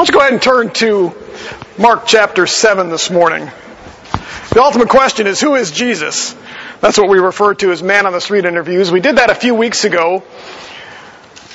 Let's 0.00 0.12
go 0.12 0.20
ahead 0.20 0.32
and 0.32 0.40
turn 0.40 0.70
to 0.70 1.12
Mark 1.76 2.06
chapter 2.06 2.46
7 2.46 2.88
this 2.88 3.10
morning. 3.10 3.50
The 4.50 4.62
ultimate 4.62 4.88
question 4.88 5.26
is 5.26 5.42
who 5.42 5.56
is 5.56 5.72
Jesus? 5.72 6.34
That's 6.80 6.96
what 6.96 7.10
we 7.10 7.18
refer 7.18 7.52
to 7.56 7.70
as 7.70 7.82
man 7.82 8.06
on 8.06 8.14
the 8.14 8.20
street 8.22 8.46
interviews. 8.46 8.90
We 8.90 9.00
did 9.00 9.16
that 9.16 9.28
a 9.28 9.34
few 9.34 9.54
weeks 9.54 9.84
ago 9.84 10.20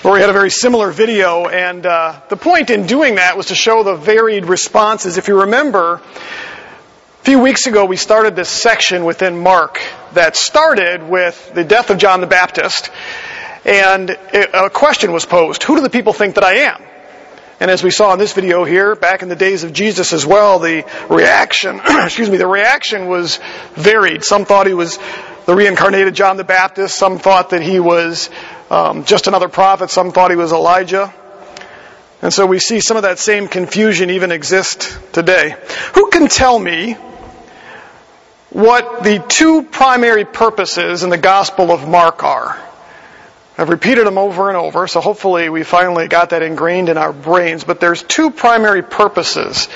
where 0.03 0.13
we 0.13 0.19
had 0.19 0.29
a 0.29 0.33
very 0.33 0.51
similar 0.51 0.91
video, 0.91 1.47
and 1.47 1.87
uh, 1.87 2.21
the 2.29 2.37
point 2.37 2.69
in 2.69 2.85
doing 2.85 3.15
that 3.15 3.35
was 3.35 3.47
to 3.47 3.55
show 3.55 3.81
the 3.81 3.95
varied 3.95 4.45
responses. 4.45 5.17
If 5.17 5.27
you 5.27 5.41
remember, 5.41 5.95
a 5.95 7.23
few 7.23 7.39
weeks 7.39 7.65
ago 7.65 7.85
we 7.85 7.97
started 7.97 8.35
this 8.35 8.49
section 8.49 9.05
within 9.05 9.39
Mark 9.39 9.81
that 10.13 10.35
started 10.35 11.01
with 11.01 11.51
the 11.55 11.63
death 11.63 11.89
of 11.89 11.97
John 11.97 12.21
the 12.21 12.27
Baptist, 12.27 12.91
and 13.65 14.11
a 14.11 14.69
question 14.69 15.13
was 15.13 15.25
posed 15.25 15.63
Who 15.63 15.77
do 15.77 15.81
the 15.81 15.89
people 15.89 16.13
think 16.13 16.35
that 16.35 16.43
I 16.43 16.57
am? 16.57 16.83
And 17.59 17.71
as 17.71 17.81
we 17.81 17.89
saw 17.89 18.11
in 18.11 18.19
this 18.19 18.33
video 18.33 18.65
here, 18.65 18.95
back 18.95 19.21
in 19.21 19.29
the 19.29 19.35
days 19.35 19.63
of 19.63 19.71
Jesus 19.71 20.11
as 20.11 20.25
well, 20.25 20.59
the 20.59 20.83
reaction, 21.09 21.79
excuse 21.85 22.29
me, 22.29 22.37
the 22.37 22.47
reaction 22.47 23.07
was 23.07 23.39
varied. 23.73 24.25
Some 24.25 24.43
thought 24.43 24.67
he 24.67 24.73
was 24.73 24.99
the 25.45 25.55
reincarnated 25.55 26.13
John 26.15 26.35
the 26.35 26.43
Baptist. 26.43 26.97
Some 26.97 27.17
thought 27.17 27.51
that 27.51 27.61
he 27.61 27.79
was 27.79 28.29
um, 28.69 29.05
just 29.05 29.27
another 29.27 29.47
prophet. 29.47 29.89
Some 29.89 30.11
thought 30.11 30.31
he 30.31 30.37
was 30.37 30.51
Elijah. 30.51 31.13
And 32.21 32.33
so 32.33 32.45
we 32.45 32.59
see 32.59 32.81
some 32.81 32.97
of 32.97 33.03
that 33.03 33.19
same 33.19 33.47
confusion 33.47 34.09
even 34.09 34.31
exist 34.31 34.97
today. 35.13 35.55
Who 35.93 36.09
can 36.09 36.27
tell 36.27 36.57
me 36.57 36.93
what 38.49 39.03
the 39.03 39.23
two 39.27 39.63
primary 39.63 40.25
purposes 40.25 41.03
in 41.03 41.09
the 41.09 41.17
Gospel 41.17 41.71
of 41.71 41.87
Mark 41.87 42.23
are? 42.23 42.59
I've 43.57 43.69
repeated 43.69 44.05
them 44.05 44.17
over 44.17 44.49
and 44.49 44.57
over, 44.57 44.85
so 44.87 44.99
hopefully 44.99 45.49
we 45.49 45.63
finally 45.63 46.09
got 46.09 46.31
that 46.31 46.41
ingrained 46.41 46.89
in 46.89 46.97
our 46.97 47.13
brains. 47.13 47.63
But 47.63 47.79
there's 47.79 48.03
two 48.03 48.29
primary 48.29 48.83
purposes 48.83 49.69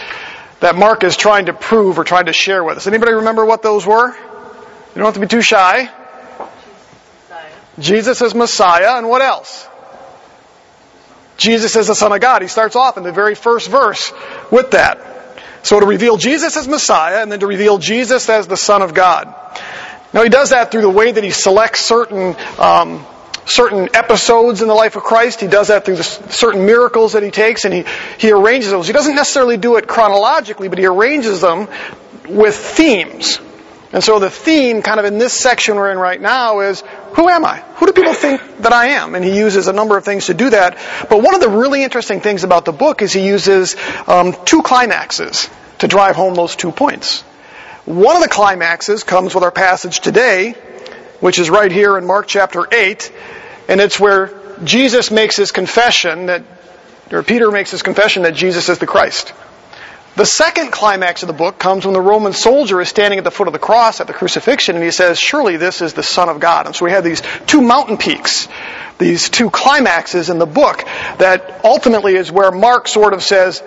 that 0.60 0.76
Mark 0.76 1.06
is 1.06 1.16
trying 1.16 1.46
to 1.46 1.54
prove 1.54 1.98
or 1.98 2.04
trying 2.04 2.26
to 2.26 2.34
share 2.34 2.62
with 2.64 2.78
us. 2.78 2.88
Anybody 2.88 3.14
remember 3.14 3.46
what 3.46 3.62
those 3.62 3.86
were? 3.86 4.10
You 4.10 4.96
don't 4.96 5.06
have 5.06 5.14
to 5.14 5.22
be 5.22 5.28
too 5.28 5.42
shy. 5.42 5.90
Jesus 7.80 8.22
is 8.22 8.36
Messiah, 8.36 8.98
and 8.98 9.08
what 9.08 9.22
else? 9.22 9.68
Jesus 11.38 11.78
is 11.78 11.88
the 11.88 11.96
Son 11.96 12.12
of 12.12 12.20
God. 12.20 12.42
He 12.42 12.50
starts 12.50 12.76
off 12.76 12.98
in 12.98 13.04
the 13.04 13.14
very 13.14 13.36
first 13.36 13.70
verse 13.70 14.12
with 14.52 14.72
that. 14.72 15.00
So 15.64 15.80
to 15.80 15.86
reveal 15.86 16.18
Jesus 16.18 16.58
as 16.58 16.68
Messiah, 16.68 17.22
and 17.22 17.32
then 17.32 17.40
to 17.40 17.48
reveal 17.48 17.78
Jesus 17.78 18.28
as 18.30 18.48
the 18.48 18.58
Son 18.58 18.82
of 18.82 18.94
God. 18.94 19.34
Now 20.14 20.24
he 20.24 20.30
does 20.30 20.50
that 20.50 20.72
through 20.72 20.82
the 20.82 20.90
way 20.90 21.12
that 21.12 21.24
he 21.24 21.32
selects 21.32 21.86
certain 21.86 22.36
um, 22.58 23.06
certain 23.50 23.90
episodes 23.94 24.62
in 24.62 24.68
the 24.68 24.74
life 24.74 24.96
of 24.96 25.04
Christ. 25.04 25.42
He 25.42 25.48
does 25.48 25.68
that 25.70 25.86
through 25.86 25.98
certain 25.98 26.66
miracles 26.66 27.14
that 27.14 27.24
he 27.24 27.32
takes 27.32 27.66
and 27.66 27.74
he, 27.74 27.86
he 28.18 28.32
arranges 28.32 28.72
those. 28.72 28.88
He 28.88 28.94
doesn't 28.94 29.16
necessarily 29.16 29.58
do 29.58 29.78
it 29.78 29.88
chronologically, 29.88 30.68
but 30.68 30.78
he 30.78 30.86
arranges 30.86 31.42
them 31.42 31.68
with 32.28 32.56
themes. 32.56 33.40
And 33.92 34.04
so 34.04 34.20
the 34.20 34.30
theme 34.30 34.84
kind 34.84 35.00
of 35.00 35.06
in 35.06 35.18
this 35.18 35.34
section 35.34 35.76
we're 35.76 35.92
in 35.92 35.98
right 35.98 36.22
now 36.22 36.60
is, 36.60 36.84
who 37.16 37.28
am 37.28 37.44
I? 37.44 37.58
Who 37.78 37.88
do 37.88 37.94
people 37.94 38.14
think 38.14 38.40
that 38.60 38.72
I 38.72 38.90
am? 38.90 39.16
And 39.16 39.26
he 39.26 39.36
uses 39.36 39.68
a 39.68 39.74
number 39.74 39.98
of 39.98 40.06
things 40.06 40.28
to 40.28 40.36
do 40.36 40.52
that. 40.52 40.78
But 41.10 41.24
one 41.24 41.34
of 41.34 41.42
the 41.42 41.50
really 41.50 41.84
interesting 41.84 42.22
things 42.22 42.44
about 42.44 42.66
the 42.66 42.72
book 42.72 43.02
is 43.02 43.12
he 43.12 43.26
uses 43.26 43.76
um, 44.08 44.36
two 44.46 44.62
climaxes 44.62 45.50
to 45.80 45.88
drive 45.88 46.16
home 46.16 46.36
those 46.36 46.56
two 46.56 46.72
points. 46.72 47.22
One 47.86 48.16
of 48.16 48.22
the 48.22 48.30
climaxes 48.30 49.04
comes 49.04 49.34
with 49.34 49.44
our 49.44 49.52
passage 49.52 50.02
today, 50.02 50.52
which 51.20 51.40
is 51.40 51.50
right 51.50 51.72
here 51.72 51.98
in 51.98 52.06
Mark 52.06 52.28
chapter 52.28 52.68
8, 52.72 53.12
and 53.70 53.80
it's 53.80 54.00
where 54.00 54.34
Jesus 54.64 55.12
makes 55.12 55.38
his 55.38 55.52
confession 55.52 56.26
that, 56.26 56.44
or 57.12 57.22
Peter 57.24 57.52
makes 57.52 57.70
his 57.72 57.84
confession 57.84 58.24
that 58.24 58.34
Jesus 58.34 58.68
is 58.68 58.80
the 58.80 58.88
Christ. 58.88 59.32
The 60.16 60.26
second 60.26 60.72
climax 60.72 61.22
of 61.22 61.28
the 61.28 61.34
book 61.34 61.60
comes 61.60 61.86
when 61.86 61.94
the 61.94 62.02
Roman 62.02 62.34
soldier 62.34 62.82
is 62.82 62.90
standing 62.90 63.20
at 63.20 63.24
the 63.24 63.32
foot 63.32 63.48
of 63.48 63.54
the 63.54 63.60
cross 63.60 64.02
at 64.02 64.08
the 64.08 64.14
crucifixion 64.14 64.76
and 64.76 64.84
he 64.84 64.90
says, 64.90 65.20
Surely 65.20 65.56
this 65.58 65.82
is 65.82 65.94
the 65.94 66.04
Son 66.04 66.30
of 66.30 66.40
God. 66.40 66.66
And 66.66 66.76
so 66.76 66.84
we 66.84 66.92
have 66.92 67.04
these 67.04 67.22
two 67.46 67.62
mountain 67.62 67.98
peaks, 67.98 68.48
these 68.98 69.30
two 69.30 69.52
climaxes 69.52 70.32
in 70.32 70.40
the 70.40 70.48
book 70.48 70.84
that 71.20 71.62
ultimately 71.64 72.16
is 72.16 72.32
where 72.32 72.52
Mark 72.52 72.88
sort 72.88 73.14
of 73.14 73.22
says, 73.22 73.62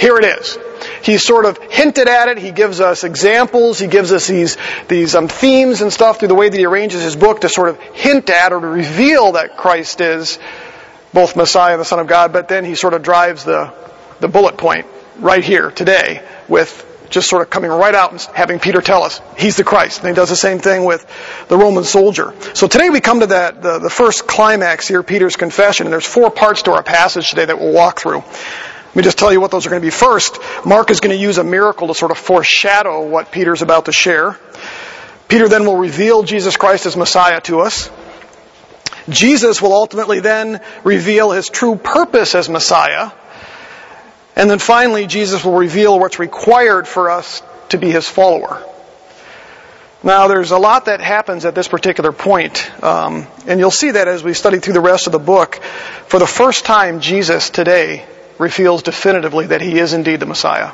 Here 0.00 0.16
it 0.16 0.24
is. 0.24 0.56
He 1.02 1.18
sort 1.18 1.44
of 1.44 1.58
hinted 1.58 2.08
at 2.08 2.28
it. 2.28 2.38
He 2.38 2.52
gives 2.52 2.80
us 2.80 3.04
examples. 3.04 3.78
He 3.78 3.86
gives 3.86 4.12
us 4.12 4.26
these, 4.26 4.56
these 4.88 5.14
um, 5.14 5.28
themes 5.28 5.82
and 5.82 5.92
stuff 5.92 6.18
through 6.18 6.28
the 6.28 6.34
way 6.34 6.48
that 6.48 6.56
he 6.56 6.64
arranges 6.64 7.02
his 7.02 7.16
book 7.16 7.42
to 7.42 7.50
sort 7.50 7.68
of 7.68 7.78
hint 7.78 8.30
at 8.30 8.54
or 8.54 8.60
to 8.60 8.66
reveal 8.66 9.32
that 9.32 9.58
Christ 9.58 10.00
is 10.00 10.38
both 11.12 11.36
Messiah 11.36 11.72
and 11.72 11.80
the 11.82 11.84
Son 11.84 11.98
of 11.98 12.06
God, 12.06 12.32
but 12.32 12.48
then 12.48 12.64
he 12.64 12.76
sort 12.76 12.94
of 12.94 13.02
drives 13.02 13.44
the, 13.44 13.74
the 14.20 14.28
bullet 14.28 14.56
point 14.56 14.86
right 15.18 15.44
here 15.44 15.70
today 15.70 16.26
with 16.48 16.86
just 17.10 17.28
sort 17.28 17.42
of 17.42 17.50
coming 17.50 17.70
right 17.70 17.94
out 17.94 18.12
and 18.12 18.20
having 18.34 18.58
Peter 18.58 18.80
tell 18.80 19.02
us 19.02 19.20
he's 19.36 19.56
the 19.56 19.64
Christ. 19.64 20.00
And 20.00 20.08
he 20.08 20.14
does 20.14 20.30
the 20.30 20.36
same 20.36 20.60
thing 20.60 20.86
with 20.86 21.04
the 21.48 21.58
Roman 21.58 21.84
soldier. 21.84 22.32
So 22.54 22.68
today 22.68 22.88
we 22.88 23.02
come 23.02 23.20
to 23.20 23.26
that, 23.26 23.60
the, 23.60 23.80
the 23.80 23.90
first 23.90 24.26
climax 24.26 24.88
here, 24.88 25.02
Peter's 25.02 25.36
confession, 25.36 25.86
and 25.86 25.92
there's 25.92 26.06
four 26.06 26.30
parts 26.30 26.62
to 26.62 26.72
our 26.72 26.82
passage 26.82 27.28
today 27.28 27.44
that 27.44 27.58
we'll 27.58 27.74
walk 27.74 28.00
through. 28.00 28.24
Let 28.90 28.96
me 28.96 29.02
just 29.04 29.18
tell 29.18 29.32
you 29.32 29.40
what 29.40 29.52
those 29.52 29.66
are 29.66 29.70
going 29.70 29.80
to 29.80 29.86
be. 29.86 29.92
First, 29.92 30.36
Mark 30.66 30.90
is 30.90 30.98
going 30.98 31.16
to 31.16 31.22
use 31.22 31.38
a 31.38 31.44
miracle 31.44 31.86
to 31.86 31.94
sort 31.94 32.10
of 32.10 32.18
foreshadow 32.18 33.06
what 33.06 33.30
Peter's 33.30 33.62
about 33.62 33.84
to 33.84 33.92
share. 33.92 34.36
Peter 35.28 35.48
then 35.48 35.64
will 35.64 35.76
reveal 35.76 36.24
Jesus 36.24 36.56
Christ 36.56 36.86
as 36.86 36.96
Messiah 36.96 37.40
to 37.42 37.60
us. 37.60 37.88
Jesus 39.08 39.62
will 39.62 39.74
ultimately 39.74 40.18
then 40.18 40.60
reveal 40.82 41.30
his 41.30 41.48
true 41.48 41.76
purpose 41.76 42.34
as 42.34 42.48
Messiah. 42.48 43.12
And 44.34 44.50
then 44.50 44.58
finally, 44.58 45.06
Jesus 45.06 45.44
will 45.44 45.56
reveal 45.56 45.96
what's 45.96 46.18
required 46.18 46.88
for 46.88 47.10
us 47.10 47.44
to 47.68 47.78
be 47.78 47.92
his 47.92 48.08
follower. 48.08 48.60
Now, 50.02 50.26
there's 50.26 50.50
a 50.50 50.58
lot 50.58 50.86
that 50.86 51.00
happens 51.00 51.44
at 51.44 51.54
this 51.54 51.68
particular 51.68 52.10
point, 52.10 52.68
um, 52.82 53.28
and 53.46 53.60
you'll 53.60 53.70
see 53.70 53.92
that 53.92 54.08
as 54.08 54.24
we 54.24 54.34
study 54.34 54.58
through 54.58 54.72
the 54.72 54.80
rest 54.80 55.06
of 55.06 55.12
the 55.12 55.20
book. 55.20 55.62
For 56.08 56.18
the 56.18 56.26
first 56.26 56.64
time, 56.64 56.98
Jesus 56.98 57.50
today 57.50 58.04
reveals 58.40 58.82
definitively 58.82 59.46
that 59.48 59.60
he 59.60 59.78
is 59.78 59.92
indeed 59.92 60.18
the 60.18 60.26
Messiah. 60.26 60.72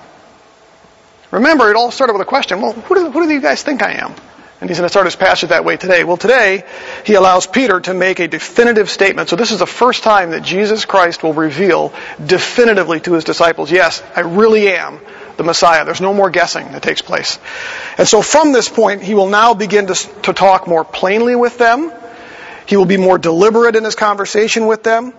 Remember, 1.31 1.69
it 1.69 1.77
all 1.77 1.91
started 1.91 2.13
with 2.13 2.23
a 2.23 2.27
question 2.27 2.63
well, 2.63 2.73
who 2.73 2.95
do, 2.95 3.11
who 3.11 3.27
do 3.27 3.33
you 3.33 3.41
guys 3.41 3.63
think 3.63 3.83
I 3.83 3.95
am? 3.95 4.15
And 4.59 4.71
he's 4.71 4.79
going 4.79 4.87
to 4.87 4.93
start 4.93 5.05
his 5.05 5.17
passage 5.17 5.51
that 5.51 5.67
way 5.67 5.77
today. 5.77 6.03
Well, 6.05 6.17
today, 6.17 6.65
he 7.05 7.13
allows 7.13 7.47
Peter 7.47 7.79
to 7.81 7.93
make 7.93 8.21
a 8.21 8.29
definitive 8.29 8.89
statement. 8.89 9.29
So 9.29 9.37
this 9.37 9.51
is 9.51 9.59
the 9.59 9.67
first 9.67 10.03
time 10.03 10.31
that 10.31 10.43
Jesus 10.43 10.87
Christ 10.87 11.23
will 11.23 11.35
reveal 11.35 11.93
definitively 12.25 13.01
to 13.01 13.13
his 13.13 13.25
disciples, 13.25 13.71
yes, 13.71 14.03
I 14.15 14.21
really 14.21 14.69
am 14.69 14.99
the 15.37 15.45
Messiah. 15.45 15.85
There's 15.85 16.01
no 16.01 16.15
more 16.15 16.31
guessing 16.31 16.73
that 16.73 16.83
takes 16.83 17.03
place. 17.03 17.39
And 17.99 18.09
so 18.09 18.23
from 18.23 18.53
this 18.53 18.71
point, 18.71 19.03
he 19.03 19.13
will 19.13 19.29
now 19.29 19.53
begin 19.53 19.89
to, 19.89 19.95
to 20.23 20.33
talk 20.33 20.67
more 20.67 20.85
plainly 20.85 21.37
with 21.37 21.59
them. 21.59 21.93
He 22.67 22.77
will 22.77 22.87
be 22.87 22.97
more 22.97 23.19
deliberate 23.19 23.77
in 23.77 23.85
his 23.85 23.95
conversation 23.95 24.67
with 24.67 24.83
them. 24.83 25.13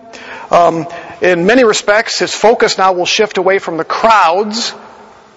Um, 0.50 0.86
in 1.20 1.46
many 1.46 1.64
respects, 1.64 2.18
his 2.18 2.34
focus 2.34 2.78
now 2.78 2.92
will 2.92 3.06
shift 3.06 3.38
away 3.38 3.58
from 3.58 3.76
the 3.76 3.84
crowds, 3.84 4.74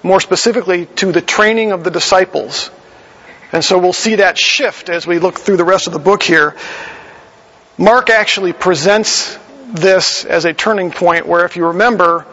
more 0.03 0.19
specifically 0.19 0.85
to 0.97 1.11
the 1.11 1.21
training 1.21 1.71
of 1.71 1.83
the 1.83 1.91
disciples. 1.91 2.69
And 3.51 3.63
so 3.63 3.77
we'll 3.77 3.93
see 3.93 4.15
that 4.15 4.37
shift 4.37 4.89
as 4.89 5.05
we 5.05 5.19
look 5.19 5.39
through 5.39 5.57
the 5.57 5.65
rest 5.65 5.87
of 5.87 5.93
the 5.93 5.99
book 5.99 6.23
here. 6.23 6.55
Mark 7.77 8.09
actually 8.09 8.53
presents 8.53 9.37
this 9.67 10.25
as 10.25 10.45
a 10.45 10.53
turning 10.53 10.91
point 10.91 11.25
where, 11.25 11.45
if 11.45 11.55
you 11.55 11.67
remember, 11.67 12.25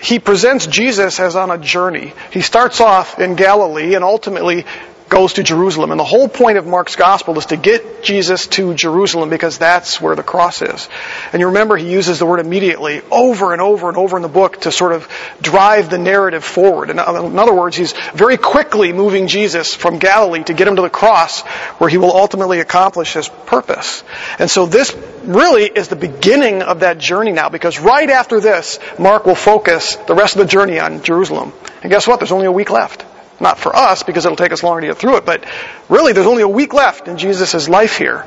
he 0.00 0.18
presents 0.18 0.66
Jesus 0.66 1.20
as 1.20 1.36
on 1.36 1.50
a 1.50 1.58
journey. 1.58 2.12
He 2.32 2.40
starts 2.40 2.80
off 2.80 3.18
in 3.18 3.34
Galilee 3.34 3.94
and 3.94 4.04
ultimately 4.04 4.64
goes 5.08 5.34
to 5.34 5.42
Jerusalem. 5.42 5.90
And 5.90 5.98
the 5.98 6.04
whole 6.04 6.28
point 6.28 6.58
of 6.58 6.66
Mark's 6.66 6.96
gospel 6.96 7.38
is 7.38 7.46
to 7.46 7.56
get 7.56 8.02
Jesus 8.02 8.46
to 8.48 8.74
Jerusalem 8.74 9.30
because 9.30 9.58
that's 9.58 10.00
where 10.00 10.14
the 10.14 10.22
cross 10.22 10.62
is. 10.62 10.88
And 11.32 11.40
you 11.40 11.46
remember 11.46 11.76
he 11.76 11.90
uses 11.90 12.18
the 12.18 12.26
word 12.26 12.40
immediately 12.40 13.02
over 13.10 13.52
and 13.52 13.62
over 13.62 13.88
and 13.88 13.96
over 13.96 14.16
in 14.16 14.22
the 14.22 14.28
book 14.28 14.60
to 14.62 14.72
sort 14.72 14.92
of 14.92 15.08
drive 15.40 15.90
the 15.90 15.98
narrative 15.98 16.44
forward. 16.44 16.90
In 16.90 16.98
other 16.98 17.54
words, 17.54 17.76
he's 17.76 17.92
very 18.14 18.36
quickly 18.36 18.92
moving 18.92 19.26
Jesus 19.28 19.74
from 19.74 19.98
Galilee 19.98 20.44
to 20.44 20.54
get 20.54 20.68
him 20.68 20.76
to 20.76 20.82
the 20.82 20.90
cross 20.90 21.40
where 21.78 21.90
he 21.90 21.98
will 21.98 22.14
ultimately 22.14 22.60
accomplish 22.60 23.14
his 23.14 23.28
purpose. 23.28 24.04
And 24.38 24.50
so 24.50 24.66
this 24.66 24.94
really 25.22 25.64
is 25.64 25.88
the 25.88 25.96
beginning 25.96 26.62
of 26.62 26.80
that 26.80 26.98
journey 26.98 27.32
now 27.32 27.48
because 27.48 27.78
right 27.78 28.08
after 28.10 28.40
this, 28.40 28.78
Mark 28.98 29.26
will 29.26 29.34
focus 29.34 29.96
the 29.96 30.14
rest 30.14 30.36
of 30.36 30.40
the 30.40 30.48
journey 30.48 30.78
on 30.78 31.02
Jerusalem. 31.02 31.52
And 31.82 31.90
guess 31.90 32.06
what? 32.06 32.20
There's 32.20 32.32
only 32.32 32.46
a 32.46 32.52
week 32.52 32.70
left. 32.70 33.04
Not 33.40 33.58
for 33.58 33.74
us, 33.74 34.02
because 34.02 34.24
it'll 34.24 34.36
take 34.36 34.52
us 34.52 34.62
longer 34.62 34.80
to 34.80 34.86
get 34.88 34.98
through 34.98 35.16
it, 35.18 35.26
but 35.26 35.44
really 35.88 36.12
there's 36.12 36.26
only 36.26 36.42
a 36.42 36.48
week 36.48 36.74
left 36.74 37.06
in 37.06 37.18
Jesus' 37.18 37.68
life 37.68 37.96
here. 37.96 38.26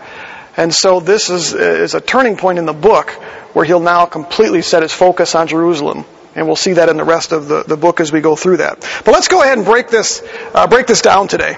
And 0.58 0.74
so 0.74 1.00
this 1.00 1.30
is, 1.30 1.54
is 1.54 1.96
a 1.96 2.02
turning 2.02 2.38
point 2.38 2.60
in 2.60 2.66
the 2.66 2.74
book 2.74 3.10
where 3.54 3.66
he'll 3.66 3.80
now 3.80 4.06
completely 4.06 4.62
set 4.62 4.82
his 4.82 4.94
focus 4.94 5.36
on 5.36 5.48
Jerusalem. 5.48 6.06
And 6.34 6.48
we'll 6.48 6.56
see 6.56 6.74
that 6.74 6.88
in 6.88 6.96
the 6.96 7.04
rest 7.04 7.34
of 7.34 7.48
the, 7.48 7.64
the 7.64 7.76
book 7.76 8.00
as 8.00 8.12
we 8.12 8.22
go 8.22 8.38
through 8.38 8.58
that. 8.58 8.80
But 9.04 9.12
let's 9.12 9.28
go 9.28 9.42
ahead 9.42 9.58
and 9.58 9.66
break 9.66 9.90
this, 9.90 10.24
uh, 10.54 10.68
break 10.68 10.88
this 10.88 11.02
down 11.02 11.28
today. 11.28 11.58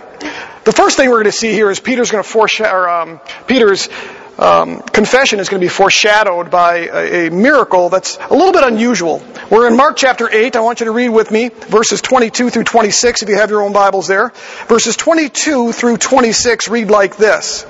The 0.64 0.72
first 0.72 0.98
thing 0.98 1.10
we're 1.10 1.18
going 1.18 1.26
to 1.26 1.32
see 1.32 1.52
here 1.52 1.70
is 1.70 1.80
Peter's 1.80 2.10
going 2.10 2.24
to 2.24 2.30
foreshadow, 2.30 2.90
um, 2.90 3.22
Peter's 3.46 3.88
um, 4.38 4.82
confession 4.82 5.40
is 5.40 5.50
going 5.50 5.62
to 5.62 5.66
be 5.66 5.70
foreshadowed 5.70 6.50
by 6.50 6.88
a, 6.88 7.28
a, 7.28 7.32
miracle 7.32 7.90
that's 7.90 8.18
a 8.18 8.34
little 8.34 8.52
bit 8.52 8.64
unusual. 8.64 9.24
We're 9.52 9.68
in 9.68 9.78
Mark 9.78 9.96
chapter 9.96 10.28
8. 10.30 10.56
I 10.56 10.62
want 10.62 10.80
you 10.80 10.86
to 10.86 10.92
read 10.92 11.10
with 11.10 11.30
me 11.30 11.50
verses 11.50 12.02
22 12.02 12.50
through 12.50 12.64
26 12.64 13.22
if 13.22 13.30
you 13.30 13.36
have 13.36 13.52
your 13.52 13.62
own 13.62 13.74
Bibles 13.74 14.08
there. 14.08 14.30
Verses 14.68 14.98
22 14.98 15.72
through 15.72 15.98
26 15.98 16.68
read 16.68 16.90
like 16.90 17.16
this. 17.16 17.64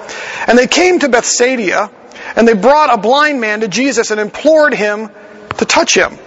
And 0.47 0.57
they 0.57 0.67
came 0.67 0.99
to 0.99 1.09
Bethsaida, 1.09 1.91
and 2.37 2.47
they 2.47 2.53
brought 2.53 2.93
a 2.93 2.97
blind 2.97 3.41
man 3.41 3.59
to 3.59 3.67
Jesus 3.67 4.11
and 4.11 4.21
implored 4.21 4.73
him 4.73 5.09
to 5.57 5.65
touch 5.65 5.95
him. 5.95 6.17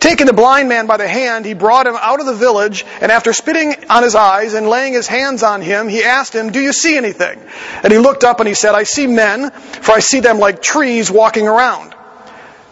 Taking 0.00 0.26
the 0.26 0.32
blind 0.32 0.68
man 0.68 0.86
by 0.86 0.96
the 0.96 1.08
hand, 1.08 1.44
he 1.44 1.54
brought 1.54 1.86
him 1.86 1.96
out 1.98 2.20
of 2.20 2.26
the 2.26 2.34
village, 2.34 2.84
and 3.00 3.10
after 3.10 3.32
spitting 3.32 3.74
on 3.88 4.02
his 4.02 4.14
eyes 4.14 4.54
and 4.54 4.68
laying 4.68 4.92
his 4.92 5.06
hands 5.06 5.42
on 5.42 5.62
him, 5.62 5.88
he 5.88 6.02
asked 6.02 6.34
him, 6.34 6.50
Do 6.50 6.60
you 6.60 6.72
see 6.72 6.96
anything? 6.96 7.40
And 7.82 7.92
he 7.92 7.98
looked 7.98 8.24
up 8.24 8.40
and 8.40 8.48
he 8.48 8.54
said, 8.54 8.74
I 8.74 8.82
see 8.82 9.06
men, 9.06 9.50
for 9.50 9.92
I 9.92 10.00
see 10.00 10.20
them 10.20 10.38
like 10.38 10.62
trees 10.62 11.10
walking 11.10 11.48
around. 11.48 11.94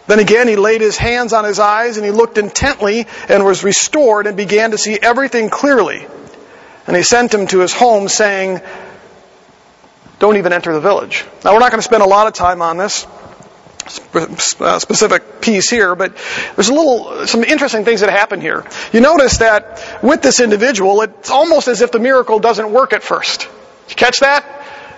Then 0.07 0.19
again, 0.19 0.47
he 0.47 0.55
laid 0.55 0.81
his 0.81 0.97
hands 0.97 1.33
on 1.33 1.45
his 1.45 1.59
eyes, 1.59 1.97
and 1.97 2.05
he 2.05 2.11
looked 2.11 2.37
intently 2.37 3.07
and 3.27 3.43
was 3.43 3.63
restored 3.63 4.27
and 4.27 4.37
began 4.37 4.71
to 4.71 4.77
see 4.77 4.99
everything 5.01 5.49
clearly. 5.49 6.05
And 6.85 6.95
he 6.95 7.01
sent 7.01 7.33
him 7.33 7.47
to 7.47 7.59
his 7.59 7.73
home, 7.73 8.07
saying, 8.07 8.61
Don't 10.19 10.37
even 10.37 10.53
enter 10.53 10.73
the 10.73 10.79
village. 10.79 11.25
Now, 11.43 11.53
we're 11.53 11.59
not 11.59 11.71
going 11.71 11.79
to 11.79 11.85
spend 11.85 12.03
a 12.03 12.07
lot 12.07 12.27
of 12.27 12.33
time 12.33 12.61
on 12.61 12.77
this. 12.77 13.07
Specific 13.87 15.41
piece 15.41 15.69
here, 15.69 15.95
but 15.95 16.15
there's 16.55 16.69
a 16.69 16.73
little, 16.73 17.27
some 17.27 17.43
interesting 17.43 17.85
things 17.85 18.01
that 18.01 18.09
happen 18.09 18.41
here. 18.41 18.65
You 18.91 19.01
notice 19.01 19.37
that 19.37 20.03
with 20.03 20.21
this 20.23 20.39
individual, 20.39 21.01
it's 21.01 21.29
almost 21.29 21.67
as 21.67 21.81
if 21.81 21.91
the 21.91 21.99
miracle 21.99 22.39
doesn't 22.39 22.71
work 22.71 22.93
at 22.93 23.03
first. 23.03 23.47
You 23.89 23.95
catch 23.95 24.21
that? 24.21 24.43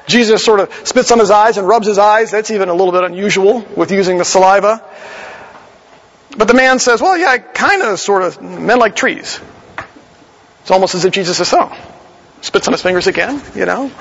Jesus 0.08 0.44
sort 0.44 0.62
of 0.62 0.74
spits 0.88 1.12
on 1.12 1.20
his 1.20 1.32
eyes 1.32 1.58
and 1.58 1.68
rubs 1.68 1.86
his 1.86 1.98
eyes. 1.98 2.32
That's 2.32 2.50
even 2.52 2.70
a 2.70 2.74
little 2.74 2.94
bit 2.94 3.04
unusual 3.04 3.60
with 3.76 3.92
using 3.92 4.18
the 4.18 4.26
saliva. 4.26 4.82
But 6.38 6.48
the 6.48 6.54
man 6.54 6.80
says, 6.80 7.02
well, 7.02 7.18
yeah, 7.18 7.28
I 7.28 7.40
kind 7.40 7.82
of 7.82 8.00
sort 8.00 8.22
of, 8.22 8.42
men 8.42 8.80
like 8.80 8.96
trees. 8.96 9.42
It's 10.62 10.72
almost 10.72 10.96
as 10.96 11.04
if 11.04 11.12
Jesus 11.12 11.38
says, 11.38 11.50
so. 11.50 11.74
Spits 12.40 12.68
on 12.68 12.74
his 12.74 12.82
fingers 12.82 13.08
again, 13.08 13.42
you 13.56 13.66
know. 13.66 13.92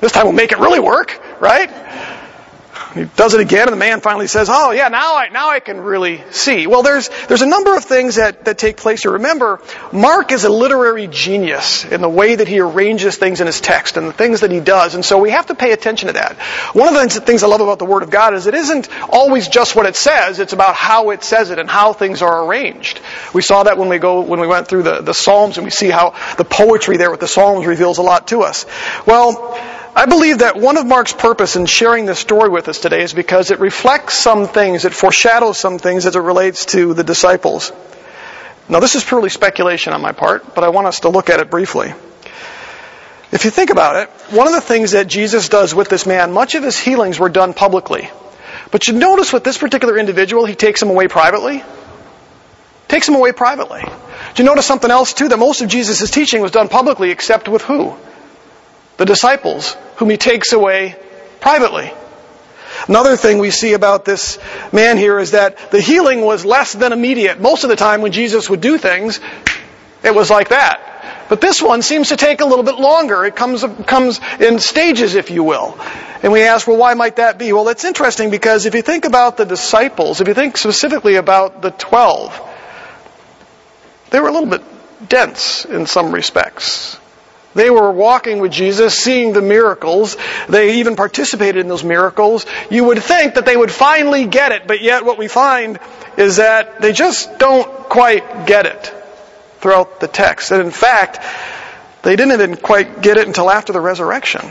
This 0.00 0.12
time 0.12 0.24
we'll 0.24 0.32
make 0.32 0.52
it 0.52 0.58
really 0.58 0.80
work, 0.80 1.20
right? 1.40 1.68
He 2.94 3.04
does 3.04 3.34
it 3.34 3.40
again, 3.40 3.68
and 3.68 3.72
the 3.72 3.76
man 3.76 4.00
finally 4.00 4.26
says, 4.26 4.48
"Oh 4.50 4.72
yeah, 4.72 4.88
now 4.88 5.14
I 5.14 5.28
now 5.28 5.50
I 5.50 5.60
can 5.60 5.80
really 5.80 6.24
see." 6.30 6.66
Well, 6.66 6.82
there's 6.82 7.08
there's 7.28 7.42
a 7.42 7.46
number 7.46 7.76
of 7.76 7.84
things 7.84 8.16
that 8.16 8.46
that 8.46 8.58
take 8.58 8.78
place 8.78 9.02
here. 9.02 9.12
Remember, 9.12 9.60
Mark 9.92 10.32
is 10.32 10.44
a 10.44 10.50
literary 10.50 11.06
genius 11.06 11.84
in 11.84 12.00
the 12.00 12.08
way 12.08 12.34
that 12.34 12.48
he 12.48 12.58
arranges 12.58 13.16
things 13.16 13.40
in 13.40 13.46
his 13.46 13.60
text 13.60 13.96
and 13.96 14.08
the 14.08 14.12
things 14.12 14.40
that 14.40 14.50
he 14.50 14.58
does, 14.58 14.96
and 14.96 15.04
so 15.04 15.18
we 15.18 15.30
have 15.30 15.46
to 15.46 15.54
pay 15.54 15.70
attention 15.70 16.08
to 16.08 16.14
that. 16.14 16.36
One 16.72 16.88
of 16.88 16.94
the 16.94 17.20
things 17.20 17.44
I 17.44 17.46
love 17.46 17.60
about 17.60 17.78
the 17.78 17.84
Word 17.84 18.02
of 18.02 18.10
God 18.10 18.34
is 18.34 18.48
it 18.48 18.54
isn't 18.54 18.88
always 19.08 19.46
just 19.46 19.76
what 19.76 19.86
it 19.86 19.94
says; 19.94 20.40
it's 20.40 20.52
about 20.52 20.74
how 20.74 21.10
it 21.10 21.22
says 21.22 21.50
it 21.50 21.60
and 21.60 21.70
how 21.70 21.92
things 21.92 22.22
are 22.22 22.44
arranged. 22.44 23.00
We 23.32 23.42
saw 23.42 23.62
that 23.62 23.78
when 23.78 23.88
we 23.88 23.98
go 23.98 24.22
when 24.22 24.40
we 24.40 24.48
went 24.48 24.66
through 24.66 24.82
the 24.82 25.00
the 25.00 25.14
Psalms, 25.14 25.58
and 25.58 25.64
we 25.64 25.70
see 25.70 25.90
how 25.90 26.14
the 26.38 26.44
poetry 26.44 26.96
there 26.96 27.12
with 27.12 27.20
the 27.20 27.28
Psalms 27.28 27.66
reveals 27.66 27.98
a 27.98 28.02
lot 28.02 28.26
to 28.28 28.42
us. 28.42 28.66
Well. 29.06 29.78
I 29.94 30.06
believe 30.06 30.38
that 30.38 30.56
one 30.56 30.76
of 30.76 30.86
Mark's 30.86 31.12
purpose 31.12 31.56
in 31.56 31.66
sharing 31.66 32.06
this 32.06 32.18
story 32.18 32.48
with 32.48 32.68
us 32.68 32.78
today 32.78 33.02
is 33.02 33.12
because 33.12 33.50
it 33.50 33.58
reflects 33.58 34.14
some 34.14 34.46
things, 34.46 34.84
it 34.84 34.94
foreshadows 34.94 35.58
some 35.58 35.78
things 35.78 36.06
as 36.06 36.14
it 36.14 36.20
relates 36.20 36.66
to 36.66 36.94
the 36.94 37.02
disciples. 37.02 37.72
Now, 38.68 38.78
this 38.78 38.94
is 38.94 39.04
purely 39.04 39.30
speculation 39.30 39.92
on 39.92 40.00
my 40.00 40.12
part, 40.12 40.54
but 40.54 40.62
I 40.62 40.68
want 40.68 40.86
us 40.86 41.00
to 41.00 41.08
look 41.08 41.28
at 41.28 41.40
it 41.40 41.50
briefly. 41.50 41.92
If 43.32 43.44
you 43.44 43.50
think 43.50 43.70
about 43.70 43.96
it, 43.96 44.08
one 44.32 44.46
of 44.46 44.54
the 44.54 44.60
things 44.60 44.92
that 44.92 45.08
Jesus 45.08 45.48
does 45.48 45.74
with 45.74 45.88
this 45.88 46.06
man, 46.06 46.32
much 46.32 46.54
of 46.54 46.62
his 46.62 46.78
healings 46.78 47.18
were 47.18 47.28
done 47.28 47.52
publicly. 47.52 48.08
But 48.70 48.86
you 48.86 48.94
notice 48.94 49.32
with 49.32 49.42
this 49.42 49.58
particular 49.58 49.98
individual, 49.98 50.46
he 50.46 50.54
takes 50.54 50.80
him 50.80 50.90
away 50.90 51.08
privately. 51.08 51.64
Takes 52.86 53.08
him 53.08 53.16
away 53.16 53.32
privately. 53.32 53.82
Do 54.34 54.42
you 54.42 54.48
notice 54.48 54.66
something 54.66 54.90
else 54.90 55.14
too? 55.14 55.28
That 55.28 55.38
most 55.38 55.62
of 55.62 55.68
Jesus' 55.68 56.10
teaching 56.10 56.40
was 56.40 56.52
done 56.52 56.68
publicly, 56.68 57.10
except 57.10 57.48
with 57.48 57.62
who? 57.62 57.96
The 59.00 59.06
disciples, 59.06 59.78
whom 59.96 60.10
he 60.10 60.18
takes 60.18 60.52
away 60.52 60.94
privately. 61.40 61.90
Another 62.86 63.16
thing 63.16 63.38
we 63.38 63.50
see 63.50 63.72
about 63.72 64.04
this 64.04 64.38
man 64.72 64.98
here 64.98 65.18
is 65.18 65.30
that 65.30 65.70
the 65.70 65.80
healing 65.80 66.20
was 66.20 66.44
less 66.44 66.74
than 66.74 66.92
immediate. 66.92 67.40
Most 67.40 67.64
of 67.64 67.70
the 67.70 67.76
time 67.76 68.02
when 68.02 68.12
Jesus 68.12 68.50
would 68.50 68.60
do 68.60 68.76
things, 68.76 69.18
it 70.04 70.14
was 70.14 70.28
like 70.28 70.50
that. 70.50 71.26
But 71.30 71.40
this 71.40 71.62
one 71.62 71.80
seems 71.80 72.10
to 72.10 72.18
take 72.18 72.42
a 72.42 72.44
little 72.44 72.62
bit 72.62 72.74
longer. 72.74 73.24
It 73.24 73.34
comes, 73.34 73.64
comes 73.86 74.20
in 74.38 74.58
stages, 74.58 75.14
if 75.14 75.30
you 75.30 75.44
will. 75.44 75.80
And 76.22 76.30
we 76.30 76.42
ask, 76.42 76.66
well, 76.66 76.76
why 76.76 76.92
might 76.92 77.16
that 77.16 77.38
be? 77.38 77.54
Well, 77.54 77.70
it's 77.70 77.86
interesting 77.86 78.28
because 78.28 78.66
if 78.66 78.74
you 78.74 78.82
think 78.82 79.06
about 79.06 79.38
the 79.38 79.46
disciples, 79.46 80.20
if 80.20 80.28
you 80.28 80.34
think 80.34 80.58
specifically 80.58 81.16
about 81.16 81.62
the 81.62 81.70
twelve, 81.70 82.38
they 84.10 84.20
were 84.20 84.28
a 84.28 84.32
little 84.32 84.50
bit 84.50 84.62
dense 85.08 85.64
in 85.64 85.86
some 85.86 86.12
respects. 86.12 86.98
They 87.54 87.68
were 87.68 87.90
walking 87.90 88.38
with 88.38 88.52
Jesus, 88.52 88.96
seeing 88.96 89.32
the 89.32 89.42
miracles. 89.42 90.16
They 90.48 90.78
even 90.78 90.94
participated 90.94 91.56
in 91.56 91.68
those 91.68 91.82
miracles. 91.82 92.46
You 92.70 92.84
would 92.84 93.02
think 93.02 93.34
that 93.34 93.44
they 93.44 93.56
would 93.56 93.72
finally 93.72 94.26
get 94.26 94.52
it, 94.52 94.68
but 94.68 94.80
yet 94.82 95.04
what 95.04 95.18
we 95.18 95.26
find 95.26 95.80
is 96.16 96.36
that 96.36 96.80
they 96.80 96.92
just 96.92 97.38
don't 97.38 97.68
quite 97.88 98.46
get 98.46 98.66
it 98.66 98.94
throughout 99.58 99.98
the 100.00 100.06
text. 100.06 100.52
And 100.52 100.62
in 100.62 100.70
fact, 100.70 101.18
they 102.02 102.14
didn't 102.14 102.32
even 102.32 102.56
quite 102.56 103.02
get 103.02 103.16
it 103.16 103.26
until 103.26 103.50
after 103.50 103.72
the 103.72 103.80
resurrection. 103.80 104.42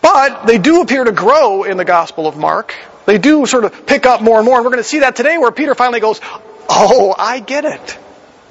But 0.00 0.46
they 0.46 0.58
do 0.58 0.80
appear 0.80 1.04
to 1.04 1.12
grow 1.12 1.64
in 1.64 1.76
the 1.76 1.84
Gospel 1.84 2.26
of 2.26 2.36
Mark. 2.36 2.74
They 3.04 3.18
do 3.18 3.46
sort 3.46 3.64
of 3.64 3.86
pick 3.86 4.06
up 4.06 4.22
more 4.22 4.38
and 4.38 4.46
more. 4.46 4.56
And 4.56 4.64
we're 4.64 4.70
going 4.70 4.82
to 4.82 4.88
see 4.88 5.00
that 5.00 5.16
today 5.16 5.38
where 5.38 5.50
Peter 5.50 5.74
finally 5.74 6.00
goes, 6.00 6.20
Oh, 6.68 7.14
I 7.16 7.40
get 7.40 7.64
it. 7.64 7.98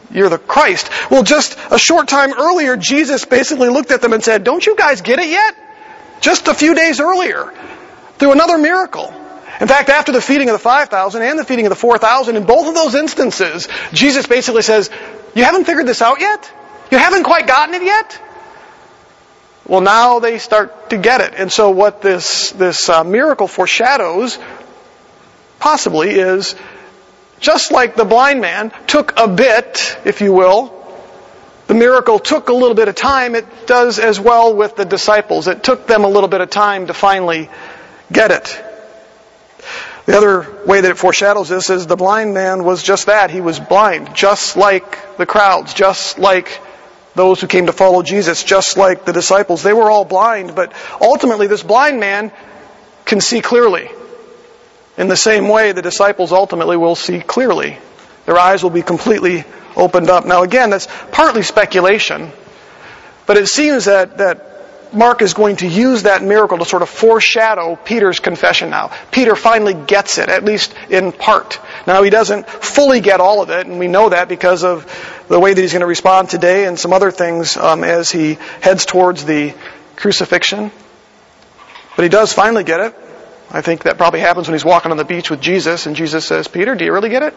You're 0.09 0.29
the 0.29 0.37
Christ. 0.37 0.89
Well, 1.11 1.23
just 1.23 1.57
a 1.69 1.77
short 1.77 2.07
time 2.07 2.33
earlier, 2.33 2.77
Jesus 2.77 3.25
basically 3.25 3.69
looked 3.69 3.91
at 3.91 4.01
them 4.01 4.13
and 4.13 4.23
said, 4.23 4.43
Don't 4.43 4.65
you 4.65 4.75
guys 4.75 5.01
get 5.01 5.19
it 5.19 5.27
yet? 5.27 5.55
Just 6.21 6.47
a 6.47 6.53
few 6.53 6.73
days 6.73 6.99
earlier, 6.99 7.53
through 8.17 8.31
another 8.31 8.57
miracle. 8.57 9.13
In 9.59 9.67
fact, 9.67 9.89
after 9.89 10.11
the 10.11 10.21
feeding 10.21 10.49
of 10.49 10.53
the 10.53 10.59
5,000 10.59 11.21
and 11.21 11.39
the 11.39 11.43
feeding 11.43 11.65
of 11.65 11.71
the 11.71 11.75
4,000, 11.75 12.35
in 12.35 12.45
both 12.45 12.67
of 12.67 12.75
those 12.75 12.95
instances, 12.95 13.67
Jesus 13.91 14.27
basically 14.27 14.61
says, 14.61 14.89
You 15.35 15.43
haven't 15.43 15.65
figured 15.65 15.87
this 15.87 16.01
out 16.01 16.19
yet? 16.21 16.51
You 16.91 16.97
haven't 16.97 17.23
quite 17.23 17.47
gotten 17.47 17.75
it 17.75 17.83
yet? 17.83 18.21
Well, 19.67 19.81
now 19.81 20.19
they 20.19 20.37
start 20.39 20.91
to 20.91 20.97
get 20.97 21.19
it. 21.21 21.33
And 21.35 21.51
so 21.51 21.71
what 21.71 22.01
this, 22.01 22.51
this 22.51 22.87
uh, 22.87 23.03
miracle 23.03 23.47
foreshadows, 23.47 24.39
possibly, 25.59 26.11
is 26.11 26.55
just 27.39 27.71
like 27.71 27.95
the 27.95 28.05
blind 28.05 28.41
man 28.41 28.71
took 28.87 29.13
a 29.17 29.27
bit, 29.27 29.97
if 30.05 30.21
you 30.21 30.33
will, 30.33 30.73
the 31.67 31.73
miracle 31.73 32.17
took 32.17 32.47
a 32.47 32.53
little 32.53 32.75
bit 32.75 32.87
of 32.87 32.95
time, 32.95 33.35
it 33.35 33.45
does 33.67 33.99
as 33.99 34.19
well 34.19 34.55
with 34.55 34.77
the 34.77 34.85
disciples. 34.85 35.47
It 35.47 35.63
took 35.63 35.85
them 35.85 36.05
a 36.05 36.07
little 36.07 36.29
bit 36.29 36.39
of 36.39 36.49
time 36.49 36.87
to 36.87 36.93
finally 36.93 37.49
get 38.11 38.31
it. 38.31 38.63
The 40.05 40.15
other 40.15 40.63
way 40.65 40.79
that 40.79 40.89
it 40.89 40.97
foreshadows 40.97 41.49
this 41.49 41.69
is 41.69 41.85
the 41.85 41.97
blind 41.97 42.33
man 42.33 42.63
was 42.63 42.81
just 42.81 43.07
that. 43.07 43.29
He 43.29 43.41
was 43.41 43.59
blind, 43.59 44.15
just 44.15 44.55
like 44.55 45.17
the 45.17 45.25
crowds, 45.25 45.73
just 45.73 46.17
like 46.17 46.61
those 47.13 47.41
who 47.41 47.47
came 47.47 47.65
to 47.65 47.73
follow 47.73 48.01
Jesus, 48.01 48.41
just 48.41 48.77
like 48.77 49.03
the 49.03 49.11
disciples. 49.11 49.61
They 49.61 49.73
were 49.73 49.91
all 49.91 50.05
blind, 50.05 50.55
but 50.55 50.71
ultimately 51.01 51.47
this 51.47 51.63
blind 51.63 51.99
man 51.99 52.31
can 53.03 53.19
see 53.19 53.41
clearly. 53.41 53.89
In 54.97 55.07
the 55.07 55.15
same 55.15 55.47
way, 55.47 55.71
the 55.73 55.81
disciples 55.81 56.31
ultimately 56.31 56.75
will 56.75 56.95
see 56.95 57.19
clearly. 57.19 57.77
Their 58.25 58.37
eyes 58.37 58.63
will 58.63 58.71
be 58.71 58.81
completely 58.81 59.45
opened 59.75 60.09
up. 60.09 60.25
Now, 60.25 60.43
again, 60.43 60.71
that's 60.71 60.87
partly 61.11 61.43
speculation, 61.43 62.31
but 63.25 63.37
it 63.37 63.47
seems 63.47 63.85
that, 63.85 64.17
that 64.17 64.93
Mark 64.93 65.21
is 65.21 65.33
going 65.33 65.57
to 65.57 65.67
use 65.67 66.03
that 66.03 66.23
miracle 66.23 66.57
to 66.57 66.65
sort 66.65 66.81
of 66.81 66.89
foreshadow 66.89 67.75
Peter's 67.75 68.19
confession 68.19 68.69
now. 68.69 68.91
Peter 69.11 69.35
finally 69.35 69.73
gets 69.73 70.17
it, 70.17 70.29
at 70.29 70.43
least 70.43 70.73
in 70.89 71.11
part. 71.11 71.59
Now, 71.85 72.01
he 72.03 72.09
doesn't 72.09 72.49
fully 72.49 72.99
get 72.99 73.19
all 73.19 73.41
of 73.41 73.49
it, 73.49 73.67
and 73.67 73.79
we 73.79 73.87
know 73.87 74.09
that 74.09 74.27
because 74.29 74.63
of 74.63 74.85
the 75.27 75.39
way 75.39 75.53
that 75.53 75.61
he's 75.61 75.73
going 75.73 75.81
to 75.81 75.87
respond 75.87 76.29
today 76.29 76.65
and 76.65 76.79
some 76.79 76.93
other 76.93 77.11
things 77.11 77.55
um, 77.57 77.83
as 77.83 78.11
he 78.11 78.37
heads 78.61 78.85
towards 78.85 79.25
the 79.25 79.53
crucifixion. 79.95 80.71
But 81.95 82.03
he 82.03 82.09
does 82.09 82.33
finally 82.33 82.63
get 82.63 82.79
it. 82.79 83.06
I 83.49 83.61
think 83.61 83.83
that 83.83 83.97
probably 83.97 84.19
happens 84.19 84.47
when 84.47 84.55
he's 84.55 84.65
walking 84.65 84.91
on 84.91 84.97
the 84.97 85.05
beach 85.05 85.29
with 85.29 85.41
Jesus 85.41 85.85
and 85.85 85.95
Jesus 85.95 86.25
says, 86.25 86.47
Peter, 86.47 86.75
do 86.75 86.83
you 86.83 86.93
really 86.93 87.09
get 87.09 87.23
it? 87.23 87.33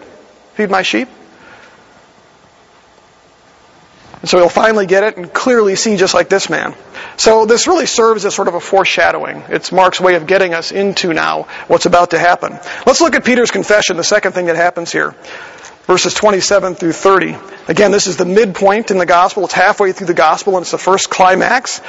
Feed 0.54 0.70
my 0.70 0.82
sheep? 0.82 1.08
And 4.20 4.28
so 4.28 4.38
he'll 4.38 4.48
finally 4.48 4.86
get 4.86 5.02
it 5.02 5.16
and 5.16 5.32
clearly 5.32 5.76
see 5.76 5.96
just 5.96 6.12
like 6.12 6.28
this 6.28 6.50
man. 6.50 6.74
So 7.16 7.46
this 7.46 7.66
really 7.66 7.86
serves 7.86 8.26
as 8.26 8.34
sort 8.34 8.48
of 8.48 8.54
a 8.54 8.60
foreshadowing. 8.60 9.44
It's 9.48 9.72
Mark's 9.72 10.00
way 10.00 10.16
of 10.16 10.26
getting 10.26 10.52
us 10.52 10.72
into 10.72 11.14
now 11.14 11.44
what's 11.68 11.86
about 11.86 12.10
to 12.10 12.18
happen. 12.18 12.58
Let's 12.84 13.00
look 13.00 13.14
at 13.14 13.24
Peter's 13.24 13.50
confession, 13.50 13.96
the 13.96 14.04
second 14.04 14.32
thing 14.32 14.46
that 14.46 14.56
happens 14.56 14.92
here. 14.92 15.14
Verses 15.90 16.14
27 16.14 16.76
through 16.76 16.92
30. 16.92 17.36
Again, 17.66 17.90
this 17.90 18.06
is 18.06 18.16
the 18.16 18.24
midpoint 18.24 18.92
in 18.92 18.98
the 18.98 19.06
gospel. 19.06 19.44
It's 19.44 19.54
halfway 19.54 19.90
through 19.90 20.06
the 20.06 20.14
gospel 20.14 20.56
and 20.56 20.62
it's 20.62 20.70
the 20.70 20.78
first 20.78 21.10
climax. 21.10 21.80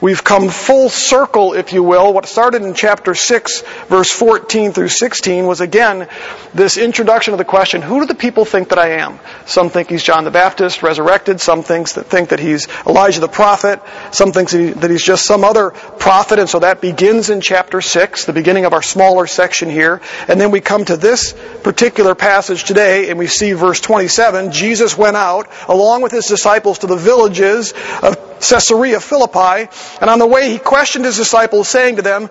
We've 0.00 0.24
come 0.24 0.48
full 0.48 0.88
circle, 0.88 1.52
if 1.52 1.74
you 1.74 1.82
will. 1.82 2.12
What 2.14 2.24
started 2.24 2.62
in 2.62 2.72
chapter 2.72 3.14
6, 3.14 3.62
verse 3.88 4.10
14 4.10 4.72
through 4.72 4.88
16 4.88 5.46
was 5.46 5.60
again 5.60 6.08
this 6.54 6.78
introduction 6.78 7.34
of 7.34 7.38
the 7.38 7.44
question, 7.44 7.82
who 7.82 8.00
do 8.00 8.06
the 8.06 8.14
people 8.14 8.46
think 8.46 8.70
that 8.70 8.78
I 8.78 9.00
am? 9.00 9.20
Some 9.44 9.68
think 9.68 9.90
he's 9.90 10.02
John 10.02 10.24
the 10.24 10.30
Baptist, 10.30 10.82
resurrected. 10.82 11.40
Some 11.40 11.62
thinks 11.62 11.94
that 11.94 12.06
think 12.06 12.30
that 12.30 12.40
he's 12.40 12.66
Elijah 12.86 13.20
the 13.20 13.28
prophet. 13.28 13.80
Some 14.10 14.32
think 14.32 14.50
that 14.50 14.90
he's 14.90 15.04
just 15.04 15.26
some 15.26 15.44
other 15.44 15.70
prophet. 15.70 16.38
And 16.38 16.48
so 16.48 16.60
that 16.60 16.80
begins 16.80 17.28
in 17.28 17.40
chapter 17.42 17.82
6, 17.82 18.24
the 18.24 18.32
beginning 18.32 18.64
of 18.64 18.72
our 18.72 18.82
smaller 18.82 19.26
section 19.26 19.68
here. 19.68 20.00
And 20.28 20.40
then 20.40 20.50
we 20.50 20.62
come 20.62 20.84
to 20.86 20.96
this 20.96 21.34
particular 21.62 22.14
passage 22.14 22.64
today 22.64 23.10
and 23.10 23.18
we 23.18 23.26
see 23.26 23.49
verse 23.52 23.80
27. 23.80 24.52
Jesus 24.52 24.96
went 24.96 25.16
out 25.16 25.48
along 25.68 26.02
with 26.02 26.12
his 26.12 26.26
disciples 26.26 26.80
to 26.80 26.86
the 26.86 26.96
villages 26.96 27.72
of 28.02 28.40
Caesarea 28.40 29.00
Philippi. 29.00 29.70
And 30.00 30.10
on 30.10 30.18
the 30.18 30.26
way 30.26 30.50
he 30.50 30.58
questioned 30.58 31.04
his 31.04 31.16
disciples 31.16 31.68
saying 31.68 31.96
to 31.96 32.02
them, 32.02 32.28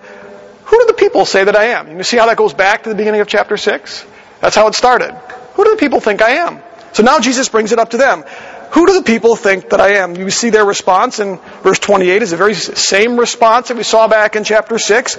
who 0.64 0.78
do 0.78 0.86
the 0.86 0.94
people 0.94 1.24
say 1.24 1.42
that 1.42 1.56
I 1.56 1.66
am? 1.66 1.96
You 1.96 2.02
see 2.04 2.16
how 2.16 2.26
that 2.26 2.36
goes 2.36 2.54
back 2.54 2.84
to 2.84 2.88
the 2.88 2.94
beginning 2.94 3.20
of 3.20 3.26
chapter 3.26 3.56
6? 3.56 4.06
That's 4.40 4.54
how 4.54 4.68
it 4.68 4.74
started. 4.74 5.12
Who 5.54 5.64
do 5.64 5.70
the 5.72 5.76
people 5.76 6.00
think 6.00 6.22
I 6.22 6.46
am? 6.46 6.62
So 6.92 7.02
now 7.02 7.18
Jesus 7.20 7.48
brings 7.48 7.72
it 7.72 7.78
up 7.78 7.90
to 7.90 7.96
them. 7.96 8.24
Who 8.72 8.86
do 8.86 8.94
the 8.94 9.02
people 9.02 9.34
think 9.34 9.70
that 9.70 9.80
I 9.80 9.96
am? 9.96 10.14
You 10.14 10.30
see 10.30 10.50
their 10.50 10.64
response 10.64 11.18
in 11.18 11.38
verse 11.62 11.80
28 11.80 12.22
is 12.22 12.30
the 12.30 12.36
very 12.36 12.54
same 12.54 13.18
response 13.18 13.68
that 13.68 13.76
we 13.76 13.82
saw 13.82 14.06
back 14.06 14.36
in 14.36 14.44
chapter 14.44 14.78
6. 14.78 15.16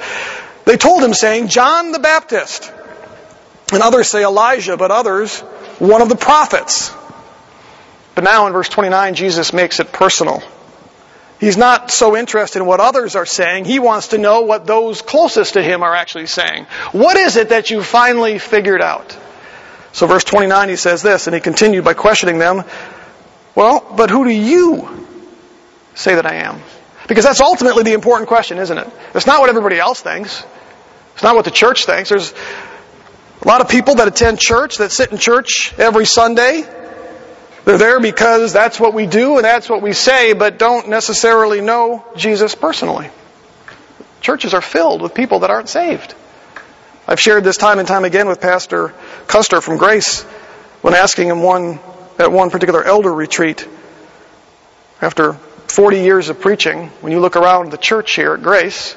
They 0.63 0.77
told 0.77 1.03
him 1.03 1.13
saying, 1.13 1.49
John 1.49 1.91
the 1.91 1.99
Baptist. 1.99 2.71
And 3.73 3.81
others 3.81 4.09
say 4.09 4.23
Elijah, 4.23 4.77
but 4.77 4.91
others, 4.91 5.43
one 5.81 6.03
of 6.03 6.09
the 6.09 6.15
prophets. 6.15 6.93
But 8.13 8.23
now 8.23 8.45
in 8.45 8.53
verse 8.53 8.69
29, 8.69 9.15
Jesus 9.15 9.51
makes 9.51 9.79
it 9.79 9.91
personal. 9.91 10.43
He's 11.39 11.57
not 11.57 11.89
so 11.89 12.15
interested 12.15 12.59
in 12.59 12.67
what 12.67 12.79
others 12.79 13.15
are 13.15 13.25
saying. 13.25 13.65
He 13.65 13.79
wants 13.79 14.09
to 14.09 14.19
know 14.19 14.41
what 14.41 14.67
those 14.67 15.01
closest 15.01 15.53
to 15.55 15.63
him 15.63 15.81
are 15.81 15.95
actually 15.95 16.27
saying. 16.27 16.65
What 16.91 17.17
is 17.17 17.35
it 17.35 17.49
that 17.49 17.71
you 17.71 17.81
finally 17.81 18.37
figured 18.37 18.79
out? 18.79 19.17
So 19.91 20.05
verse 20.05 20.23
29, 20.23 20.69
he 20.69 20.75
says 20.75 21.01
this, 21.01 21.25
and 21.25 21.33
he 21.33 21.41
continued 21.41 21.83
by 21.83 21.95
questioning 21.95 22.37
them, 22.37 22.63
Well, 23.55 23.83
but 23.97 24.11
who 24.11 24.23
do 24.25 24.29
you 24.29 25.07
say 25.95 26.13
that 26.13 26.27
I 26.27 26.35
am? 26.35 26.61
Because 27.07 27.25
that's 27.25 27.41
ultimately 27.41 27.81
the 27.81 27.93
important 27.93 28.27
question, 28.27 28.59
isn't 28.59 28.77
it? 28.77 28.87
It's 29.15 29.25
not 29.25 29.39
what 29.39 29.49
everybody 29.49 29.79
else 29.79 29.99
thinks. 29.99 30.43
It's 31.15 31.23
not 31.23 31.35
what 31.35 31.45
the 31.45 31.51
church 31.51 31.87
thinks. 31.87 32.09
There's 32.09 32.33
a 33.41 33.47
lot 33.47 33.61
of 33.61 33.69
people 33.69 33.95
that 33.95 34.07
attend 34.07 34.39
church, 34.39 34.77
that 34.77 34.91
sit 34.91 35.11
in 35.11 35.17
church 35.17 35.73
every 35.79 36.05
Sunday. 36.05 36.61
They're 37.65 37.77
there 37.77 37.99
because 37.99 38.53
that's 38.53 38.79
what 38.79 38.93
we 38.93 39.07
do 39.07 39.37
and 39.37 39.45
that's 39.45 39.67
what 39.67 39.81
we 39.81 39.93
say, 39.93 40.33
but 40.33 40.59
don't 40.59 40.89
necessarily 40.89 41.61
know 41.61 42.05
Jesus 42.15 42.53
personally. 42.53 43.09
Churches 44.19 44.53
are 44.53 44.61
filled 44.61 45.01
with 45.01 45.15
people 45.15 45.39
that 45.39 45.49
aren't 45.49 45.69
saved. 45.69 46.13
I've 47.07 47.19
shared 47.19 47.43
this 47.43 47.57
time 47.57 47.79
and 47.79 47.87
time 47.87 48.05
again 48.05 48.27
with 48.27 48.41
Pastor 48.41 48.93
Custer 49.25 49.59
from 49.59 49.77
Grace 49.77 50.21
when 50.81 50.93
asking 50.93 51.27
him 51.27 51.41
one 51.41 51.79
at 52.19 52.31
one 52.31 52.51
particular 52.51 52.83
elder 52.83 53.11
retreat. 53.11 53.67
After 55.01 55.33
40 55.33 56.01
years 56.01 56.29
of 56.29 56.39
preaching, 56.39 56.89
when 57.01 57.11
you 57.11 57.19
look 57.19 57.35
around 57.35 57.71
the 57.71 57.77
church 57.77 58.15
here 58.15 58.35
at 58.35 58.43
Grace, 58.43 58.95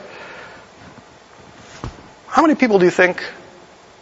how 2.26 2.42
many 2.42 2.54
people 2.54 2.78
do 2.78 2.84
you 2.84 2.90
think 2.90 3.24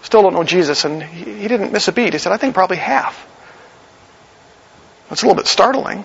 still 0.02 0.22
don't 0.22 0.34
know 0.34 0.44
Jesus? 0.44 0.84
And 0.84 1.02
he 1.02 1.48
didn't 1.48 1.72
miss 1.72 1.88
a 1.88 1.92
beat. 1.92 2.12
He 2.12 2.18
said, 2.18 2.32
I 2.32 2.36
think 2.36 2.54
probably 2.54 2.76
half. 2.76 3.28
That's 5.08 5.22
a 5.22 5.26
little 5.26 5.36
bit 5.36 5.46
startling. 5.46 6.04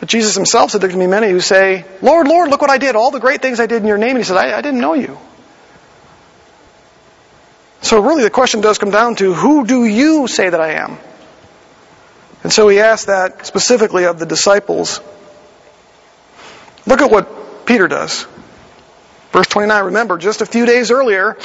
But 0.00 0.08
Jesus 0.08 0.34
himself 0.34 0.70
said 0.70 0.80
there 0.80 0.90
can 0.90 0.98
be 0.98 1.06
many 1.06 1.30
who 1.30 1.40
say, 1.40 1.84
Lord, 2.02 2.28
Lord, 2.28 2.50
look 2.50 2.60
what 2.60 2.70
I 2.70 2.78
did, 2.78 2.94
all 2.94 3.10
the 3.10 3.20
great 3.20 3.42
things 3.42 3.58
I 3.58 3.66
did 3.66 3.82
in 3.82 3.88
your 3.88 3.98
name. 3.98 4.10
And 4.10 4.18
he 4.18 4.24
said, 4.24 4.36
I, 4.36 4.56
I 4.56 4.60
didn't 4.60 4.80
know 4.80 4.94
you. 4.94 5.18
So 7.80 8.00
really 8.00 8.22
the 8.22 8.30
question 8.30 8.60
does 8.60 8.78
come 8.78 8.90
down 8.90 9.16
to, 9.16 9.34
who 9.34 9.66
do 9.66 9.84
you 9.84 10.26
say 10.26 10.48
that 10.48 10.60
I 10.60 10.74
am? 10.74 10.98
And 12.42 12.52
so 12.52 12.68
he 12.68 12.80
asked 12.80 13.06
that 13.06 13.46
specifically 13.46 14.04
of 14.04 14.18
the 14.18 14.26
disciples. 14.26 15.00
Look 16.86 17.00
at 17.00 17.10
what 17.10 17.66
Peter 17.66 17.88
does. 17.88 18.26
Verse 19.32 19.46
29, 19.46 19.84
remember, 19.84 20.18
just 20.18 20.40
a 20.40 20.46
few 20.46 20.64
days 20.64 20.90
earlier, 20.90 21.36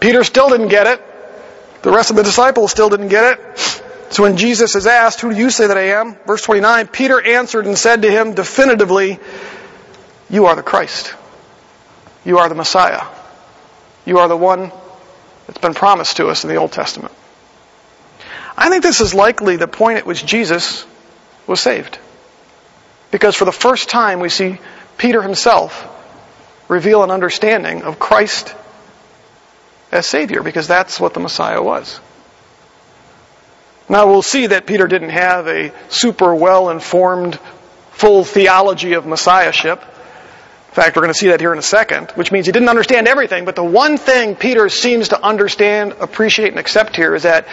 Peter 0.00 0.24
still 0.24 0.48
didn't 0.48 0.68
get 0.68 0.86
it. 0.86 1.02
The 1.82 1.90
rest 1.90 2.10
of 2.10 2.16
the 2.16 2.22
disciples 2.22 2.70
still 2.70 2.88
didn't 2.88 3.08
get 3.08 3.38
it. 3.38 3.58
So 4.10 4.22
when 4.22 4.36
Jesus 4.36 4.76
is 4.76 4.86
asked, 4.86 5.20
Who 5.20 5.32
do 5.32 5.36
you 5.36 5.50
say 5.50 5.66
that 5.66 5.76
I 5.76 5.88
am? 6.00 6.16
Verse 6.26 6.42
29, 6.42 6.88
Peter 6.88 7.20
answered 7.20 7.66
and 7.66 7.76
said 7.76 8.02
to 8.02 8.10
him 8.10 8.34
definitively, 8.34 9.18
You 10.30 10.46
are 10.46 10.56
the 10.56 10.62
Christ. 10.62 11.14
You 12.24 12.38
are 12.38 12.48
the 12.48 12.54
Messiah. 12.54 13.02
You 14.06 14.18
are 14.18 14.28
the 14.28 14.36
one 14.36 14.72
that's 15.46 15.58
been 15.58 15.74
promised 15.74 16.18
to 16.18 16.28
us 16.28 16.44
in 16.44 16.50
the 16.50 16.56
Old 16.56 16.72
Testament. 16.72 17.12
I 18.56 18.70
think 18.70 18.82
this 18.82 19.00
is 19.00 19.14
likely 19.14 19.56
the 19.56 19.68
point 19.68 19.98
at 19.98 20.06
which 20.06 20.24
Jesus 20.24 20.86
was 21.46 21.60
saved. 21.60 21.98
Because 23.10 23.36
for 23.36 23.44
the 23.44 23.52
first 23.52 23.88
time 23.88 24.20
we 24.20 24.28
see 24.28 24.58
Peter 24.96 25.22
himself 25.22 25.90
reveal 26.68 27.02
an 27.02 27.10
understanding 27.10 27.82
of 27.82 27.98
Christ 27.98 28.54
as 29.94 30.06
Savior, 30.06 30.42
because 30.42 30.66
that's 30.66 30.98
what 30.98 31.14
the 31.14 31.20
Messiah 31.20 31.62
was. 31.62 32.00
Now 33.88 34.08
we'll 34.08 34.22
see 34.22 34.48
that 34.48 34.66
Peter 34.66 34.88
didn't 34.88 35.10
have 35.10 35.46
a 35.46 35.72
super 35.88 36.34
well 36.34 36.68
informed, 36.70 37.38
full 37.92 38.24
theology 38.24 38.94
of 38.94 39.06
Messiahship. 39.06 39.80
In 39.80 40.74
fact, 40.74 40.96
we're 40.96 41.02
going 41.02 41.12
to 41.12 41.18
see 41.18 41.28
that 41.28 41.38
here 41.38 41.52
in 41.52 41.58
a 41.60 41.62
second, 41.62 42.10
which 42.12 42.32
means 42.32 42.46
he 42.46 42.52
didn't 42.52 42.68
understand 42.68 43.06
everything, 43.06 43.44
but 43.44 43.54
the 43.54 43.62
one 43.62 43.96
thing 43.96 44.34
Peter 44.34 44.68
seems 44.68 45.10
to 45.10 45.22
understand, 45.22 45.92
appreciate, 46.00 46.48
and 46.48 46.58
accept 46.58 46.96
here 46.96 47.14
is 47.14 47.22
that 47.22 47.46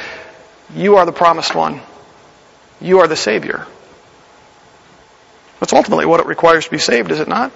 you 0.73 0.95
are 0.95 1.05
the 1.05 1.11
promised 1.11 1.53
one. 1.53 1.79
You 2.79 3.01
are 3.01 3.07
the 3.07 3.15
Savior. 3.15 3.67
That's 5.59 5.73
ultimately 5.73 6.07
what 6.07 6.19
it 6.19 6.25
requires 6.25 6.65
to 6.65 6.71
be 6.71 6.79
saved, 6.79 7.11
is 7.11 7.19
it 7.19 7.27
not? 7.27 7.51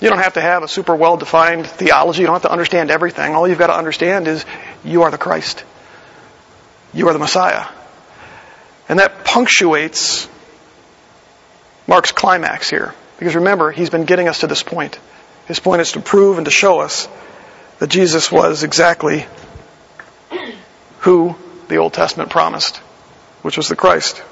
You 0.00 0.08
don't 0.08 0.18
have 0.18 0.34
to 0.34 0.40
have 0.40 0.62
a 0.62 0.68
super 0.68 0.94
well 0.94 1.16
defined 1.16 1.66
theology. 1.66 2.20
You 2.20 2.26
don't 2.26 2.36
have 2.36 2.42
to 2.42 2.52
understand 2.52 2.90
everything. 2.90 3.34
All 3.34 3.48
you've 3.48 3.58
got 3.58 3.66
to 3.66 3.76
understand 3.76 4.28
is 4.28 4.44
you 4.84 5.02
are 5.02 5.10
the 5.10 5.18
Christ. 5.18 5.64
You 6.94 7.08
are 7.08 7.12
the 7.12 7.18
Messiah. 7.18 7.66
And 8.88 9.00
that 9.00 9.24
punctuates 9.24 10.28
Mark's 11.86 12.12
climax 12.12 12.70
here. 12.70 12.94
Because 13.18 13.34
remember, 13.34 13.72
he's 13.72 13.90
been 13.90 14.04
getting 14.04 14.28
us 14.28 14.40
to 14.40 14.46
this 14.46 14.62
point. 14.62 14.98
His 15.46 15.58
point 15.58 15.80
is 15.80 15.92
to 15.92 16.00
prove 16.00 16.38
and 16.38 16.44
to 16.44 16.50
show 16.50 16.80
us 16.80 17.08
that 17.80 17.88
Jesus 17.88 18.30
was 18.30 18.62
exactly 18.62 19.26
who 21.00 21.34
the 21.68 21.76
Old 21.76 21.92
Testament 21.92 22.30
promised, 22.30 22.76
which 23.42 23.56
was 23.56 23.68
the 23.68 23.76
Christ. 23.76 24.22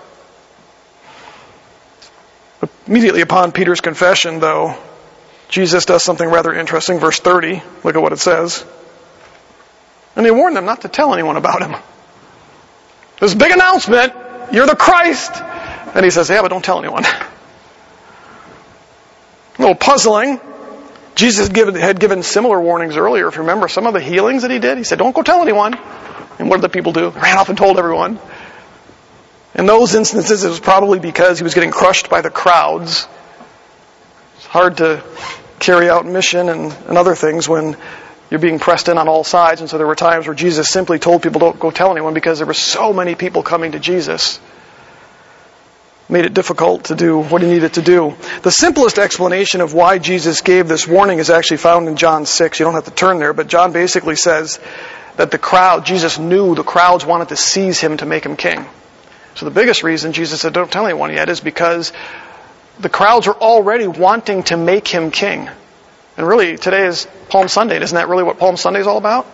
Immediately 2.86 3.22
upon 3.22 3.52
Peter's 3.52 3.80
confession, 3.80 4.38
though, 4.38 4.76
Jesus 5.48 5.84
does 5.84 6.02
something 6.02 6.28
rather 6.28 6.52
interesting. 6.52 6.98
Verse 6.98 7.18
30, 7.20 7.62
look 7.84 7.94
at 7.94 8.02
what 8.02 8.12
it 8.12 8.18
says. 8.18 8.64
And 10.16 10.24
he 10.26 10.32
warned 10.32 10.56
them 10.56 10.64
not 10.64 10.82
to 10.82 10.88
tell 10.88 11.12
anyone 11.12 11.36
about 11.36 11.62
him. 11.62 11.76
This 13.20 13.34
big 13.34 13.52
announcement, 13.52 14.12
you're 14.52 14.66
the 14.66 14.76
Christ. 14.76 15.32
And 15.94 16.04
he 16.04 16.10
says, 16.10 16.28
yeah, 16.28 16.42
but 16.42 16.48
don't 16.48 16.64
tell 16.64 16.78
anyone. 16.78 17.04
A 17.04 17.26
little 19.58 19.74
puzzling. 19.74 20.40
Jesus 21.14 21.48
had 21.48 21.98
given 21.98 22.22
similar 22.22 22.60
warnings 22.60 22.96
earlier. 22.96 23.28
If 23.28 23.36
you 23.36 23.42
remember 23.42 23.68
some 23.68 23.86
of 23.86 23.94
the 23.94 24.00
healings 24.00 24.42
that 24.42 24.50
he 24.50 24.58
did, 24.58 24.76
he 24.76 24.84
said, 24.84 24.98
don't 24.98 25.14
go 25.14 25.22
tell 25.22 25.40
anyone. 25.40 25.78
And 26.38 26.50
what 26.50 26.56
did 26.56 26.62
the 26.62 26.68
people 26.68 26.92
do? 26.92 27.08
Ran 27.08 27.38
off 27.38 27.48
and 27.48 27.56
told 27.56 27.78
everyone. 27.78 28.18
In 29.54 29.64
those 29.64 29.94
instances, 29.94 30.44
it 30.44 30.48
was 30.48 30.60
probably 30.60 30.98
because 30.98 31.38
he 31.38 31.44
was 31.44 31.54
getting 31.54 31.70
crushed 31.70 32.10
by 32.10 32.20
the 32.20 32.28
crowds. 32.28 33.08
It's 34.46 34.52
hard 34.52 34.76
to 34.76 35.02
carry 35.58 35.90
out 35.90 36.06
mission 36.06 36.48
and, 36.48 36.72
and 36.72 36.96
other 36.96 37.16
things 37.16 37.48
when 37.48 37.76
you're 38.30 38.38
being 38.38 38.60
pressed 38.60 38.88
in 38.88 38.96
on 38.96 39.08
all 39.08 39.24
sides. 39.24 39.60
And 39.60 39.68
so 39.68 39.76
there 39.76 39.88
were 39.88 39.96
times 39.96 40.28
where 40.28 40.36
Jesus 40.36 40.68
simply 40.68 41.00
told 41.00 41.24
people, 41.24 41.40
don't 41.40 41.58
go 41.58 41.72
tell 41.72 41.90
anyone 41.90 42.14
because 42.14 42.38
there 42.38 42.46
were 42.46 42.54
so 42.54 42.92
many 42.92 43.16
people 43.16 43.42
coming 43.42 43.72
to 43.72 43.80
Jesus. 43.80 44.38
Made 46.08 46.26
it 46.26 46.32
difficult 46.32 46.84
to 46.84 46.94
do 46.94 47.18
what 47.18 47.42
he 47.42 47.48
needed 47.48 47.74
to 47.74 47.82
do. 47.82 48.14
The 48.42 48.52
simplest 48.52 49.00
explanation 49.00 49.60
of 49.60 49.74
why 49.74 49.98
Jesus 49.98 50.42
gave 50.42 50.68
this 50.68 50.86
warning 50.86 51.18
is 51.18 51.28
actually 51.28 51.56
found 51.56 51.88
in 51.88 51.96
John 51.96 52.24
6. 52.24 52.60
You 52.60 52.66
don't 52.66 52.74
have 52.74 52.84
to 52.84 52.92
turn 52.92 53.18
there, 53.18 53.32
but 53.32 53.48
John 53.48 53.72
basically 53.72 54.14
says 54.14 54.60
that 55.16 55.32
the 55.32 55.38
crowd, 55.38 55.84
Jesus 55.84 56.20
knew 56.20 56.54
the 56.54 56.62
crowds 56.62 57.04
wanted 57.04 57.30
to 57.30 57.36
seize 57.36 57.80
him 57.80 57.96
to 57.96 58.06
make 58.06 58.24
him 58.24 58.36
king. 58.36 58.64
So 59.34 59.44
the 59.44 59.50
biggest 59.50 59.82
reason 59.82 60.12
Jesus 60.12 60.40
said, 60.40 60.52
don't 60.52 60.70
tell 60.70 60.86
anyone 60.86 61.12
yet, 61.12 61.28
is 61.28 61.40
because 61.40 61.92
the 62.78 62.88
crowds 62.88 63.26
are 63.26 63.34
already 63.34 63.86
wanting 63.86 64.42
to 64.44 64.56
make 64.56 64.88
him 64.88 65.10
king. 65.10 65.48
And 66.16 66.26
really, 66.26 66.56
today 66.56 66.86
is 66.86 67.06
Palm 67.28 67.48
Sunday. 67.48 67.80
Isn't 67.80 67.94
that 67.94 68.08
really 68.08 68.24
what 68.24 68.38
Palm 68.38 68.56
Sunday 68.56 68.80
is 68.80 68.86
all 68.86 68.98
about? 68.98 69.26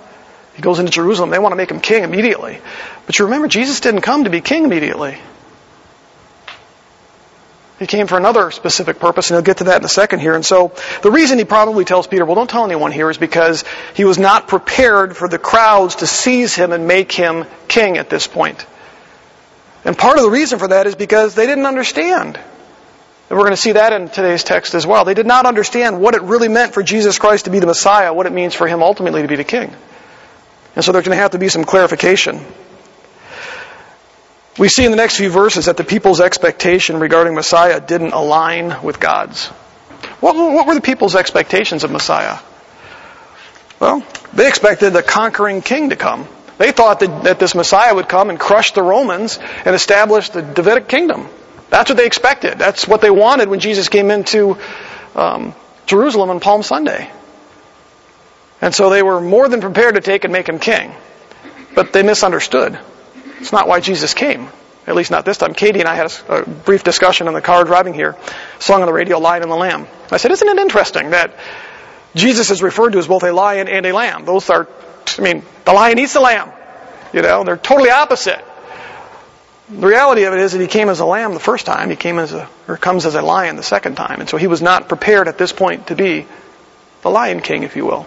He 0.55 0.63
goes 0.63 0.79
into 0.79 0.93
Jerusalem. 0.93 1.31
They 1.31 1.39
want 1.39 1.53
to 1.53 1.57
make 1.57 1.71
him 1.71 1.81
king 1.81 2.05
immediately. 2.05 2.59
But 3.07 3.19
you 3.19 3.27
remember, 3.27 3.49
Jesus 3.49 3.81
didn't 3.81 4.03
come 4.03 4.25
to 4.25 4.31
be 4.31 4.41
king 4.41 4.65
immediately. 4.65 5.17
He 7.79 7.87
came 7.87 8.07
for 8.07 8.17
another 8.17 8.53
specific 8.53 9.01
purpose, 9.01 9.31
and 9.31 9.37
he'll 9.37 9.45
get 9.45 9.57
to 9.57 9.65
that 9.65 9.79
in 9.79 9.85
a 9.85 9.89
second 9.89 10.21
here. 10.21 10.35
And 10.35 10.47
so, 10.47 10.73
the 11.03 11.11
reason 11.11 11.39
he 11.39 11.45
probably 11.45 11.85
tells 11.85 12.07
Peter, 12.07 12.25
well, 12.25 12.37
don't 12.37 12.49
tell 12.49 12.65
anyone 12.65 12.93
here, 12.93 13.11
is 13.11 13.19
because 13.19 13.65
he 13.95 14.05
was 14.05 14.19
not 14.19 14.47
prepared 14.47 15.17
for 15.17 15.27
the 15.27 15.39
crowds 15.39 15.97
to 15.97 16.07
seize 16.07 16.55
him 16.55 16.71
and 16.71 16.87
make 16.87 17.11
him 17.11 17.45
king 17.67 17.99
at 17.99 18.09
this 18.09 18.29
point. 18.29 18.65
And 19.85 19.99
part 19.99 20.17
of 20.17 20.23
the 20.23 20.31
reason 20.31 20.61
for 20.61 20.69
that 20.69 20.87
is 20.87 20.95
because 20.95 21.35
they 21.35 21.47
didn't 21.47 21.67
understand. 21.67 22.39
And 23.33 23.39
we're 23.39 23.47
going 23.47 23.57
to 23.57 23.63
see 23.63 23.73
that 23.73 23.95
in 23.95 24.11
today's 24.11 24.45
text 24.45 24.75
as 24.75 24.87
well. 24.87 25.07
They 25.07 25.15
did 25.15 25.25
not 25.25 25.47
understand 25.47 26.03
what 26.03 26.15
it 26.15 26.21
really 26.21 26.49
meant 26.49 26.75
for 26.75 26.83
Jesus 26.83 27.19
Christ 27.19 27.47
to 27.47 27.51
be 27.51 27.61
the 27.61 27.67
Messiah, 27.67 28.13
what 28.13 28.27
it 28.27 28.33
means 28.33 28.55
for 28.55 28.69
him 28.69 28.83
ultimately 28.83 29.23
to 29.23 29.27
be 29.27 29.37
the 29.37 29.43
king. 29.43 29.75
And 30.77 30.85
so 30.85 30.93
there's 30.93 31.07
going 31.07 31.17
to 31.17 31.23
have 31.23 31.31
to 31.31 31.39
be 31.39 31.49
some 31.49 31.65
clarification. 31.65 32.45
We 34.59 34.69
see 34.69 34.85
in 34.85 34.91
the 34.91 34.99
next 34.99 35.17
few 35.17 35.31
verses 35.31 35.65
that 35.65 35.79
the 35.79 35.83
people's 35.83 36.21
expectation 36.21 37.01
regarding 37.01 37.35
Messiah 37.35 37.81
didn't 37.81 38.13
align 38.13 38.83
with 38.83 39.01
God's. 39.01 39.47
What, 40.21 40.37
what 40.37 40.67
were 40.67 40.75
the 40.75 40.83
people's 40.83 41.17
expectations 41.17 41.85
of 41.85 41.91
Messiah? 41.91 42.37
Well, 43.81 44.07
they 44.35 44.47
expected 44.47 44.95
a 44.95 45.03
conquering 45.03 45.63
king 45.63 45.89
to 45.89 45.97
come. 45.97 46.29
They 46.59 46.71
thought 46.71 47.01
that, 47.01 47.25
that 47.25 47.39
this 47.39 47.55
Messiah 47.55 47.95
would 47.95 48.11
come 48.11 48.29
and 48.29 48.39
crush 48.39 48.73
the 48.73 48.83
Romans 48.83 49.39
and 49.65 49.75
establish 49.75 50.29
the 50.29 50.43
Davidic 50.43 50.87
kingdom. 50.87 51.31
That's 51.73 51.89
what 51.89 51.97
they 51.97 52.05
expected. 52.05 52.59
That's 52.59 52.87
what 52.87 53.01
they 53.01 53.11
wanted 53.11 53.49
when 53.49 53.59
Jesus 53.59 53.89
came 53.89 54.11
into 54.11 54.59
um, 55.15 55.55
Jerusalem 55.87 56.29
on 56.29 56.39
Palm 56.39 56.63
Sunday. 56.63 57.11
And 58.61 58.75
so 58.75 58.91
they 58.91 59.03
were 59.03 59.23
more 59.23 59.49
than 59.49 59.63
prepared 59.63 59.95
to 59.95 60.03
take 60.03 60.25
and 60.25 60.35
make 60.35 60.51
him 60.51 60.59
king. 60.59 60.93
But 61.75 61.95
they 61.95 62.03
misunderstood. 62.03 62.79
It's 63.41 63.53
not 63.53 63.69
why 63.69 63.81
Jesus 63.81 64.13
came. 64.13 64.49
At 64.87 64.95
least 64.95 65.11
not 65.11 65.25
this 65.25 65.39
time. 65.39 65.55
Katie 65.55 65.81
and 65.81 65.89
I 65.89 65.95
had 65.95 66.13
a, 66.29 66.43
brief 66.43 66.85
discussion 66.85 67.27
in 67.27 67.33
the 67.33 67.41
car 67.41 67.65
driving 67.65 67.95
here. 67.95 68.19
Song 68.59 68.83
on 68.83 68.87
the 68.87 68.93
radio, 68.93 69.19
Lion 69.19 69.43
and 69.43 69.51
the 69.51 69.57
Lamb. 69.57 69.87
I 70.11 70.19
said, 70.19 70.31
isn't 70.31 70.47
it 70.47 70.59
interesting 70.59 71.13
that 71.13 71.35
Jesus 72.15 72.51
is 72.51 72.63
referred 72.63 72.93
to 72.93 72.99
as 72.99 73.09
both 73.09 73.23
a 73.23 73.33
lion 73.33 73.69
and 73.69 73.87
a 73.87 73.93
lamb? 73.93 74.27
Those 74.27 74.51
are, 74.51 74.69
I 75.19 75.23
mean, 75.23 75.43
the 75.65 75.73
lion 75.73 75.99
eats 75.99 76.13
the 76.13 76.21
lamb. 76.21 76.53
You 77.15 77.23
know, 77.23 77.45
they're 77.45 77.57
totally 77.57 77.89
opposite. 77.89 78.45
The 79.73 79.87
reality 79.87 80.25
of 80.25 80.35
it 80.35 80.41
is 80.41 80.53
that 80.53 80.61
he 80.61 80.67
came 80.67 80.91
as 80.91 81.01
a 81.01 81.07
lamb 81.07 81.33
the 81.33 81.41
first 81.41 81.65
time. 81.65 81.89
He 81.89 81.97
came 81.97 82.19
as 82.19 82.35
a, 82.35 82.49
or 82.69 82.77
comes 82.77 83.07
as 83.07 83.15
a 83.15 83.23
lion 83.23 83.57
the 83.57 83.63
second 83.63 83.97
time. 83.97 84.21
And 84.21 84.29
so 84.29 84.37
he 84.37 84.47
was 84.47 84.61
not 84.61 84.89
prepared 84.89 85.29
at 85.29 85.39
this 85.39 85.53
point 85.53 85.87
to 85.87 85.95
be 85.95 86.27
the 87.01 87.11
lion 87.11 87.41
king, 87.41 87.63
if 87.63 87.75
you 87.75 87.87
will. 87.87 88.07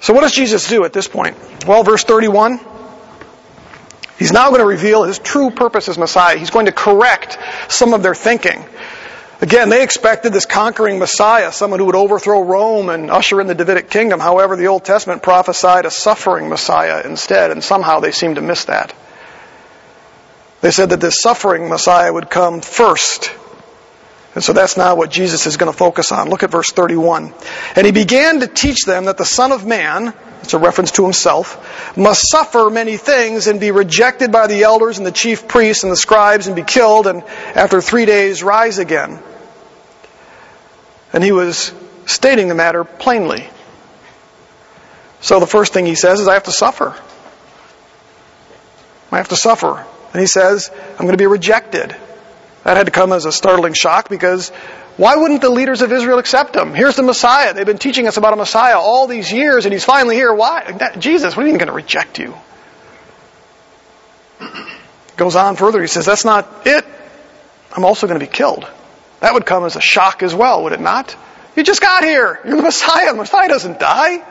So 0.00 0.12
what 0.12 0.20
does 0.20 0.32
Jesus 0.32 0.68
do 0.68 0.84
at 0.84 0.92
this 0.92 1.08
point? 1.08 1.36
Well, 1.66 1.82
verse 1.82 2.04
31. 2.04 2.60
He's 4.18 4.32
now 4.32 4.48
going 4.48 4.60
to 4.60 4.66
reveal 4.66 5.04
his 5.04 5.18
true 5.18 5.50
purpose 5.50 5.88
as 5.88 5.96
Messiah. 5.96 6.36
He's 6.36 6.50
going 6.50 6.66
to 6.66 6.72
correct 6.72 7.38
some 7.68 7.94
of 7.94 8.02
their 8.02 8.14
thinking. 8.14 8.64
Again, 9.40 9.68
they 9.68 9.84
expected 9.84 10.32
this 10.32 10.46
conquering 10.46 10.98
Messiah, 10.98 11.52
someone 11.52 11.78
who 11.78 11.86
would 11.86 11.94
overthrow 11.94 12.42
Rome 12.42 12.88
and 12.88 13.08
usher 13.08 13.40
in 13.40 13.46
the 13.46 13.54
Davidic 13.54 13.88
kingdom. 13.88 14.18
However, 14.18 14.56
the 14.56 14.66
Old 14.66 14.84
Testament 14.84 15.22
prophesied 15.22 15.86
a 15.86 15.92
suffering 15.92 16.48
Messiah 16.48 17.02
instead, 17.04 17.52
and 17.52 17.62
somehow 17.62 18.00
they 18.00 18.10
seem 18.10 18.34
to 18.34 18.40
miss 18.40 18.64
that. 18.64 18.92
They 20.60 20.72
said 20.72 20.90
that 20.90 21.00
this 21.00 21.22
suffering 21.22 21.68
Messiah 21.68 22.12
would 22.12 22.28
come 22.28 22.62
first 22.62 23.32
and 24.38 24.44
so 24.44 24.52
that's 24.52 24.76
now 24.76 24.94
what 24.94 25.10
Jesus 25.10 25.48
is 25.48 25.56
going 25.56 25.72
to 25.72 25.76
focus 25.76 26.12
on. 26.12 26.30
Look 26.30 26.44
at 26.44 26.52
verse 26.52 26.70
31. 26.70 27.34
And 27.74 27.84
he 27.84 27.90
began 27.90 28.38
to 28.38 28.46
teach 28.46 28.84
them 28.84 29.06
that 29.06 29.18
the 29.18 29.24
Son 29.24 29.50
of 29.50 29.66
Man, 29.66 30.14
it's 30.42 30.54
a 30.54 30.60
reference 30.60 30.92
to 30.92 31.02
himself, 31.02 31.96
must 31.96 32.30
suffer 32.30 32.70
many 32.70 32.98
things 32.98 33.48
and 33.48 33.58
be 33.58 33.72
rejected 33.72 34.30
by 34.30 34.46
the 34.46 34.62
elders 34.62 34.98
and 34.98 35.04
the 35.04 35.10
chief 35.10 35.48
priests 35.48 35.82
and 35.82 35.90
the 35.90 35.96
scribes 35.96 36.46
and 36.46 36.54
be 36.54 36.62
killed 36.62 37.08
and 37.08 37.24
after 37.56 37.80
three 37.80 38.06
days 38.06 38.44
rise 38.44 38.78
again. 38.78 39.18
And 41.12 41.24
he 41.24 41.32
was 41.32 41.72
stating 42.06 42.46
the 42.46 42.54
matter 42.54 42.84
plainly. 42.84 43.44
So 45.20 45.40
the 45.40 45.48
first 45.48 45.72
thing 45.72 45.84
he 45.84 45.96
says 45.96 46.20
is, 46.20 46.28
I 46.28 46.34
have 46.34 46.44
to 46.44 46.52
suffer. 46.52 46.96
I 49.10 49.16
have 49.16 49.30
to 49.30 49.36
suffer. 49.36 49.84
And 50.12 50.20
he 50.20 50.28
says, 50.28 50.70
I'm 50.92 51.06
going 51.06 51.10
to 51.10 51.16
be 51.16 51.26
rejected. 51.26 51.96
That 52.68 52.76
had 52.76 52.84
to 52.84 52.92
come 52.92 53.14
as 53.14 53.24
a 53.24 53.32
startling 53.32 53.72
shock 53.72 54.10
because 54.10 54.50
why 54.98 55.16
wouldn't 55.16 55.40
the 55.40 55.48
leaders 55.48 55.80
of 55.80 55.90
Israel 55.90 56.18
accept 56.18 56.54
him? 56.54 56.74
Here's 56.74 56.96
the 56.96 57.02
Messiah. 57.02 57.54
They've 57.54 57.64
been 57.64 57.78
teaching 57.78 58.06
us 58.06 58.18
about 58.18 58.34
a 58.34 58.36
Messiah 58.36 58.78
all 58.78 59.06
these 59.06 59.32
years 59.32 59.64
and 59.64 59.72
he's 59.72 59.86
finally 59.86 60.16
here. 60.16 60.34
Why? 60.34 60.70
That, 60.72 60.98
Jesus, 60.98 61.34
what 61.34 61.46
are 61.46 61.48
you 61.48 61.56
going 61.56 61.68
to 61.68 61.72
reject 61.72 62.18
you? 62.18 62.36
Goes 65.16 65.34
on 65.34 65.56
further. 65.56 65.80
He 65.80 65.86
says, 65.86 66.04
that's 66.04 66.26
not 66.26 66.66
it. 66.66 66.84
I'm 67.74 67.86
also 67.86 68.06
going 68.06 68.20
to 68.20 68.26
be 68.26 68.30
killed. 68.30 68.68
That 69.20 69.32
would 69.32 69.46
come 69.46 69.64
as 69.64 69.76
a 69.76 69.80
shock 69.80 70.22
as 70.22 70.34
well, 70.34 70.64
would 70.64 70.74
it 70.74 70.80
not? 70.80 71.16
You 71.56 71.62
just 71.62 71.80
got 71.80 72.04
here. 72.04 72.38
You're 72.44 72.58
the 72.58 72.64
Messiah. 72.64 73.12
The 73.12 73.16
Messiah 73.16 73.48
doesn't 73.48 73.80
die. 73.80 74.22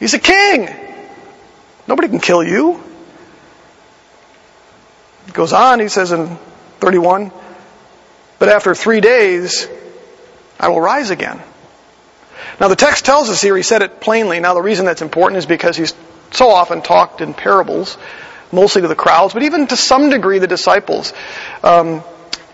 He's 0.00 0.14
a 0.14 0.18
king. 0.18 0.68
Nobody 1.86 2.08
can 2.08 2.18
kill 2.18 2.42
you 2.42 2.89
goes 5.32 5.52
on, 5.52 5.80
he 5.80 5.88
says 5.88 6.12
in 6.12 6.36
31, 6.80 7.32
but 8.38 8.48
after 8.48 8.74
three 8.74 9.00
days, 9.00 9.68
I 10.58 10.68
will 10.68 10.80
rise 10.80 11.10
again. 11.10 11.40
Now 12.60 12.68
the 12.68 12.76
text 12.76 13.04
tells 13.04 13.30
us 13.30 13.40
here, 13.40 13.56
he 13.56 13.62
said 13.62 13.82
it 13.82 14.00
plainly. 14.00 14.40
Now 14.40 14.54
the 14.54 14.62
reason 14.62 14.86
that's 14.86 15.02
important 15.02 15.38
is 15.38 15.46
because 15.46 15.76
he's 15.76 15.94
so 16.30 16.50
often 16.50 16.82
talked 16.82 17.20
in 17.20 17.34
parables, 17.34 17.96
mostly 18.52 18.82
to 18.82 18.88
the 18.88 18.94
crowds, 18.94 19.34
but 19.34 19.42
even 19.42 19.66
to 19.68 19.76
some 19.76 20.10
degree 20.10 20.38
the 20.38 20.46
disciples. 20.46 21.12
Um, 21.62 22.02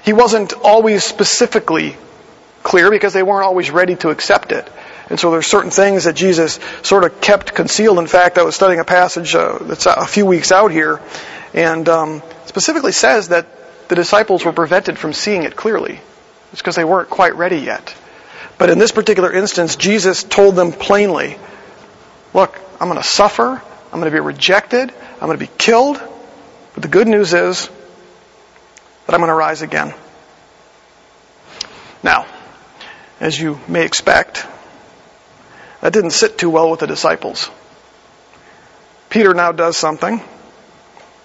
he 0.05 0.13
wasn't 0.13 0.53
always 0.53 1.05
specifically 1.05 1.97
clear 2.63 2.91
because 2.91 3.13
they 3.13 3.23
weren't 3.23 3.45
always 3.45 3.71
ready 3.71 3.97
to 3.97 4.11
accept 4.11 4.53
it. 4.53 4.69
And 5.09 5.21
so 5.21 5.31
there's 5.31 5.47
certain 5.47 5.71
things 5.71 6.05
that 6.05 6.17
Jesus 6.17 6.59
sort 6.83 7.05
of 7.05 7.21
kept 7.21 7.55
concealed. 7.55 7.99
In 7.99 8.07
fact, 8.09 8.39
I 8.39 8.43
was 8.43 8.57
studying 8.57 8.81
a 8.81 8.85
passage 8.85 9.35
uh, 9.35 9.59
that's 9.61 9.87
a 9.87 10.07
few 10.07 10.27
weeks 10.27 10.51
out 10.51 10.73
here, 10.73 11.01
and 11.55 11.89
um, 11.89 12.23
specifically 12.57 12.93
says 12.93 13.29
that 13.29 13.47
the 13.91 13.95
disciples 13.95 14.43
were 14.43 14.53
prevented 14.53 14.99
from 14.99 15.13
seeing 15.13 15.43
it 15.43 15.55
clearly. 15.55 16.01
It's 16.53 16.63
because 16.63 16.75
they 16.75 16.85
weren't 16.85 17.11
quite 17.11 17.35
ready 17.35 17.59
yet. 17.59 17.95
But 18.57 18.71
in 18.71 18.79
this 18.79 18.93
particular 18.93 19.31
instance, 19.31 19.77
Jesus 19.77 20.25
told 20.25 20.57
them 20.57 20.73
plainly, 20.73 21.37
look, 22.33 22.59
I'm 22.81 22.89
going 22.89 22.99
to 22.99 23.07
suffer. 23.07 23.61
I'm 23.93 24.01
going 24.01 24.11
to 24.11 24.11
be 24.11 24.21
rejected. 24.21 24.91
I'm 25.21 25.27
going 25.29 25.39
to 25.39 25.47
be 25.47 25.53
killed. 25.59 26.01
But 26.73 26.83
the 26.83 26.89
good 26.89 27.07
news 27.07 27.35
is 27.35 27.69
that 29.05 29.15
I'm 29.15 29.21
going 29.21 29.29
to 29.29 29.35
rise 29.35 29.61
again. 29.61 29.93
Now, 32.03 32.25
as 33.21 33.39
you 33.39 33.61
may 33.69 33.85
expect, 33.85 34.47
that 35.83 35.93
didn't 35.93 36.13
sit 36.13 36.39
too 36.39 36.49
well 36.49 36.71
with 36.71 36.81
the 36.81 36.87
disciples. 36.87 37.51
Peter 39.11 39.35
now 39.35 39.53
does 39.53 39.77
something 39.77 40.23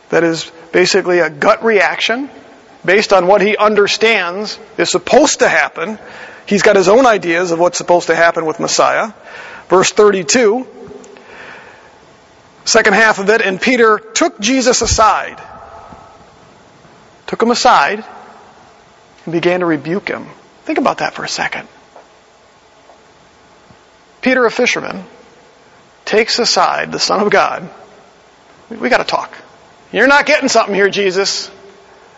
that 0.10 0.26
is 0.26 0.52
basically 0.72 1.20
a 1.20 1.30
gut 1.30 1.64
reaction 1.64 2.30
based 2.84 3.14
on 3.14 3.28
what 3.28 3.42
he 3.42 3.58
understands 3.58 4.58
is 4.78 4.90
supposed 4.90 5.40
to 5.40 5.50
happen. 5.50 6.00
He's 6.46 6.64
got 6.64 6.76
his 6.76 6.88
own 6.88 7.06
ideas 7.06 7.52
of 7.52 7.60
what's 7.60 7.78
supposed 7.78 8.08
to 8.08 8.16
happen 8.16 8.46
with 8.46 8.60
Messiah. 8.60 9.14
Verse 9.70 9.92
32, 9.92 10.68
second 12.66 12.94
half 12.94 13.20
of 13.20 13.30
it, 13.30 13.42
and 13.42 13.62
Peter 13.62 14.00
took 14.00 14.40
Jesus 14.40 14.82
aside, 14.82 15.42
took 17.28 17.42
him 17.42 17.52
aside, 17.52 18.04
and 19.26 19.32
began 19.32 19.62
to 19.62 19.66
rebuke 19.66 20.10
him. 20.10 20.26
Think 20.64 20.78
about 20.78 20.98
that 20.98 21.14
for 21.14 21.24
a 21.24 21.30
second. 21.30 21.68
Peter, 24.22 24.46
a 24.46 24.52
fisherman, 24.52 25.04
takes 26.06 26.38
aside 26.38 26.92
the 26.92 27.00
Son 27.00 27.22
of 27.22 27.30
God. 27.32 27.70
We 28.70 28.90
got 28.90 28.98
to 28.98 29.04
talk. 29.04 29.34
You're 29.92 30.08
not 30.08 30.26
getting 30.26 30.50
something 30.50 30.74
here, 30.74 30.90
Jesus. 30.90 31.52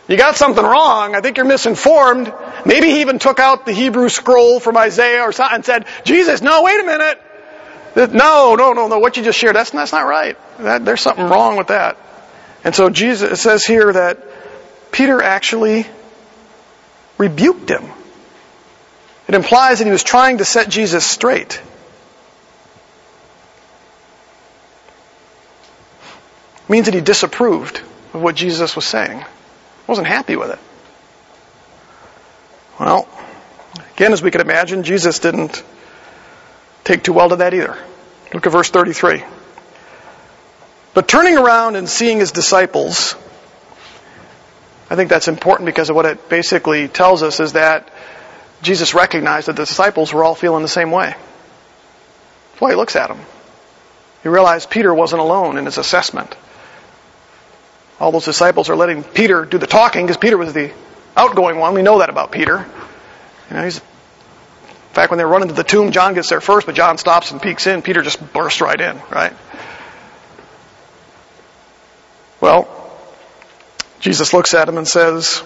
You 0.08 0.18
got 0.18 0.36
something 0.36 0.64
wrong. 0.64 1.16
I 1.16 1.22
think 1.22 1.38
you're 1.38 1.46
misinformed. 1.46 2.32
Maybe 2.66 2.88
he 2.92 3.02
even 3.02 3.20
took 3.20 3.40
out 3.40 3.66
the 3.66 3.72
Hebrew 3.72 4.10
scroll 4.10 4.60
from 4.60 4.78
Isaiah 4.78 5.22
or 5.22 5.32
something 5.32 5.56
and 5.56 5.66
said, 5.66 5.86
Jesus, 6.04 6.42
no, 6.42 6.64
wait 6.64 6.80
a 6.80 6.84
minute. 6.84 7.22
No, 8.14 8.56
no, 8.56 8.74
no, 8.74 8.88
no. 8.88 9.00
What 9.00 9.18
you 9.18 9.24
just 9.24 9.40
shared, 9.40 9.56
that's, 9.56 9.70
that's 9.72 9.92
not 9.92 10.06
right. 10.06 10.38
That, 10.60 10.84
there's 10.84 11.02
something 11.02 11.26
wrong 11.26 11.58
with 11.58 11.68
that. 11.68 11.98
And 12.64 12.76
so 12.76 12.90
Jesus, 12.90 13.42
says 13.42 13.66
here 13.66 13.94
that 13.94 14.20
Peter 14.92 15.22
actually 15.22 15.86
rebuked 17.18 17.70
him. 17.70 17.84
It 19.28 19.36
implies 19.36 19.80
that 19.80 19.86
he 19.86 19.92
was 19.92 20.04
trying 20.04 20.40
to 20.40 20.46
set 20.46 20.70
Jesus 20.70 21.06
straight. 21.06 21.62
Means 26.70 26.86
that 26.86 26.94
he 26.94 27.02
disapproved 27.02 27.82
of 28.14 28.22
what 28.22 28.36
Jesus 28.36 28.76
was 28.76 28.86
saying. 28.86 29.24
Wasn't 29.88 30.08
happy 30.08 30.36
with 30.36 30.52
it. 30.52 30.60
Well, 32.80 33.08
again, 33.96 34.14
as 34.14 34.22
we 34.22 34.32
can 34.32 34.42
imagine, 34.42 34.84
Jesus 34.84 35.20
didn't 35.20 35.64
take 36.84 37.04
too 37.04 37.14
well 37.14 37.30
to 37.30 37.38
that 37.38 37.54
either. 37.54 37.78
Look 38.34 38.46
at 38.46 38.52
verse 38.52 38.70
33. 38.70 39.24
But 40.94 41.08
turning 41.08 41.38
around 41.38 41.76
and 41.76 41.90
seeing 41.90 42.20
his 42.20 42.32
disciples, 42.32 43.16
I 44.90 44.96
think 44.96 45.10
that's 45.10 45.28
important 45.28 45.66
because 45.66 45.90
of 45.90 45.96
what 45.96 46.06
it 46.06 46.30
basically 46.30 46.88
tells 46.88 47.24
us 47.24 47.40
is 47.40 47.54
that 47.54 47.90
Jesus 48.62 48.94
recognized 48.94 49.48
that 49.48 49.56
the 49.56 49.66
disciples 49.66 50.14
were 50.14 50.24
all 50.24 50.36
feeling 50.36 50.62
the 50.62 50.68
same 50.68 50.92
way. 50.92 51.16
That's 52.52 52.62
why 52.62 52.72
he 52.72 52.76
looks 52.76 52.96
at 52.96 53.08
them. 53.08 53.20
He 54.22 54.30
realized 54.30 54.70
Peter 54.70 54.94
wasn't 54.94 55.22
alone 55.22 55.58
in 55.58 55.66
his 55.66 55.78
assessment. 55.78 56.36
All 58.00 58.12
those 58.12 58.26
disciples 58.26 58.70
are 58.70 58.76
letting 58.76 59.04
Peter 59.04 59.46
do 59.46 59.58
the 59.58 59.68
talking 59.68 60.06
because 60.06 60.18
Peter 60.18 60.38
was 60.38 60.54
the 60.54 60.74
outgoing 61.16 61.58
one. 61.58 61.74
We 61.74 61.82
know 61.82 62.00
that 62.00 62.10
about 62.10 62.32
Peter. 62.32 62.66
You 63.50 63.56
know, 63.56 63.64
he's, 63.64 63.78
in 63.78 64.94
fact, 64.94 65.12
when 65.12 65.18
they 65.18 65.26
run 65.26 65.42
into 65.42 65.54
the 65.54 65.64
tomb, 65.64 65.92
John 65.92 66.14
gets 66.14 66.30
there 66.30 66.42
first, 66.42 66.66
but 66.66 66.76
John 66.76 66.98
stops 66.98 67.32
and 67.32 67.42
peeks 67.42 67.68
in. 67.68 67.82
Peter 67.82 68.02
just 68.02 68.34
bursts 68.34 68.62
right 68.62 68.80
in, 68.80 69.00
right? 69.12 69.34
Well, 72.42 72.68
Jesus 74.00 74.34
looks 74.34 74.54
at 74.54 74.68
him 74.68 74.78
and 74.78 74.88
says, 74.88 75.44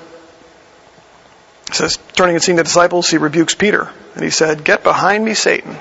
says, 1.71 1.99
turning 2.13 2.35
and 2.35 2.43
seeing 2.43 2.55
the 2.55 2.63
disciples, 2.63 3.09
he 3.09 3.17
rebukes 3.17 3.53
Peter. 3.53 3.89
And 4.15 4.23
he 4.23 4.31
said, 4.31 4.63
Get 4.63 4.83
behind 4.83 5.23
me, 5.23 5.35
Satan. 5.35 5.77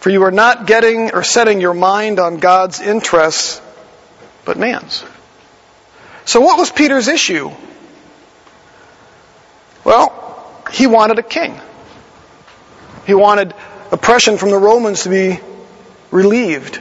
For 0.00 0.10
you 0.10 0.22
are 0.24 0.30
not 0.30 0.66
getting 0.66 1.12
or 1.12 1.22
setting 1.22 1.60
your 1.60 1.74
mind 1.74 2.18
on 2.18 2.38
God's 2.38 2.80
interests, 2.80 3.60
but 4.44 4.58
man's. 4.58 5.04
So 6.24 6.40
what 6.40 6.58
was 6.58 6.70
Peter's 6.70 7.08
issue? 7.08 7.50
Well, 9.84 10.62
he 10.72 10.86
wanted 10.86 11.18
a 11.18 11.22
king. 11.22 11.60
He 13.06 13.14
wanted 13.14 13.54
oppression 13.92 14.38
from 14.38 14.50
the 14.50 14.58
Romans 14.58 15.02
to 15.02 15.10
be 15.10 15.38
relieved. 16.10 16.80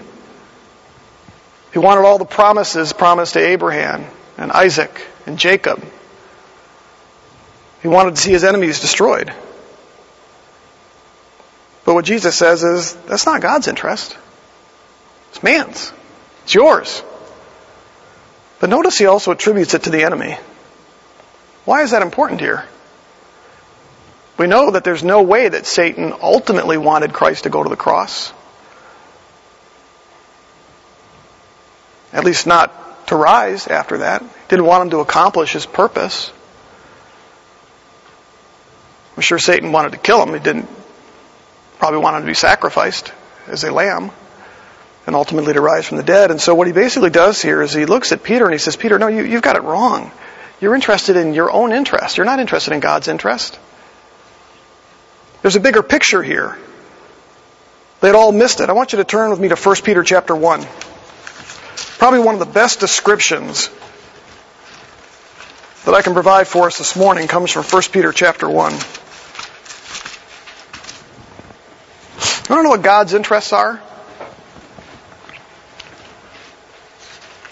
He 1.74 1.80
wanted 1.80 2.02
all 2.02 2.18
the 2.18 2.26
promises 2.26 2.94
promised 2.94 3.34
to 3.34 3.40
Abraham 3.40 4.06
and 4.38 4.52
Isaac 4.52 5.06
and 5.26 5.38
Jacob. 5.38 5.84
He 7.82 7.88
wanted 7.88 8.16
to 8.16 8.22
see 8.22 8.32
his 8.32 8.44
enemies 8.44 8.80
destroyed. 8.80 9.34
But 11.86 11.96
what 11.96 12.06
Jesus 12.06 12.38
says 12.38 12.64
is, 12.64 12.94
that's 13.08 13.26
not 13.26 13.42
God's 13.42 13.68
interest. 13.68 14.16
It's 15.32 15.44
man's. 15.44 15.92
It's 16.44 16.54
yours. 16.54 17.04
But 18.64 18.70
notice 18.70 18.98
he 18.98 19.08
also 19.08 19.32
attributes 19.32 19.74
it 19.74 19.84
to 19.84 19.90
the 19.90 20.04
enemy. 20.04 20.38
Why 21.66 21.82
is 21.82 21.92
that 21.92 22.02
important 22.02 22.40
here? 22.40 22.64
We 24.38 24.48
know 24.48 24.72
that 24.72 24.86
there's 24.86 25.04
no 25.04 25.22
way 25.22 25.50
that 25.50 25.66
Satan 25.66 26.14
ultimately 26.22 26.78
wanted 26.78 27.12
Christ 27.12 27.44
to 27.44 27.50
go 27.50 27.62
to 27.62 27.68
the 27.68 27.76
cross. 27.76 28.32
At 32.14 32.24
least 32.24 32.48
not 32.48 33.08
to 33.08 33.18
rise 33.18 33.68
after 33.68 33.98
that. 33.98 34.24
Didn't 34.48 34.64
want 34.64 34.84
him 34.84 34.90
to 34.92 35.00
accomplish 35.00 35.52
his 35.52 35.66
purpose. 35.66 36.32
I'm 39.18 39.24
sure 39.24 39.40
Satan 39.40 39.74
wanted 39.74 39.92
to 39.92 39.98
kill 39.98 40.24
him. 40.24 40.34
He 40.34 40.40
didn't 40.40 40.70
probably 41.80 42.00
want 42.00 42.16
him 42.16 42.22
to 42.22 42.28
be 42.28 42.34
sacrificed 42.34 43.12
as 43.48 43.66
a 43.66 43.74
lamb 43.74 44.12
and 45.06 45.16
ultimately 45.16 45.54
to 45.54 45.62
rise 45.62 45.86
from 45.86 45.98
the 45.98 46.04
dead. 46.04 46.32
And 46.32 46.40
so 46.40 46.56
what 46.56 46.68
he 46.68 46.74
basically 46.74 47.10
does 47.10 47.42
here 47.42 47.62
is 47.62 47.74
he 47.74 47.86
looks 47.86 48.12
at 48.12 48.24
Peter 48.24 48.46
and 48.46 48.54
he 48.54 48.60
says, 48.60 48.76
Peter, 48.76 48.98
no, 48.98 49.08
you, 49.08 49.24
you've 49.24 49.42
got 49.42 49.56
it 49.56 49.64
wrong. 49.64 50.12
You're 50.62 50.76
interested 50.76 51.18
in 51.18 51.34
your 51.34 51.52
own 51.52 51.74
interest. 51.74 52.18
You're 52.18 52.26
not 52.26 52.40
interested 52.40 52.74
in 52.74 52.80
God's 52.80 53.08
interest. 53.08 53.60
There's 55.42 55.56
a 55.56 55.60
bigger 55.60 55.84
picture 55.84 56.24
here. 56.24 56.58
They'd 58.00 58.16
all 58.16 58.32
missed 58.32 58.62
it. 58.62 58.70
I 58.70 58.74
want 58.74 58.94
you 58.94 58.98
to 58.98 59.04
turn 59.04 59.30
with 59.30 59.40
me 59.40 59.50
to 59.50 59.56
1 59.56 59.76
Peter 59.84 60.04
chapter 60.04 60.36
1 60.36 60.66
probably 62.04 62.20
one 62.20 62.36
of 62.36 62.40
the 62.40 62.46
best 62.46 62.82
descriptions 62.82 63.70
that 65.86 65.94
I 65.94 66.02
can 66.02 66.12
provide 66.14 66.50
for 66.50 66.68
us 66.68 66.78
this 66.78 66.98
morning 66.98 67.30
comes 67.30 67.50
from 67.50 67.64
1 67.64 67.82
Peter 67.94 68.12
chapter 68.12 68.50
1. 68.50 68.74
I 68.74 68.78
don't 72.50 72.66
know 72.66 72.72
what 72.72 72.82
God's 72.82 73.14
interests 73.14 73.54
are. 73.54 73.82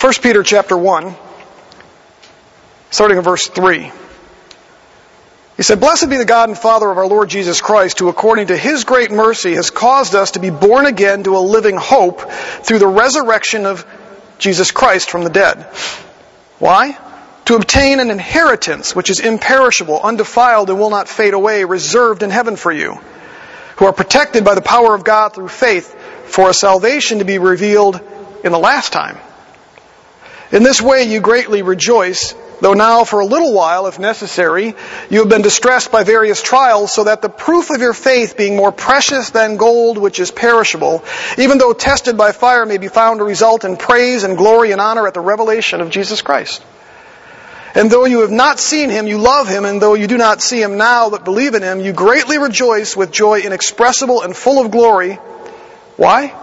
1 0.02 0.14
Peter 0.24 0.42
chapter 0.42 0.76
1, 0.76 1.14
starting 2.90 3.18
in 3.18 3.24
verse 3.24 3.46
3. 3.46 3.92
He 5.58 5.62
said, 5.62 5.80
Blessed 5.80 6.10
be 6.10 6.18
the 6.18 6.26
God 6.26 6.50
and 6.50 6.58
Father 6.58 6.90
of 6.90 6.98
our 6.98 7.06
Lord 7.06 7.30
Jesus 7.30 7.62
Christ, 7.62 8.00
who 8.00 8.10
according 8.10 8.48
to 8.48 8.58
his 8.58 8.84
great 8.84 9.12
mercy 9.12 9.54
has 9.54 9.70
caused 9.70 10.16
us 10.16 10.32
to 10.32 10.40
be 10.40 10.50
born 10.50 10.88
again 10.88 11.24
to 11.26 11.38
a 11.38 11.40
living 11.40 11.78
hope 11.78 12.32
through 12.32 12.80
the 12.80 12.88
resurrection 12.88 13.68
of 13.68 13.86
Jesus 14.40 14.72
Christ 14.72 15.12
from 15.12 15.24
the 15.24 15.30
dead. 15.30 15.66
Why? 16.58 16.98
To 17.46 17.56
obtain 17.56 18.00
an 18.00 18.10
inheritance 18.10 18.96
which 18.96 19.12
is 19.12 19.20
imperishable, 19.20 20.02
undefiled, 20.02 20.72
and 20.72 20.80
will 20.80 20.90
not 20.90 21.10
fade 21.10 21.36
away, 21.36 21.64
reserved 21.64 22.24
in 22.24 22.32
heaven 22.32 22.56
for 22.56 22.72
you, 22.72 23.00
who 23.76 23.86
are 23.86 23.94
protected 23.94 24.44
by 24.44 24.56
the 24.56 24.64
power 24.64 24.96
of 24.96 25.04
God 25.04 25.36
through 25.36 25.50
faith 25.50 25.94
for 26.26 26.50
a 26.50 26.56
salvation 26.56 27.20
to 27.20 27.24
be 27.24 27.38
revealed 27.38 28.02
in 28.44 28.52
the 28.52 28.58
last 28.58 28.94
time. 28.94 29.20
In 30.52 30.64
this 30.64 30.82
way 30.82 31.04
you 31.04 31.22
greatly 31.22 31.62
rejoice, 31.62 32.36
though 32.60 32.74
now 32.74 33.06
for 33.06 33.22
a 33.22 33.26
little 33.26 33.54
while, 33.54 33.88
if 33.88 34.00
necessary, 34.00 34.76
you 35.10 35.20
have 35.20 35.30
been 35.30 35.42
distressed 35.42 35.94
by 35.94 36.04
various 36.04 36.42
trials, 36.42 36.94
so 36.94 37.06
that 37.06 37.22
the 37.22 37.30
proof 37.30 37.70
of 37.70 37.80
your 37.80 37.94
faith, 37.94 38.36
being 38.36 38.58
more 38.58 38.74
precious 38.74 39.30
than 39.30 39.56
gold 39.56 39.98
which 39.98 40.20
is 40.20 40.30
perishable, 40.30 41.06
even 41.38 41.58
though 41.58 41.72
tested 41.72 42.18
by 42.18 42.34
fire, 42.34 42.66
may 42.66 42.78
be 42.78 42.90
found 42.90 43.20
to 43.20 43.24
result 43.24 43.64
in 43.64 43.78
praise 43.78 44.26
and 44.26 44.38
glory 44.38 44.74
and 44.74 44.82
honor 44.82 45.08
at 45.08 45.14
the 45.14 45.22
revelation 45.22 45.80
of 45.80 45.90
Jesus 45.90 46.22
Christ. 46.22 46.62
And 47.74 47.90
though 47.90 48.04
you 48.04 48.20
have 48.20 48.32
not 48.32 48.60
seen 48.60 48.90
him, 48.90 49.08
you 49.08 49.20
love 49.20 49.48
him, 49.48 49.64
and 49.64 49.82
though 49.82 49.94
you 49.94 50.08
do 50.08 50.18
not 50.18 50.42
see 50.42 50.62
him 50.62 50.78
now, 50.78 51.10
but 51.10 51.24
believe 51.24 51.56
in 51.56 51.62
him, 51.62 51.80
you 51.80 51.94
greatly 51.94 52.38
rejoice 52.38 52.98
with 52.98 53.14
joy 53.14 53.40
inexpressible 53.40 54.22
and 54.22 54.36
full 54.36 54.64
of 54.64 54.70
glory. 54.70 55.14
Why? 55.96 56.36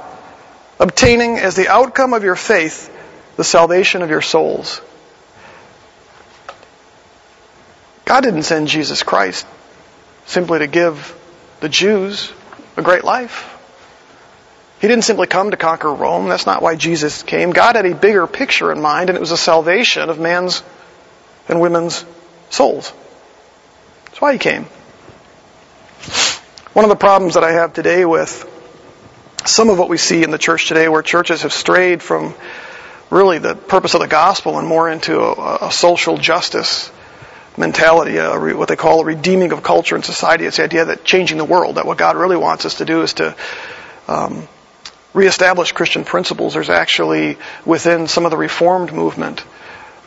Obtaining 0.80 1.36
as 1.36 1.56
the 1.56 1.68
outcome 1.68 2.14
of 2.14 2.24
your 2.24 2.36
faith 2.36 2.94
the 3.38 3.44
salvation 3.44 4.02
of 4.02 4.10
your 4.10 4.20
souls. 4.20 4.80
God 8.04 8.22
didn't 8.22 8.42
send 8.42 8.66
Jesus 8.66 9.04
Christ 9.04 9.46
simply 10.26 10.58
to 10.58 10.66
give 10.66 11.16
the 11.60 11.68
Jews 11.68 12.32
a 12.76 12.82
great 12.82 13.04
life. 13.04 13.54
He 14.80 14.88
didn't 14.88 15.04
simply 15.04 15.28
come 15.28 15.52
to 15.52 15.56
conquer 15.56 15.94
Rome. 15.94 16.28
That's 16.28 16.46
not 16.46 16.62
why 16.62 16.74
Jesus 16.74 17.22
came. 17.22 17.52
God 17.52 17.76
had 17.76 17.86
a 17.86 17.94
bigger 17.94 18.26
picture 18.26 18.72
in 18.72 18.80
mind, 18.80 19.08
and 19.08 19.16
it 19.16 19.20
was 19.20 19.30
a 19.30 19.36
salvation 19.36 20.10
of 20.10 20.18
man's 20.18 20.64
and 21.48 21.60
women's 21.60 22.04
souls. 22.50 22.92
That's 24.06 24.20
why 24.20 24.32
he 24.32 24.38
came. 24.40 24.64
One 26.72 26.84
of 26.84 26.88
the 26.88 26.96
problems 26.96 27.34
that 27.34 27.44
I 27.44 27.52
have 27.52 27.72
today 27.72 28.04
with 28.04 28.44
some 29.44 29.70
of 29.70 29.78
what 29.78 29.88
we 29.88 29.96
see 29.96 30.24
in 30.24 30.32
the 30.32 30.38
church 30.38 30.66
today, 30.66 30.88
where 30.88 31.02
churches 31.02 31.42
have 31.42 31.52
strayed 31.52 32.02
from 32.02 32.34
really 33.10 33.38
the 33.38 33.54
purpose 33.54 33.94
of 33.94 34.00
the 34.00 34.08
gospel 34.08 34.58
and 34.58 34.66
more 34.66 34.90
into 34.90 35.20
a, 35.20 35.68
a 35.68 35.72
social 35.72 36.16
justice 36.16 36.90
mentality, 37.56 38.18
re, 38.18 38.54
what 38.54 38.68
they 38.68 38.76
call 38.76 39.00
a 39.00 39.04
redeeming 39.04 39.52
of 39.52 39.62
culture 39.62 39.96
and 39.96 40.04
society. 40.04 40.44
It's 40.44 40.58
the 40.58 40.64
idea 40.64 40.84
that 40.86 41.04
changing 41.04 41.38
the 41.38 41.44
world, 41.44 41.76
that 41.76 41.86
what 41.86 41.98
God 41.98 42.16
really 42.16 42.36
wants 42.36 42.64
us 42.64 42.76
to 42.76 42.84
do 42.84 43.02
is 43.02 43.14
to 43.14 43.34
um, 44.06 44.46
reestablish 45.12 45.72
Christian 45.72 46.04
principles. 46.04 46.54
There's 46.54 46.70
actually 46.70 47.36
within 47.66 48.06
some 48.06 48.24
of 48.24 48.30
the 48.30 48.36
Reformed 48.36 48.92
movement, 48.92 49.44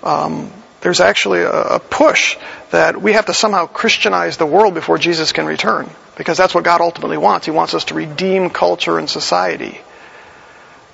um, 0.03 0.51
there's 0.79 0.99
actually 0.99 1.41
a, 1.41 1.51
a 1.51 1.79
push 1.79 2.37
that 2.71 2.99
we 2.99 3.13
have 3.13 3.25
to 3.27 3.33
somehow 3.33 3.67
Christianize 3.67 4.37
the 4.37 4.47
world 4.47 4.73
before 4.73 4.97
Jesus 4.97 5.31
can 5.31 5.45
return, 5.45 5.89
because 6.17 6.37
that's 6.37 6.55
what 6.55 6.63
God 6.63 6.81
ultimately 6.81 7.17
wants. 7.17 7.45
He 7.45 7.51
wants 7.51 7.73
us 7.73 7.85
to 7.85 7.93
redeem 7.93 8.49
culture 8.49 8.97
and 8.97 9.09
society. 9.09 9.79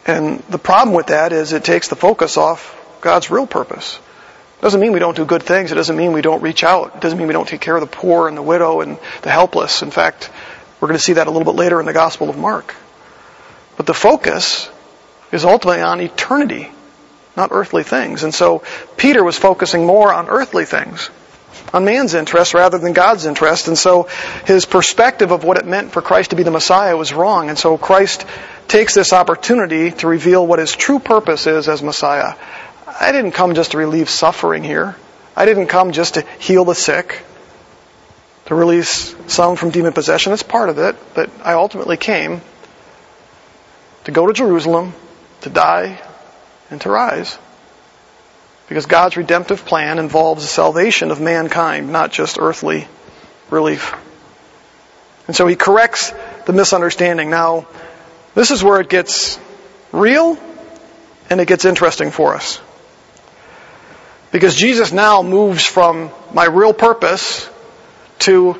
And 0.07 0.39
the 0.43 0.57
problem 0.57 0.95
with 0.95 1.07
that 1.07 1.33
is 1.33 1.51
it 1.51 1.65
takes 1.65 1.89
the 1.89 1.97
focus 1.97 2.37
off 2.37 2.73
God's 3.01 3.29
real 3.29 3.45
purpose. 3.45 3.99
It 4.57 4.61
doesn't 4.61 4.79
mean 4.79 4.93
we 4.93 4.99
don't 4.99 5.15
do 5.15 5.25
good 5.25 5.43
things. 5.43 5.71
It 5.71 5.75
doesn't 5.75 5.97
mean 5.97 6.13
we 6.13 6.21
don't 6.21 6.41
reach 6.41 6.63
out. 6.63 6.95
It 6.95 7.01
doesn't 7.01 7.17
mean 7.17 7.27
we 7.27 7.33
don't 7.33 7.47
take 7.47 7.61
care 7.61 7.75
of 7.75 7.81
the 7.81 7.87
poor 7.87 8.27
and 8.27 8.35
the 8.35 8.41
widow 8.41 8.81
and 8.81 8.97
the 9.21 9.29
helpless. 9.29 9.83
In 9.83 9.91
fact, 9.91 10.31
we're 10.79 10.87
going 10.87 10.97
to 10.97 11.03
see 11.03 11.13
that 11.13 11.27
a 11.27 11.31
little 11.31 11.45
bit 11.45 11.59
later 11.59 11.79
in 11.79 11.85
the 11.85 11.93
Gospel 11.93 12.29
of 12.29 12.37
Mark. 12.37 12.73
But 13.75 13.85
the 13.85 13.93
focus 13.93 14.69
is 15.31 15.45
ultimately 15.45 15.81
on 15.81 16.01
eternity, 16.01 16.71
not 17.35 17.49
earthly 17.51 17.83
things. 17.83 18.23
And 18.23 18.33
so 18.33 18.63
Peter 18.95 19.23
was 19.23 19.37
focusing 19.37 19.85
more 19.85 20.11
on 20.13 20.29
earthly 20.29 20.65
things, 20.65 21.09
on 21.73 21.85
man's 21.85 22.13
interest 22.13 22.53
rather 22.53 22.77
than 22.77 22.93
God's 22.93 23.25
interest. 23.25 23.67
And 23.67 23.77
so 23.77 24.07
his 24.45 24.65
perspective 24.65 25.31
of 25.31 25.43
what 25.43 25.57
it 25.57 25.65
meant 25.65 25.91
for 25.91 26.01
Christ 26.01 26.29
to 26.29 26.35
be 26.35 26.43
the 26.43 26.51
Messiah 26.51 26.95
was 26.95 27.13
wrong. 27.13 27.49
And 27.49 27.57
so 27.57 27.77
Christ 27.77 28.25
takes 28.67 28.93
this 28.93 29.13
opportunity 29.13 29.91
to 29.91 30.07
reveal 30.07 30.45
what 30.45 30.59
his 30.59 30.75
true 30.75 30.99
purpose 30.99 31.47
is 31.47 31.67
as 31.69 31.81
Messiah. 31.81 32.33
I 32.87 33.11
didn't 33.11 33.31
come 33.31 33.53
just 33.53 33.71
to 33.71 33.77
relieve 33.77 34.09
suffering 34.09 34.63
here. 34.63 34.95
I 35.35 35.45
didn't 35.45 35.67
come 35.67 35.91
just 35.91 36.15
to 36.15 36.21
heal 36.39 36.65
the 36.65 36.75
sick. 36.75 37.23
to 38.47 38.55
release 38.55 39.13
some 39.27 39.57
from 39.57 39.71
demon 39.71 39.91
possession. 39.91 40.31
That's 40.31 40.43
part 40.43 40.69
of 40.69 40.77
it. 40.79 40.95
But 41.13 41.29
I 41.43 41.53
ultimately 41.53 41.97
came 41.97 42.41
to 44.05 44.11
go 44.11 44.25
to 44.25 44.33
Jerusalem, 44.33 44.93
to 45.41 45.49
die, 45.49 45.99
and 46.71 46.79
to 46.81 46.89
rise. 46.89 47.37
Because 48.67 48.85
God's 48.85 49.15
redemptive 49.15 49.65
plan 49.65 49.97
involves 49.97 50.43
the 50.43 50.47
salvation 50.47 51.11
of 51.11 51.21
mankind, 51.21 51.91
not 51.91 52.11
just 52.11 52.37
earthly 52.39 52.87
relief. 53.49 53.95
And 55.27 55.35
so 55.35 55.47
he 55.47 55.55
corrects 55.55 56.13
the 56.45 56.53
misunderstanding. 56.53 57.29
Now, 57.29 57.67
this 58.35 58.51
is 58.51 58.63
where 58.63 58.79
it 58.79 58.89
gets 58.89 59.39
real 59.91 60.37
and 61.29 61.41
it 61.41 61.47
gets 61.47 61.65
interesting 61.65 62.11
for 62.11 62.35
us. 62.35 62.59
Because 64.31 64.55
Jesus 64.55 64.91
now 64.91 65.21
moves 65.21 65.65
from 65.65 66.11
my 66.33 66.45
real 66.45 66.73
purpose 66.73 67.49
to 68.19 68.53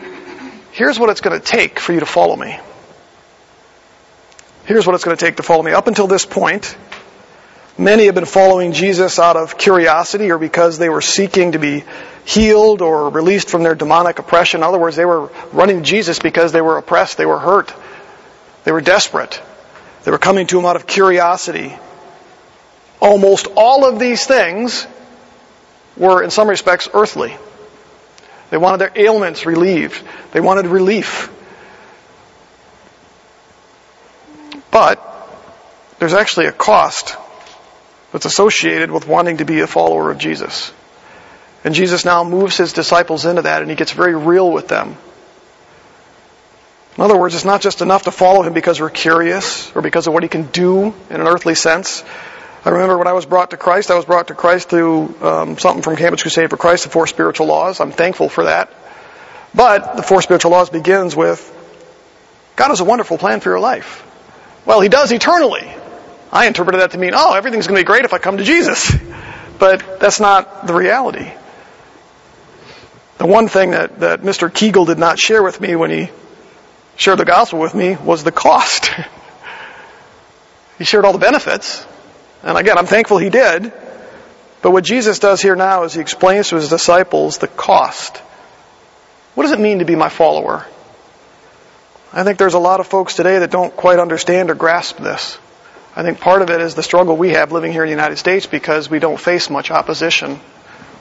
here's 0.72 1.00
what 1.00 1.10
it's 1.10 1.22
going 1.22 1.40
to 1.40 1.46
take 1.46 1.80
for 1.80 1.94
you 1.94 2.00
to 2.00 2.06
follow 2.06 2.36
me. 2.36 2.60
Here's 4.66 4.86
what 4.86 4.96
it's 4.96 5.04
going 5.04 5.16
to 5.16 5.26
take 5.26 5.38
to 5.38 5.44
follow 5.44 5.64
me. 5.64 5.72
Up 5.72 5.88
until 5.88 6.08
this 6.08 6.26
point, 6.26 6.78
many 7.78 8.06
have 8.06 8.16
been 8.16 8.26
following 8.26 8.72
Jesus 8.72 9.20
out 9.20 9.38
of 9.38 9.58
curiosity 9.58 10.32
or 10.32 10.38
because 10.38 10.78
they 10.78 10.90
were 10.90 11.02
seeking 11.02 11.52
to 11.52 11.60
be 11.60 11.84
healed 12.26 12.82
or 12.82 13.10
released 13.10 13.50
from 13.50 13.64
their 13.64 13.76
demonic 13.76 14.20
oppression. 14.20 14.60
In 14.60 14.64
other 14.64 14.80
words, 14.80 14.96
they 14.96 15.06
were 15.06 15.32
running 15.54 15.84
Jesus 15.84 16.20
because 16.20 16.52
they 16.52 16.62
were 16.62 16.78
oppressed, 16.78 17.18
they 17.18 17.26
were 17.26 17.40
hurt, 17.40 17.74
they 18.64 18.72
were 18.72 18.82
desperate. 18.82 19.42
They 20.04 20.12
were 20.12 20.18
coming 20.18 20.48
to 20.48 20.60
him 20.60 20.66
out 20.66 20.78
of 20.78 20.88
curiosity. 20.88 21.78
Almost 23.02 23.48
all 23.58 23.86
of 23.86 24.00
these 24.00 24.26
things 24.26 24.88
were, 25.98 26.24
in 26.24 26.32
some 26.32 26.50
respects, 26.50 26.88
earthly. 26.94 27.36
They 28.50 28.58
wanted 28.58 28.78
their 28.78 28.92
ailments 28.96 29.46
relieved. 29.46 30.02
They 30.32 30.40
wanted 30.40 30.68
relief. 30.68 31.30
But 34.72 35.04
there's 36.00 36.14
actually 36.14 36.46
a 36.46 36.54
cost 36.54 37.18
that's 38.12 38.26
associated 38.26 38.92
with 38.92 39.08
wanting 39.08 39.38
to 39.38 39.46
be 39.46 39.60
a 39.60 39.68
follower 39.68 40.12
of 40.12 40.18
Jesus. 40.18 40.72
And 41.64 41.76
Jesus 41.76 42.06
now 42.06 42.24
moves 42.24 42.58
his 42.58 42.74
disciples 42.74 43.26
into 43.26 43.42
that 43.44 43.62
and 43.62 43.70
he 43.70 43.76
gets 43.76 43.92
very 43.92 44.16
real 44.16 44.52
with 44.52 44.68
them. 44.68 44.98
In 46.98 47.04
other 47.04 47.18
words, 47.18 47.36
it's 47.36 47.46
not 47.46 47.62
just 47.62 47.82
enough 47.82 48.04
to 48.04 48.12
follow 48.12 48.42
him 48.42 48.54
because 48.54 48.80
we're 48.80 48.90
curious 48.90 49.72
or 49.76 49.82
because 49.82 50.08
of 50.08 50.14
what 50.14 50.24
he 50.24 50.30
can 50.30 50.44
do 50.44 50.96
in 51.10 51.22
an 51.22 51.28
earthly 51.28 51.54
sense. 51.54 52.04
I 52.66 52.70
remember 52.70 52.98
when 52.98 53.08
I 53.08 53.14
was 53.14 53.26
brought 53.26 53.52
to 53.52 53.58
Christ, 53.58 53.92
I 53.92 53.96
was 53.96 54.06
brought 54.06 54.30
to 54.30 54.34
Christ 54.34 54.70
through 54.70 55.16
um, 55.22 55.58
something 55.58 55.84
from 55.84 55.96
Campus 55.96 56.24
Crusade 56.24 56.50
for 56.50 56.58
Christ, 56.58 56.86
the 56.86 56.90
Four 56.90 57.06
Spiritual 57.06 57.48
Laws. 57.48 57.80
I'm 57.80 57.92
thankful 57.92 58.30
for 58.30 58.46
that. 58.46 58.74
But 59.54 59.96
the 59.96 60.04
Four 60.04 60.22
Spiritual 60.22 60.52
Laws 60.52 60.70
begins 60.70 61.16
with 61.16 61.54
God 62.56 62.70
has 62.70 62.80
a 62.80 62.86
wonderful 62.86 63.20
plan 63.20 63.40
for 63.40 63.50
your 63.50 63.60
life. 63.60 64.04
Well, 64.66 64.82
He 64.82 64.90
does 64.90 65.12
eternally. 65.12 65.72
I 66.32 66.48
interpreted 66.48 66.82
that 66.82 66.92
to 66.92 66.98
mean, 66.98 67.12
oh, 67.14 67.34
everything's 67.34 67.68
going 67.68 67.78
to 67.78 67.84
be 67.84 67.86
great 67.86 68.06
if 68.06 68.14
I 68.14 68.18
come 68.18 68.38
to 68.38 68.44
Jesus. 68.44 68.96
But 69.60 70.00
that's 70.00 70.20
not 70.20 70.68
the 70.68 70.74
reality. 70.74 71.32
The 73.18 73.26
one 73.26 73.48
thing 73.48 73.72
that, 73.72 74.00
that 74.00 74.22
Mr. 74.22 74.54
Kegel 74.54 74.86
did 74.86 75.00
not 75.00 75.18
share 75.18 75.42
with 75.42 75.60
me 75.60 75.76
when 75.76 75.90
he 75.90 76.10
shared 76.96 77.18
the 77.18 77.26
gospel 77.26 77.60
with 77.60 77.74
me 77.74 77.96
was 77.96 78.24
the 78.24 78.32
cost. 78.32 78.92
he 80.78 80.84
shared 80.84 81.06
all 81.06 81.14
the 81.14 81.20
benefits. 81.20 81.86
And 82.44 82.58
again, 82.58 82.78
I'm 82.78 82.86
thankful 82.86 83.18
he 83.18 83.30
did. 83.30 83.74
But 84.62 84.72
what 84.72 84.84
Jesus 84.84 85.20
does 85.20 85.42
here 85.42 85.56
now 85.56 85.84
is 85.84 85.94
he 85.94 86.02
explains 86.02 86.50
to 86.50 86.56
his 86.56 86.70
disciples 86.70 87.38
the 87.38 87.48
cost. 87.48 88.18
What 89.34 89.44
does 89.44 89.52
it 89.52 89.60
mean 89.60 89.80
to 89.80 89.86
be 89.86 89.96
my 89.96 90.10
follower? 90.10 90.66
I 92.12 92.24
think 92.24 92.38
there's 92.38 92.54
a 92.54 92.60
lot 92.60 92.80
of 92.80 92.88
folks 92.88 93.16
today 93.16 93.40
that 93.40 93.52
don't 93.52 93.76
quite 93.76 94.00
understand 94.00 94.50
or 94.50 94.56
grasp 94.56 94.98
this. 94.98 95.38
I 95.98 96.04
think 96.04 96.20
part 96.20 96.44
of 96.44 96.52
it 96.52 96.62
is 96.62 96.76
the 96.76 96.84
struggle 96.84 97.18
we 97.18 97.32
have 97.32 97.52
living 97.52 97.72
here 97.72 97.84
in 97.84 97.88
the 97.88 97.96
United 97.96 98.18
States 98.18 98.46
because 98.46 98.88
we 98.88 99.00
don't 99.00 99.20
face 99.20 99.50
much 99.50 99.72
opposition. 99.72 100.40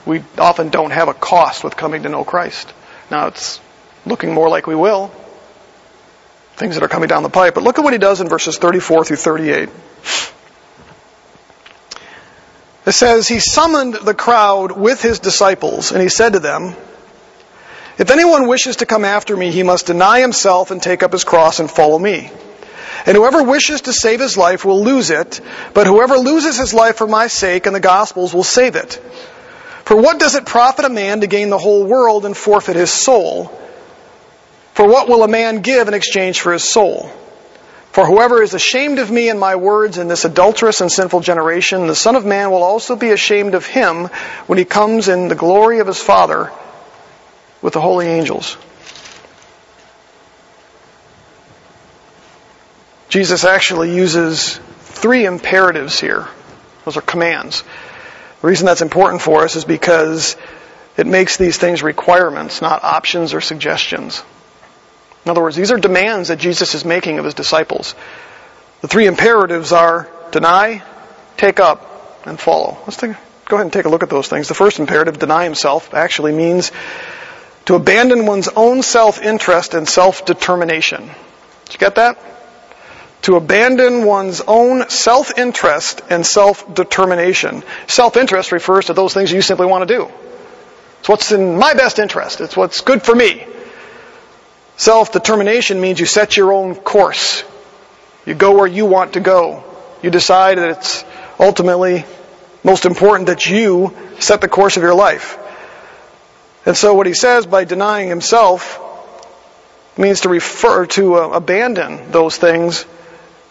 We 0.07 0.23
often 0.39 0.69
don't 0.69 0.89
have 0.89 1.07
a 1.07 1.13
cost 1.13 1.63
with 1.63 1.77
coming 1.77 2.01
to 2.01 2.09
know 2.09 2.23
Christ. 2.23 2.73
Now 3.11 3.27
it's 3.27 3.61
looking 4.07 4.33
more 4.33 4.49
like 4.49 4.65
we 4.65 4.73
will 4.73 5.11
things 6.55 6.73
that 6.73 6.83
are 6.83 6.87
coming 6.87 7.07
down 7.07 7.21
the 7.21 7.29
pipe. 7.29 7.53
But 7.53 7.63
look 7.63 7.77
at 7.77 7.83
what 7.83 7.93
he 7.93 7.99
does 7.99 8.21
in 8.21 8.27
verses 8.27 8.57
34 8.57 9.05
through 9.05 9.17
38. 9.17 9.69
It 12.87 12.91
says, 12.91 13.27
He 13.27 13.39
summoned 13.39 13.93
the 13.93 14.15
crowd 14.15 14.71
with 14.71 14.99
his 15.03 15.19
disciples, 15.19 15.91
and 15.91 16.01
he 16.01 16.09
said 16.09 16.33
to 16.33 16.39
them, 16.39 16.75
If 17.99 18.09
anyone 18.09 18.47
wishes 18.47 18.77
to 18.77 18.87
come 18.87 19.05
after 19.05 19.37
me, 19.37 19.51
he 19.51 19.61
must 19.61 19.85
deny 19.85 20.19
himself 20.21 20.71
and 20.71 20.81
take 20.81 21.03
up 21.03 21.11
his 21.11 21.23
cross 21.23 21.59
and 21.59 21.69
follow 21.69 21.99
me. 21.99 22.31
And 23.07 23.15
whoever 23.15 23.41
wishes 23.41 23.81
to 23.81 23.93
save 23.93 24.19
his 24.19 24.35
life 24.35 24.65
will 24.65 24.83
lose 24.83 25.09
it, 25.09 25.39
but 25.73 25.87
whoever 25.87 26.17
loses 26.17 26.57
his 26.57 26.73
life 26.73 26.97
for 26.97 27.07
my 27.07 27.27
sake 27.27 27.65
and 27.65 27.73
the 27.73 27.79
gospel's 27.79 28.33
will 28.33 28.43
save 28.43 28.75
it. 28.75 29.01
For 29.85 29.95
what 29.95 30.19
does 30.19 30.35
it 30.35 30.45
profit 30.45 30.83
a 30.83 30.89
man 30.89 31.21
to 31.21 31.27
gain 31.27 31.49
the 31.49 31.57
whole 31.57 31.85
world 31.85 32.25
and 32.25 32.35
forfeit 32.35 32.75
his 32.75 32.91
soul? 32.91 33.45
For 34.73 34.85
what 34.85 35.07
will 35.07 35.23
a 35.23 35.27
man 35.29 35.61
give 35.61 35.87
in 35.87 35.93
exchange 35.93 36.41
for 36.41 36.51
his 36.51 36.65
soul? 36.65 37.09
For 37.93 38.05
whoever 38.05 38.43
is 38.43 38.53
ashamed 38.53 38.99
of 38.99 39.09
me 39.09 39.29
and 39.29 39.39
my 39.39 39.55
words 39.55 39.97
in 39.97 40.09
this 40.09 40.25
adulterous 40.25 40.81
and 40.81 40.91
sinful 40.91 41.21
generation, 41.21 41.87
the 41.87 41.95
Son 41.95 42.17
of 42.17 42.25
Man 42.25 42.51
will 42.51 42.61
also 42.61 42.97
be 42.97 43.11
ashamed 43.11 43.55
of 43.55 43.65
him 43.65 44.09
when 44.47 44.59
he 44.59 44.65
comes 44.65 45.07
in 45.07 45.29
the 45.29 45.35
glory 45.35 45.79
of 45.79 45.87
his 45.87 46.01
Father 46.01 46.51
with 47.61 47.71
the 47.73 47.81
holy 47.81 48.07
angels. 48.07 48.57
Jesus 53.09 53.45
actually 53.45 53.95
uses 53.95 54.57
three 54.79 55.25
imperatives 55.25 55.99
here. 55.99 56.27
Those 56.85 56.97
are 56.97 57.01
commands. 57.01 57.63
The 58.41 58.47
reason 58.47 58.65
that's 58.65 58.81
important 58.81 59.21
for 59.21 59.43
us 59.43 59.55
is 59.55 59.65
because 59.65 60.35
it 60.97 61.07
makes 61.07 61.37
these 61.37 61.57
things 61.57 61.83
requirements, 61.83 62.61
not 62.61 62.83
options 62.83 63.33
or 63.33 63.41
suggestions. 63.41 64.23
In 65.25 65.31
other 65.31 65.41
words, 65.41 65.55
these 65.55 65.71
are 65.71 65.77
demands 65.77 66.29
that 66.29 66.39
Jesus 66.39 66.73
is 66.75 66.85
making 66.85 67.19
of 67.19 67.25
his 67.25 67.33
disciples. 67.33 67.95
The 68.81 68.87
three 68.87 69.07
imperatives 69.07 69.71
are 69.71 70.09
deny, 70.31 70.83
take 71.35 71.59
up, 71.59 72.25
and 72.25 72.39
follow. 72.39 72.77
Let's 72.81 72.97
take, 72.97 73.15
go 73.45 73.55
ahead 73.55 73.65
and 73.65 73.73
take 73.73 73.85
a 73.85 73.89
look 73.89 74.03
at 74.03 74.09
those 74.09 74.27
things. 74.27 74.47
The 74.47 74.53
first 74.53 74.79
imperative, 74.79 75.19
deny 75.19 75.43
himself, 75.43 75.93
actually 75.93 76.33
means 76.33 76.71
to 77.65 77.75
abandon 77.75 78.25
one's 78.25 78.47
own 78.47 78.81
self-interest 78.83 79.73
and 79.73 79.87
self-determination. 79.87 81.01
Did 81.65 81.73
you 81.73 81.79
get 81.79 81.95
that? 81.95 82.17
To 83.23 83.35
abandon 83.35 84.05
one's 84.05 84.41
own 84.41 84.89
self-interest 84.89 86.01
and 86.09 86.25
self-determination. 86.25 87.63
Self-interest 87.87 88.51
refers 88.51 88.85
to 88.85 88.93
those 88.93 89.13
things 89.13 89.31
you 89.31 89.41
simply 89.41 89.65
want 89.65 89.87
to 89.87 89.93
do. 89.93 90.11
It's 90.99 91.09
what's 91.09 91.31
in 91.31 91.57
my 91.57 91.73
best 91.73 91.99
interest. 91.99 92.41
It's 92.41 92.55
what's 92.55 92.81
good 92.81 93.01
for 93.01 93.15
me. 93.15 93.45
Self-determination 94.77 95.81
means 95.81 95.99
you 95.99 96.05
set 96.05 96.37
your 96.37 96.53
own 96.53 96.75
course. 96.75 97.43
You 98.25 98.33
go 98.33 98.55
where 98.55 98.67
you 98.67 98.85
want 98.85 99.13
to 99.13 99.19
go. 99.19 99.63
You 100.01 100.09
decide 100.09 100.57
that 100.57 100.69
it's 100.69 101.03
ultimately 101.39 102.05
most 102.63 102.85
important 102.85 103.27
that 103.27 103.49
you 103.49 103.95
set 104.19 104.41
the 104.41 104.47
course 104.47 104.77
of 104.77 104.83
your 104.83 104.93
life. 104.93 105.37
And 106.65 106.75
so 106.75 106.93
what 106.93 107.07
he 107.07 107.13
says 107.13 107.45
by 107.45 107.63
denying 107.63 108.09
himself 108.09 108.79
means 109.97 110.21
to 110.21 110.29
refer 110.29 110.85
to 110.85 111.15
uh, 111.15 111.29
abandon 111.29 112.11
those 112.11 112.37
things 112.37 112.85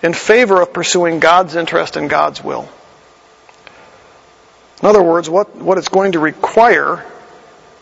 in 0.06 0.14
favor 0.14 0.60
of 0.62 0.72
pursuing 0.72 1.18
God's 1.18 1.56
interest 1.56 1.96
and 1.96 2.08
God's 2.08 2.42
will. 2.42 2.68
In 4.80 4.88
other 4.88 5.02
words, 5.02 5.28
what, 5.28 5.56
what 5.56 5.78
it's 5.78 5.88
going 5.88 6.12
to 6.12 6.20
require 6.20 7.04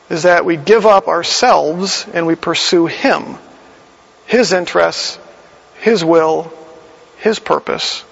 is 0.08 0.22
that 0.22 0.46
we 0.46 0.56
give 0.56 0.86
up 0.86 1.06
ourselves 1.06 2.06
and 2.14 2.26
we 2.26 2.34
pursue 2.34 2.86
Him, 2.86 3.36
His 4.24 4.54
interests, 4.54 5.18
His 5.80 6.02
will, 6.02 6.50
His 7.18 7.38
purpose. 7.38 8.02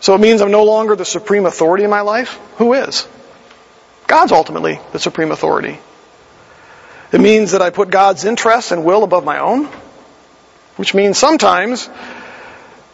So 0.00 0.16
it 0.16 0.20
means 0.20 0.42
I'm 0.42 0.50
no 0.50 0.64
longer 0.64 0.96
the 0.96 1.04
supreme 1.04 1.46
authority 1.46 1.84
in 1.84 1.90
my 1.90 2.00
life. 2.00 2.40
Who 2.56 2.72
is? 2.72 3.06
God's 4.08 4.32
ultimately 4.32 4.80
the 4.90 4.98
supreme 4.98 5.30
authority. 5.30 5.78
It 7.12 7.20
means 7.20 7.52
that 7.52 7.62
I 7.62 7.70
put 7.70 7.88
God's 7.88 8.24
interests 8.24 8.72
and 8.72 8.84
will 8.84 9.04
above 9.04 9.24
my 9.24 9.38
own, 9.38 9.66
which 10.74 10.92
means 10.92 11.18
sometimes 11.18 11.88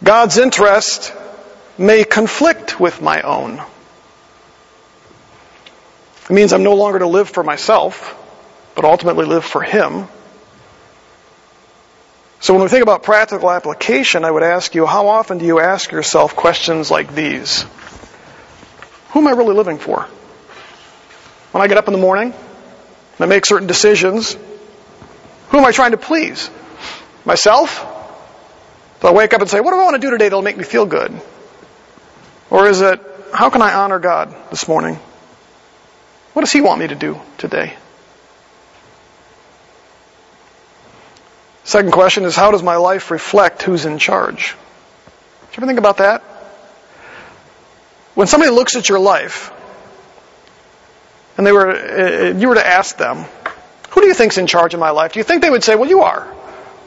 God's 0.02 0.38
interest 0.38 1.12
may 1.78 2.04
conflict 2.04 2.80
with 2.80 3.00
my 3.00 3.22
own. 3.22 3.62
It 6.24 6.30
means 6.30 6.52
I'm 6.52 6.64
no 6.64 6.74
longer 6.74 6.98
to 7.00 7.06
live 7.06 7.28
for 7.28 7.44
myself, 7.44 8.18
but 8.74 8.84
ultimately 8.84 9.26
live 9.26 9.44
for 9.44 9.62
Him. 9.62 10.08
So 12.40 12.54
when 12.54 12.64
we 12.64 12.68
think 12.68 12.82
about 12.82 13.04
practical 13.04 13.50
application, 13.50 14.24
I 14.24 14.30
would 14.30 14.42
ask 14.42 14.74
you, 14.74 14.86
how 14.86 15.06
often 15.06 15.38
do 15.38 15.44
you 15.44 15.60
ask 15.60 15.92
yourself 15.92 16.34
questions 16.34 16.90
like 16.90 17.14
these? 17.14 17.64
Who 19.10 19.20
am 19.20 19.28
I 19.28 19.32
really 19.32 19.54
living 19.54 19.78
for? 19.78 20.08
When 21.52 21.62
I 21.62 21.68
get 21.68 21.76
up 21.76 21.86
in 21.86 21.92
the 21.92 22.00
morning, 22.00 22.32
and 22.32 23.20
I 23.20 23.26
make 23.26 23.46
certain 23.46 23.68
decisions, 23.68 24.36
Who 25.50 25.58
am 25.58 25.64
I 25.64 25.70
trying 25.70 25.90
to 25.90 25.98
please? 25.98 26.50
Myself? 27.24 27.91
Do 29.02 29.08
I 29.08 29.10
wake 29.10 29.34
up 29.34 29.40
and 29.40 29.50
say, 29.50 29.58
what 29.58 29.72
do 29.72 29.80
I 29.80 29.82
want 29.82 29.96
to 29.96 30.00
do 30.00 30.10
today 30.10 30.26
that'll 30.26 30.42
make 30.42 30.56
me 30.56 30.62
feel 30.62 30.86
good? 30.86 31.12
Or 32.50 32.68
is 32.68 32.80
it, 32.80 33.00
how 33.34 33.50
can 33.50 33.60
I 33.60 33.74
honor 33.74 33.98
God 33.98 34.32
this 34.50 34.68
morning? 34.68 34.96
What 36.34 36.42
does 36.42 36.52
He 36.52 36.60
want 36.60 36.78
me 36.78 36.86
to 36.86 36.94
do 36.94 37.20
today? 37.36 37.74
Second 41.64 41.90
question 41.90 42.24
is, 42.24 42.36
how 42.36 42.52
does 42.52 42.62
my 42.62 42.76
life 42.76 43.10
reflect 43.10 43.62
who's 43.62 43.86
in 43.86 43.98
charge? 43.98 44.54
Did 45.50 45.56
you 45.56 45.62
ever 45.62 45.66
think 45.66 45.80
about 45.80 45.96
that? 45.96 46.20
When 48.14 48.28
somebody 48.28 48.52
looks 48.52 48.76
at 48.76 48.88
your 48.88 49.00
life, 49.00 49.50
and 51.36 51.44
they 51.44 51.50
were, 51.50 51.70
uh, 51.70 52.38
you 52.38 52.48
were 52.48 52.54
to 52.54 52.66
ask 52.66 52.96
them, 52.96 53.24
who 53.90 54.00
do 54.00 54.06
you 54.06 54.14
think's 54.14 54.38
in 54.38 54.46
charge 54.46 54.74
of 54.74 54.80
my 54.80 54.90
life? 54.90 55.14
Do 55.14 55.18
you 55.18 55.24
think 55.24 55.42
they 55.42 55.50
would 55.50 55.64
say, 55.64 55.74
well, 55.74 55.88
you 55.88 56.02
are? 56.02 56.32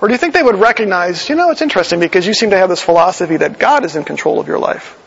Or 0.01 0.07
do 0.07 0.13
you 0.13 0.17
think 0.17 0.33
they 0.33 0.43
would 0.43 0.59
recognize, 0.59 1.29
you 1.29 1.35
know, 1.35 1.51
it's 1.51 1.61
interesting 1.61 1.99
because 1.99 2.27
you 2.27 2.33
seem 2.33 2.49
to 2.49 2.57
have 2.57 2.69
this 2.69 2.81
philosophy 2.81 3.37
that 3.37 3.59
God 3.59 3.85
is 3.85 3.95
in 3.95 4.03
control 4.03 4.39
of 4.39 4.47
your 4.47 4.59
life? 4.59 4.99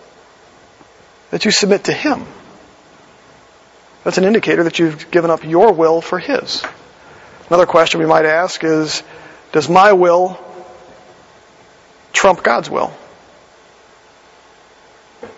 That 1.30 1.44
you 1.44 1.50
submit 1.50 1.84
to 1.84 1.92
Him. 1.92 2.26
That's 4.04 4.18
an 4.18 4.24
indicator 4.24 4.64
that 4.64 4.78
you've 4.78 5.10
given 5.10 5.30
up 5.30 5.44
your 5.44 5.72
will 5.72 6.00
for 6.00 6.18
His. 6.18 6.64
Another 7.48 7.66
question 7.66 8.00
we 8.00 8.06
might 8.06 8.24
ask 8.24 8.64
is, 8.64 9.02
does 9.52 9.68
my 9.68 9.92
will 9.92 10.42
trump 12.12 12.42
God's 12.42 12.70
will? 12.70 12.92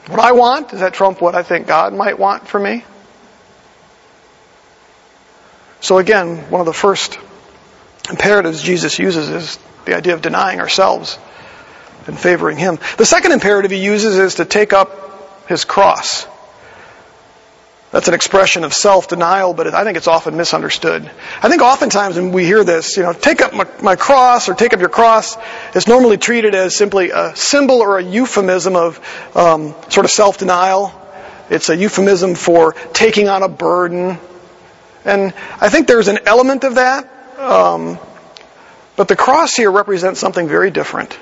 What 0.06 0.20
I 0.20 0.32
want, 0.32 0.70
does 0.70 0.80
that 0.80 0.94
trump 0.94 1.20
what 1.20 1.34
I 1.34 1.42
think 1.42 1.66
God 1.66 1.92
might 1.92 2.18
want 2.18 2.46
for 2.46 2.58
me? 2.58 2.84
So 5.80 5.98
again, 5.98 6.50
one 6.50 6.60
of 6.60 6.66
the 6.66 6.72
first 6.72 7.18
imperatives 8.10 8.62
Jesus 8.62 8.98
uses 8.98 9.28
is 9.28 9.58
the 9.84 9.96
idea 9.96 10.14
of 10.14 10.22
denying 10.22 10.60
ourselves 10.60 11.18
and 12.06 12.18
favoring 12.18 12.58
Him. 12.58 12.78
The 12.98 13.06
second 13.06 13.32
imperative 13.32 13.70
He 13.70 13.84
uses 13.84 14.18
is 14.18 14.36
to 14.36 14.44
take 14.44 14.72
up 14.72 15.48
His 15.48 15.64
cross. 15.64 16.26
That's 17.90 18.06
an 18.06 18.14
expression 18.14 18.62
of 18.62 18.72
self-denial, 18.72 19.54
but 19.54 19.74
I 19.74 19.82
think 19.82 19.96
it's 19.96 20.06
often 20.06 20.36
misunderstood. 20.36 21.10
I 21.42 21.48
think 21.48 21.60
oftentimes 21.60 22.14
when 22.14 22.30
we 22.30 22.44
hear 22.44 22.62
this, 22.62 22.96
you 22.96 23.02
know, 23.02 23.12
take 23.12 23.42
up 23.42 23.52
my, 23.52 23.66
my, 23.82 23.96
cross 23.96 24.48
or 24.48 24.54
take 24.54 24.72
up 24.72 24.78
your 24.78 24.88
cross, 24.88 25.36
it's 25.74 25.88
normally 25.88 26.16
treated 26.16 26.54
as 26.54 26.76
simply 26.76 27.10
a 27.10 27.34
symbol 27.34 27.80
or 27.80 27.98
a 27.98 28.02
euphemism 28.02 28.76
of 28.76 29.00
um, 29.36 29.74
sort 29.88 30.06
of 30.06 30.12
self-denial. 30.12 30.94
It's 31.50 31.68
a 31.68 31.76
euphemism 31.76 32.36
for 32.36 32.74
taking 32.92 33.28
on 33.28 33.42
a 33.42 33.48
burden. 33.48 34.18
And 35.04 35.34
I 35.60 35.68
think 35.68 35.88
there's 35.88 36.06
an 36.06 36.20
element 36.26 36.62
of 36.62 36.76
that. 36.76 37.19
Um, 37.40 37.98
but 38.96 39.08
the 39.08 39.16
cross 39.16 39.56
here 39.56 39.70
represents 39.70 40.20
something 40.20 40.46
very 40.46 40.70
different. 40.70 41.18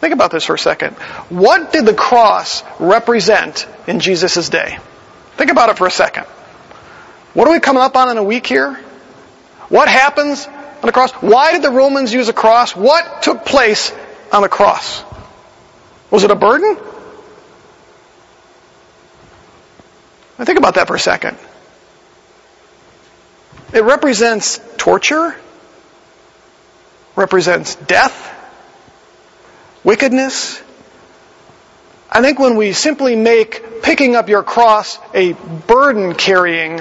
Think 0.00 0.14
about 0.14 0.30
this 0.30 0.44
for 0.44 0.54
a 0.54 0.58
second. 0.58 0.94
What 1.28 1.72
did 1.72 1.86
the 1.86 1.94
cross 1.94 2.62
represent 2.78 3.66
in 3.88 3.98
Jesus' 3.98 4.48
day? 4.48 4.78
Think 5.36 5.50
about 5.50 5.70
it 5.70 5.76
for 5.76 5.86
a 5.86 5.90
second. 5.90 6.24
What 7.34 7.48
are 7.48 7.52
we 7.52 7.60
coming 7.60 7.82
up 7.82 7.96
on 7.96 8.10
in 8.10 8.16
a 8.16 8.22
week 8.22 8.46
here? 8.46 8.74
What 9.68 9.88
happens 9.88 10.46
on 10.46 10.82
the 10.82 10.92
cross? 10.92 11.10
Why 11.14 11.52
did 11.52 11.62
the 11.62 11.72
Romans 11.72 12.14
use 12.14 12.28
a 12.28 12.32
cross? 12.32 12.76
What 12.76 13.22
took 13.22 13.44
place 13.44 13.92
on 14.32 14.42
the 14.42 14.48
cross? 14.48 15.02
Was 16.10 16.22
it 16.22 16.30
a 16.30 16.36
burden? 16.36 16.76
Now 20.38 20.44
think 20.44 20.58
about 20.58 20.76
that 20.76 20.86
for 20.86 20.94
a 20.94 21.00
second. 21.00 21.36
It 23.72 23.82
represents 23.82 24.60
torture, 24.76 25.34
represents 27.16 27.74
death, 27.74 28.32
wickedness, 29.82 30.62
I 32.10 32.22
think 32.22 32.38
when 32.38 32.56
we 32.56 32.72
simply 32.72 33.16
make 33.16 33.82
picking 33.82 34.14
up 34.16 34.28
your 34.28 34.42
cross 34.42 34.98
a 35.12 35.32
burden 35.32 36.14
carrying 36.14 36.80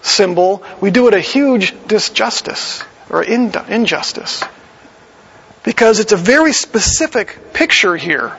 symbol, 0.00 0.64
we 0.80 0.90
do 0.90 1.08
it 1.08 1.14
a 1.14 1.20
huge 1.20 1.72
disjustice 1.72 2.84
or 3.10 3.22
injustice. 3.22 4.42
Because 5.62 6.00
it's 6.00 6.12
a 6.12 6.16
very 6.16 6.52
specific 6.52 7.52
picture 7.52 7.96
here. 7.96 8.36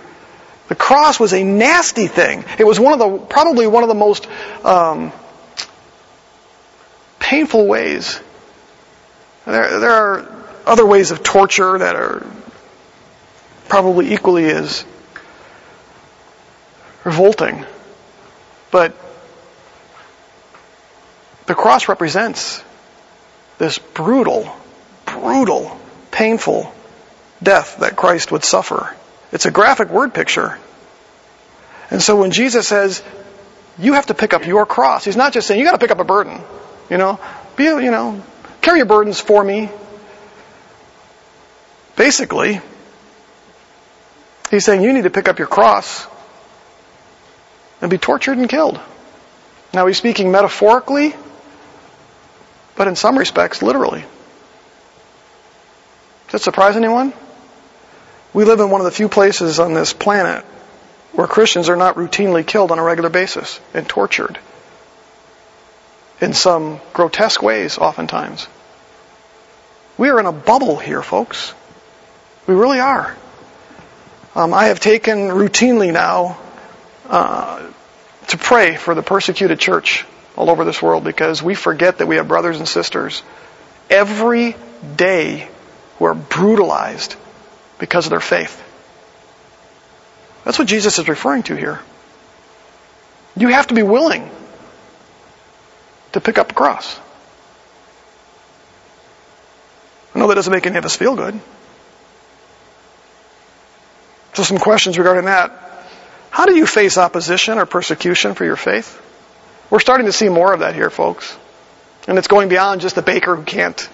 The 0.68 0.76
cross 0.76 1.20
was 1.20 1.34
a 1.34 1.44
nasty 1.44 2.08
thing. 2.08 2.44
It 2.58 2.66
was 2.66 2.80
one 2.80 2.94
of 2.94 3.00
the, 3.00 3.26
probably 3.26 3.68
one 3.68 3.84
of 3.84 3.90
the 3.90 3.96
most 3.96 4.28
um, 4.66 5.14
painful 7.20 7.68
ways. 7.68 8.20
There, 9.46 9.80
there 9.80 9.92
are 9.92 10.43
other 10.66 10.86
ways 10.86 11.12
of 11.12 11.24
torture 11.24 11.78
that 11.78 11.96
are 11.96 12.26
probably 13.70 14.14
equally 14.14 14.46
as 14.46 14.86
revolting. 17.04 17.66
But 18.72 18.96
the 21.46 21.56
cross 21.56 21.88
represents 21.90 22.64
this 23.58 23.78
brutal, 23.78 24.56
brutal, 25.06 25.80
painful 26.12 26.74
death 27.42 27.78
that 27.80 27.96
Christ 27.96 28.32
would 28.32 28.44
suffer. 28.44 28.96
It's 29.32 29.46
a 29.46 29.52
graphic 29.52 29.90
word 29.90 30.14
picture. 30.14 30.58
And 31.90 32.02
so 32.02 32.20
when 32.20 32.32
Jesus 32.32 32.68
says, 32.68 33.04
you 33.78 33.94
have 33.94 34.06
to 34.08 34.14
pick 34.14 34.34
up 34.34 34.46
your 34.46 34.66
cross, 34.66 35.06
he's 35.06 35.18
not 35.18 35.34
just 35.34 35.48
saying, 35.48 35.60
you 35.60 35.66
gotta 35.66 35.78
pick 35.78 35.92
up 35.92 36.00
a 36.00 36.04
burden. 36.04 36.42
You 36.90 36.98
know, 36.98 37.20
be, 37.56 37.66
you 37.66 37.92
know, 37.92 38.22
carry 38.62 38.78
your 38.80 38.86
burdens 38.86 39.20
for 39.20 39.44
me. 39.44 39.70
Basically, 41.96 42.60
he's 44.50 44.66
saying 44.66 44.82
you 44.82 44.94
need 44.94 45.04
to 45.04 45.10
pick 45.10 45.28
up 45.28 45.38
your 45.40 45.48
cross 45.48 46.08
and 47.82 47.92
be 47.92 47.98
tortured 47.98 48.38
and 48.38 48.50
killed. 48.50 48.80
Now 49.74 49.88
he's 49.88 49.98
speaking 49.98 50.32
metaphorically, 50.32 51.16
but 52.76 52.88
in 52.88 52.96
some 52.96 53.18
respects, 53.18 53.62
literally. 53.62 54.02
Does 56.28 56.32
that 56.32 56.42
surprise 56.42 56.76
anyone? 56.76 57.14
We 58.34 58.46
live 58.46 58.60
in 58.60 58.72
one 58.72 58.82
of 58.82 58.86
the 58.86 58.92
few 58.92 59.10
places 59.10 59.60
on 59.60 59.74
this 59.74 59.94
planet 59.94 60.44
where 61.12 61.28
Christians 61.28 61.70
are 61.70 61.76
not 61.76 61.96
routinely 61.96 62.46
killed 62.46 62.72
on 62.72 62.80
a 62.80 62.84
regular 62.84 63.10
basis 63.10 63.60
and 63.74 63.88
tortured 63.88 64.40
in 66.22 66.34
some 66.34 66.80
grotesque 66.94 67.42
ways, 67.42 67.78
oftentimes. 67.78 68.48
We 69.98 70.10
are 70.10 70.20
in 70.20 70.26
a 70.26 70.32
bubble 70.32 70.78
here, 70.78 71.04
folks. 71.04 71.54
We 72.48 72.54
really 72.56 72.80
are. 72.80 73.16
Um, 74.36 74.54
I 74.54 74.66
have 74.66 74.80
taken 74.80 75.30
routinely 75.30 75.94
now 75.94 76.40
uh, 77.08 77.70
to 78.28 78.38
pray 78.38 78.76
for 78.76 78.96
the 78.96 79.04
persecuted 79.04 79.60
church 79.60 80.06
all 80.36 80.50
over 80.50 80.66
this 80.66 80.82
world 80.82 81.04
because 81.04 81.42
we 81.42 81.56
forget 81.56 82.00
that 82.00 82.08
we 82.08 82.16
have 82.16 82.28
brothers 82.28 82.58
and 82.58 82.68
sisters 82.68 83.22
every 83.90 84.56
day 84.96 85.48
who 85.98 86.06
are 86.06 86.16
brutalized 86.16 87.16
because 87.80 88.06
of 88.06 88.10
their 88.10 88.20
faith. 88.20 88.62
That's 90.44 90.60
what 90.60 90.68
Jesus 90.68 91.00
is 91.00 91.08
referring 91.08 91.44
to 91.44 91.56
here. 91.56 91.80
You 93.38 93.50
have 93.50 93.68
to 93.68 93.74
be 93.74 93.84
willing 93.84 94.30
to 96.12 96.22
pick 96.22 96.38
up 96.38 96.52
a 96.52 96.54
cross. 96.54 97.00
I 100.14 100.20
know 100.20 100.28
that 100.28 100.36
doesn't 100.36 100.54
make 100.54 100.66
any 100.66 100.78
of 100.78 100.86
us 100.86 100.96
feel 100.96 101.16
good. 101.16 101.40
So 104.34 104.44
some 104.44 104.58
questions 104.58 104.98
regarding 104.98 105.26
that. 105.26 105.52
How 106.32 106.46
do 106.46 106.56
you 106.56 106.66
face 106.66 106.98
opposition 106.98 107.60
or 107.60 107.66
persecution 107.66 108.34
for 108.34 108.46
your 108.46 108.56
faith? 108.56 109.00
We're 109.70 109.80
starting 109.80 110.08
to 110.08 110.12
see 110.12 110.30
more 110.30 110.54
of 110.54 110.62
that 110.62 110.74
here, 110.74 110.90
folks. 110.90 111.38
And 112.08 112.18
it's 112.18 112.28
going 112.28 112.50
beyond 112.50 112.82
just 112.82 112.96
the 112.96 113.02
baker 113.02 113.36
who 113.36 113.44
can't 113.44 113.90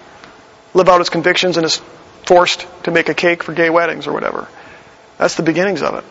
live 0.72 0.88
out 0.88 0.98
his 1.00 1.10
convictions 1.10 1.56
and 1.56 1.66
is 1.66 1.80
forced 2.24 2.66
to 2.84 2.90
make 2.90 3.08
a 3.08 3.14
cake 3.14 3.42
for 3.42 3.52
gay 3.52 3.70
weddings 3.70 4.06
or 4.06 4.12
whatever. 4.12 4.48
That's 5.18 5.34
the 5.34 5.42
beginnings 5.42 5.82
of 5.82 5.94
it. 5.96 6.04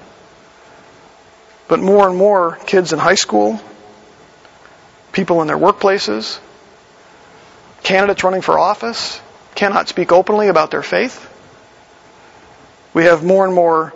But 1.67 1.79
more 1.79 2.07
and 2.07 2.17
more 2.17 2.57
kids 2.67 2.93
in 2.93 2.99
high 2.99 3.15
school, 3.15 3.59
people 5.11 5.41
in 5.41 5.47
their 5.47 5.57
workplaces, 5.57 6.39
candidates 7.83 8.23
running 8.23 8.41
for 8.41 8.59
office 8.59 9.19
cannot 9.55 9.87
speak 9.87 10.11
openly 10.11 10.47
about 10.47 10.71
their 10.71 10.83
faith. 10.83 11.25
We 12.93 13.05
have 13.05 13.23
more 13.23 13.45
and 13.45 13.53
more 13.53 13.93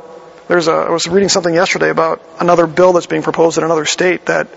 there's 0.47 0.67
a, 0.67 0.71
I 0.71 0.89
was 0.89 1.07
reading 1.07 1.29
something 1.29 1.53
yesterday 1.53 1.89
about 1.89 2.21
another 2.39 2.67
bill 2.67 2.93
that's 2.93 3.07
being 3.07 3.23
proposed 3.23 3.57
in 3.57 3.63
another 3.63 3.85
state 3.85 4.25
that, 4.25 4.47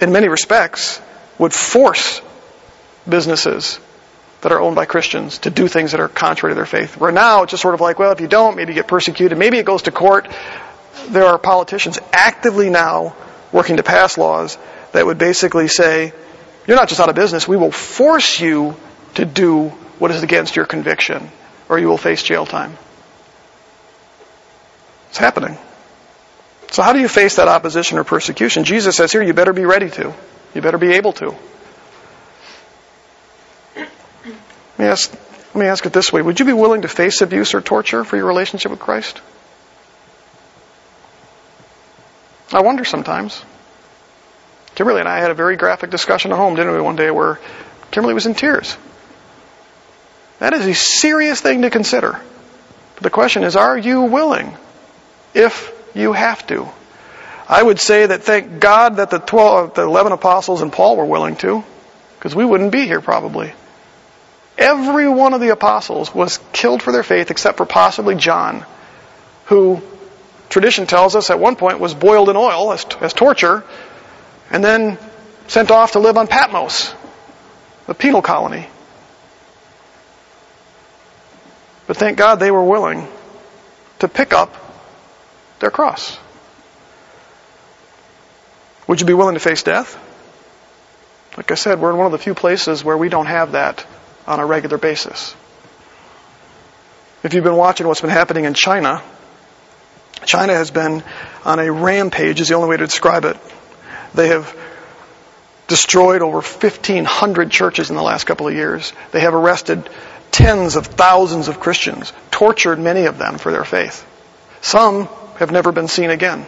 in 0.00 0.12
many 0.12 0.28
respects, 0.28 1.00
would 1.38 1.52
force 1.52 2.20
businesses 3.08 3.78
that 4.42 4.52
are 4.52 4.60
owned 4.60 4.74
by 4.74 4.84
Christians 4.84 5.38
to 5.38 5.50
do 5.50 5.68
things 5.68 5.92
that 5.92 6.00
are 6.00 6.08
contrary 6.08 6.52
to 6.52 6.56
their 6.56 6.66
faith. 6.66 6.96
Where 6.96 7.12
now 7.12 7.44
it's 7.44 7.52
just 7.52 7.62
sort 7.62 7.74
of 7.74 7.80
like, 7.80 7.98
well, 7.98 8.12
if 8.12 8.20
you 8.20 8.26
don't, 8.26 8.56
maybe 8.56 8.72
you 8.72 8.74
get 8.74 8.88
persecuted, 8.88 9.38
maybe 9.38 9.58
it 9.58 9.64
goes 9.64 9.82
to 9.82 9.92
court. 9.92 10.28
There 11.08 11.24
are 11.24 11.38
politicians 11.38 11.98
actively 12.12 12.68
now 12.68 13.14
working 13.52 13.76
to 13.76 13.82
pass 13.82 14.18
laws 14.18 14.58
that 14.92 15.06
would 15.06 15.18
basically 15.18 15.68
say, 15.68 16.12
you're 16.66 16.76
not 16.76 16.88
just 16.88 17.00
out 17.00 17.08
of 17.08 17.14
business, 17.14 17.46
we 17.46 17.56
will 17.56 17.70
force 17.70 18.40
you 18.40 18.76
to 19.14 19.24
do 19.24 19.68
what 19.98 20.10
is 20.10 20.22
against 20.22 20.56
your 20.56 20.66
conviction. 20.66 21.30
or 21.68 21.78
you 21.78 21.88
will 21.88 21.98
face 21.98 22.22
jail 22.22 22.44
time. 22.44 22.76
It's 25.12 25.18
happening. 25.18 25.58
So 26.70 26.82
how 26.82 26.94
do 26.94 26.98
you 26.98 27.06
face 27.06 27.36
that 27.36 27.46
opposition 27.46 27.98
or 27.98 28.04
persecution? 28.04 28.64
Jesus 28.64 28.96
says 28.96 29.12
here, 29.12 29.22
you 29.22 29.34
better 29.34 29.52
be 29.52 29.66
ready 29.66 29.90
to. 29.90 30.14
You 30.54 30.62
better 30.62 30.78
be 30.78 30.94
able 30.94 31.12
to. 31.12 31.36
Let 33.76 33.88
me 34.78 34.86
ask, 34.86 35.12
let 35.12 35.56
me 35.56 35.66
ask 35.66 35.84
it 35.84 35.92
this 35.92 36.10
way. 36.10 36.22
Would 36.22 36.40
you 36.40 36.46
be 36.46 36.54
willing 36.54 36.80
to 36.80 36.88
face 36.88 37.20
abuse 37.20 37.52
or 37.52 37.60
torture 37.60 38.04
for 38.04 38.16
your 38.16 38.24
relationship 38.24 38.70
with 38.70 38.80
Christ? 38.80 39.20
I 42.50 42.62
wonder 42.62 42.86
sometimes. 42.86 43.44
Kimberly 44.76 45.00
and 45.00 45.08
I 45.10 45.18
had 45.18 45.30
a 45.30 45.34
very 45.34 45.56
graphic 45.58 45.90
discussion 45.90 46.32
at 46.32 46.38
home, 46.38 46.54
didn't 46.54 46.72
we, 46.72 46.80
one 46.80 46.96
day 46.96 47.10
where 47.10 47.38
Kimberly 47.90 48.14
was 48.14 48.24
in 48.24 48.34
tears. 48.34 48.78
That 50.38 50.54
is 50.54 50.66
a 50.66 50.72
serious 50.72 51.38
thing 51.38 51.60
to 51.60 51.68
consider. 51.68 52.18
But 52.94 53.02
the 53.02 53.10
question 53.10 53.44
is, 53.44 53.56
are 53.56 53.76
you 53.76 54.04
willing 54.04 54.56
if 55.34 55.72
you 55.94 56.12
have 56.12 56.46
to? 56.48 56.68
I 57.48 57.62
would 57.62 57.80
say 57.80 58.06
that 58.06 58.22
thank 58.22 58.60
God 58.60 58.96
that 58.96 59.10
the 59.10 59.18
12, 59.18 59.74
the 59.74 59.82
11 59.82 60.12
apostles 60.12 60.62
and 60.62 60.72
Paul 60.72 60.96
were 60.96 61.04
willing 61.04 61.36
to, 61.36 61.64
because 62.18 62.34
we 62.34 62.44
wouldn't 62.44 62.72
be 62.72 62.86
here 62.86 63.00
probably. 63.00 63.52
Every 64.56 65.08
one 65.08 65.34
of 65.34 65.40
the 65.40 65.48
apostles 65.48 66.14
was 66.14 66.38
killed 66.52 66.82
for 66.82 66.92
their 66.92 67.02
faith 67.02 67.30
except 67.30 67.56
for 67.56 67.66
possibly 67.66 68.14
John, 68.14 68.64
who 69.46 69.82
tradition 70.48 70.86
tells 70.86 71.16
us 71.16 71.30
at 71.30 71.40
one 71.40 71.56
point 71.56 71.80
was 71.80 71.94
boiled 71.94 72.28
in 72.28 72.36
oil 72.36 72.72
as, 72.72 72.86
as 73.00 73.12
torture 73.12 73.64
and 74.50 74.62
then 74.62 74.98
sent 75.48 75.70
off 75.70 75.92
to 75.92 75.98
live 75.98 76.16
on 76.16 76.26
Patmos, 76.26 76.94
the 77.86 77.94
penal 77.94 78.22
colony. 78.22 78.66
But 81.86 81.96
thank 81.96 82.18
God 82.18 82.36
they 82.36 82.50
were 82.50 82.64
willing 82.64 83.08
to 83.98 84.08
pick 84.08 84.32
up 84.32 84.54
their 85.62 85.70
cross. 85.70 86.18
Would 88.86 89.00
you 89.00 89.06
be 89.06 89.14
willing 89.14 89.34
to 89.34 89.40
face 89.40 89.62
death? 89.62 89.98
Like 91.38 91.50
I 91.50 91.54
said, 91.54 91.80
we're 91.80 91.90
in 91.90 91.96
one 91.96 92.06
of 92.06 92.12
the 92.12 92.18
few 92.18 92.34
places 92.34 92.84
where 92.84 92.98
we 92.98 93.08
don't 93.08 93.26
have 93.26 93.52
that 93.52 93.86
on 94.26 94.38
a 94.38 94.44
regular 94.44 94.76
basis. 94.76 95.34
If 97.22 97.32
you've 97.32 97.44
been 97.44 97.56
watching 97.56 97.86
what's 97.86 98.02
been 98.02 98.10
happening 98.10 98.44
in 98.44 98.52
China, 98.52 99.02
China 100.26 100.52
has 100.52 100.70
been 100.70 101.02
on 101.44 101.58
a 101.58 101.72
rampage, 101.72 102.40
is 102.40 102.48
the 102.48 102.54
only 102.54 102.68
way 102.68 102.76
to 102.76 102.84
describe 102.84 103.24
it. 103.24 103.36
They 104.14 104.28
have 104.28 104.54
destroyed 105.68 106.20
over 106.20 106.42
1,500 106.42 107.50
churches 107.50 107.88
in 107.88 107.96
the 107.96 108.02
last 108.02 108.24
couple 108.24 108.46
of 108.46 108.54
years. 108.54 108.92
They 109.12 109.20
have 109.20 109.34
arrested 109.34 109.88
tens 110.32 110.76
of 110.76 110.86
thousands 110.86 111.48
of 111.48 111.60
Christians, 111.60 112.12
tortured 112.30 112.78
many 112.78 113.06
of 113.06 113.16
them 113.16 113.38
for 113.38 113.52
their 113.52 113.64
faith. 113.64 114.06
Some 114.60 115.08
have 115.38 115.50
never 115.50 115.72
been 115.72 115.88
seen 115.88 116.10
again. 116.10 116.46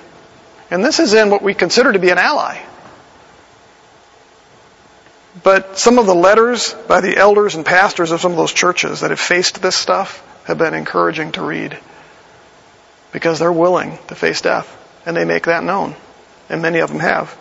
And 0.70 0.85
this 0.85 0.99
is 1.01 1.14
in 1.14 1.30
what 1.30 1.43
we 1.43 1.55
consider 1.55 1.93
to 1.93 1.99
be 1.99 2.11
an 2.11 2.18
ally. 2.18 2.61
But 5.43 5.78
some 5.78 5.99
of 5.99 6.07
the 6.07 6.14
letters 6.14 6.74
by 6.87 7.01
the 7.01 7.16
elders 7.16 7.55
and 7.55 7.66
pastors 7.66 8.12
of 8.12 8.20
some 8.20 8.30
of 8.30 8.37
those 8.37 8.53
churches 8.53 9.01
that 9.01 9.11
have 9.11 9.20
faced 9.20 9.61
this 9.61 9.76
stuff 9.76 10.22
have 10.47 10.59
been 10.59 10.74
encouraging 10.74 11.32
to 11.32 11.43
read 11.43 11.78
because 13.12 13.39
they're 13.39 13.53
willing 13.53 13.99
to 14.09 14.14
face 14.14 14.41
death 14.41 14.68
and 15.07 15.16
they 15.16 15.24
make 15.24 15.45
that 15.45 15.64
known. 15.64 15.95
And 16.49 16.62
many 16.62 16.80
of 16.80 16.91
them 16.91 17.01
have. 17.01 17.37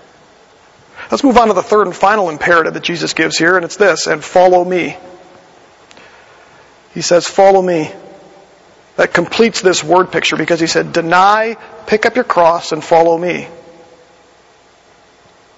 Let's 1.11 1.23
move 1.23 1.37
on 1.37 1.47
to 1.49 1.53
the 1.53 1.63
third 1.63 1.87
and 1.87 1.95
final 1.95 2.29
imperative 2.29 2.73
that 2.75 2.83
Jesus 2.83 3.13
gives 3.13 3.37
here, 3.37 3.55
and 3.55 3.65
it's 3.65 3.75
this, 3.75 4.07
and 4.07 4.23
follow 4.23 4.63
me. 4.63 4.97
He 6.93 7.01
says, 7.01 7.27
follow 7.27 7.61
me. 7.61 7.91
That 8.95 9.13
completes 9.13 9.61
this 9.61 9.83
word 9.83 10.11
picture 10.11 10.35
because 10.35 10.59
he 10.59 10.67
said, 10.67 10.93
deny, 10.93 11.57
pick 11.87 12.05
up 12.05 12.15
your 12.15 12.23
cross, 12.23 12.71
and 12.71 12.83
follow 12.83 13.17
me. 13.17 13.47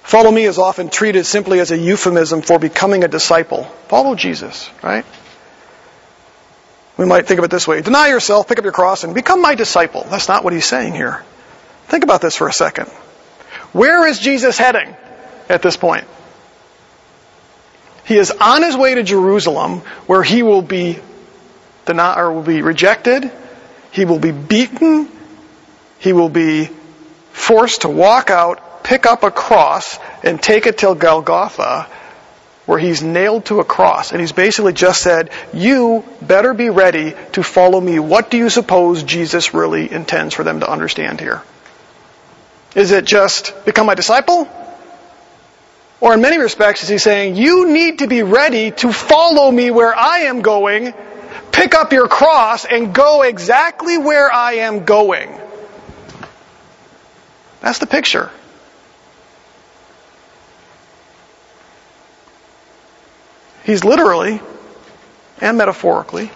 Follow 0.03 0.31
me 0.31 0.43
is 0.43 0.57
often 0.57 0.89
treated 0.89 1.25
simply 1.25 1.59
as 1.59 1.71
a 1.71 1.77
euphemism 1.77 2.41
for 2.41 2.59
becoming 2.59 3.03
a 3.03 3.07
disciple. 3.07 3.63
Follow 3.87 4.15
Jesus, 4.15 4.69
right? 4.83 5.03
We 6.95 7.05
might 7.05 7.27
think 7.27 7.39
of 7.39 7.43
it 7.43 7.51
this 7.51 7.67
way. 7.67 7.81
Deny 7.81 8.07
yourself, 8.07 8.47
pick 8.47 8.57
up 8.57 8.63
your 8.63 8.71
cross, 8.71 9.03
and 9.03 9.13
become 9.13 9.41
my 9.41 9.55
disciple. 9.55 10.05
That's 10.09 10.29
not 10.29 10.43
what 10.43 10.53
he's 10.53 10.65
saying 10.65 10.93
here. 10.93 11.23
Think 11.87 12.03
about 12.03 12.21
this 12.21 12.35
for 12.35 12.47
a 12.47 12.53
second. 12.53 12.87
Where 13.73 14.07
is 14.07 14.19
Jesus 14.19 14.57
heading 14.57 14.95
at 15.49 15.61
this 15.61 15.75
point? 15.75 16.05
He 18.05 18.17
is 18.17 18.31
on 18.31 18.61
his 18.61 18.77
way 18.77 18.95
to 18.95 19.03
Jerusalem 19.03 19.79
where 20.05 20.23
he 20.23 20.43
will 20.43 20.61
be 20.61 20.99
denied, 21.85 22.17
Na'ar 22.17 22.33
will 22.33 22.43
be 22.43 22.61
rejected. 22.61 23.31
He 23.91 24.05
will 24.05 24.19
be 24.19 24.31
beaten. 24.31 25.09
He 25.99 26.13
will 26.13 26.29
be 26.29 26.69
forced 27.31 27.81
to 27.81 27.89
walk 27.89 28.29
out, 28.29 28.83
pick 28.83 29.05
up 29.05 29.23
a 29.23 29.31
cross, 29.31 29.97
and 30.23 30.41
take 30.41 30.67
it 30.67 30.77
till 30.77 30.95
Golgotha, 30.95 31.87
where 32.65 32.79
he's 32.79 33.03
nailed 33.03 33.45
to 33.45 33.59
a 33.59 33.63
cross. 33.63 34.11
And 34.11 34.19
he's 34.19 34.31
basically 34.31 34.73
just 34.73 35.01
said, 35.01 35.29
You 35.53 36.03
better 36.21 36.53
be 36.53 36.69
ready 36.69 37.15
to 37.33 37.43
follow 37.43 37.79
me. 37.79 37.99
What 37.99 38.31
do 38.31 38.37
you 38.37 38.49
suppose 38.49 39.03
Jesus 39.03 39.53
really 39.53 39.91
intends 39.91 40.33
for 40.33 40.43
them 40.43 40.59
to 40.61 40.69
understand 40.69 41.19
here? 41.19 41.43
Is 42.75 42.91
it 42.91 43.05
just 43.05 43.53
become 43.65 43.85
my 43.85 43.95
disciple? 43.95 44.49
Or 46.01 46.13
in 46.13 46.21
many 46.21 46.37
respects, 46.37 46.83
is 46.83 46.89
he 46.89 46.97
saying, 46.97 47.35
You 47.35 47.69
need 47.69 47.99
to 47.99 48.07
be 48.07 48.21
ready 48.21 48.71
to 48.71 48.91
follow 48.91 49.49
me 49.49 49.71
where 49.71 49.95
I 49.95 50.19
am 50.21 50.41
going, 50.41 50.93
pick 51.55 51.73
up 51.73 51.93
your 51.93 52.09
cross, 52.09 52.65
and 52.65 52.93
go 52.93 53.21
exactly 53.21 53.97
where 53.97 54.31
I 54.31 54.55
am 54.55 54.83
going? 54.83 55.39
That's 57.61 57.79
the 57.79 57.87
picture. 57.87 58.29
He's 63.63 63.83
literally 63.83 64.41
and 65.41 65.57
metaphorically 65.57 66.29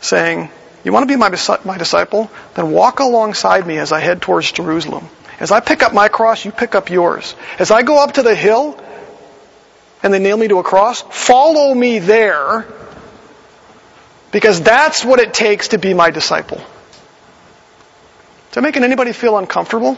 saying, 0.00 0.48
You 0.84 0.92
want 0.92 1.06
to 1.06 1.06
be 1.06 1.16
my, 1.16 1.28
my 1.64 1.78
disciple? 1.78 2.30
Then 2.54 2.70
walk 2.72 3.00
alongside 3.00 3.66
me 3.66 3.76
as 3.76 3.92
I 3.92 4.00
head 4.00 4.22
towards 4.22 4.50
Jerusalem. 4.50 5.06
As 5.38 5.52
I 5.52 5.60
pick 5.60 5.82
up 5.82 5.92
my 5.92 6.08
cross, 6.08 6.44
you 6.44 6.50
pick 6.50 6.74
up 6.74 6.90
yours. 6.90 7.36
As 7.58 7.70
I 7.70 7.82
go 7.82 8.02
up 8.02 8.14
to 8.14 8.22
the 8.22 8.34
hill 8.34 8.82
and 10.02 10.12
they 10.12 10.18
nail 10.18 10.36
me 10.36 10.48
to 10.48 10.58
a 10.58 10.64
cross, 10.64 11.02
follow 11.02 11.72
me 11.74 11.98
there 12.00 12.66
because 14.32 14.60
that's 14.60 15.04
what 15.04 15.20
it 15.20 15.32
takes 15.32 15.68
to 15.68 15.78
be 15.78 15.94
my 15.94 16.10
disciple. 16.10 16.58
Is 16.58 18.54
that 18.54 18.62
making 18.62 18.84
anybody 18.84 19.12
feel 19.12 19.36
uncomfortable 19.36 19.96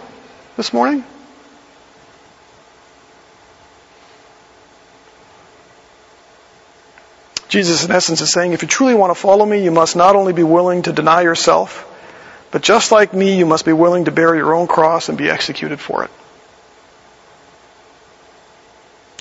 this 0.56 0.72
morning? 0.72 1.04
Jesus, 7.48 7.84
in 7.84 7.90
essence, 7.90 8.20
is 8.20 8.30
saying 8.30 8.52
if 8.52 8.62
you 8.62 8.68
truly 8.68 8.94
want 8.94 9.10
to 9.10 9.20
follow 9.20 9.44
me, 9.44 9.64
you 9.64 9.72
must 9.72 9.96
not 9.96 10.14
only 10.14 10.32
be 10.32 10.44
willing 10.44 10.82
to 10.82 10.92
deny 10.92 11.22
yourself, 11.22 11.86
but 12.52 12.62
just 12.62 12.92
like 12.92 13.12
me, 13.12 13.36
you 13.36 13.44
must 13.44 13.64
be 13.64 13.72
willing 13.72 14.04
to 14.04 14.12
bear 14.12 14.36
your 14.36 14.54
own 14.54 14.68
cross 14.68 15.08
and 15.08 15.18
be 15.18 15.28
executed 15.28 15.80
for 15.80 16.04
it. 16.04 16.10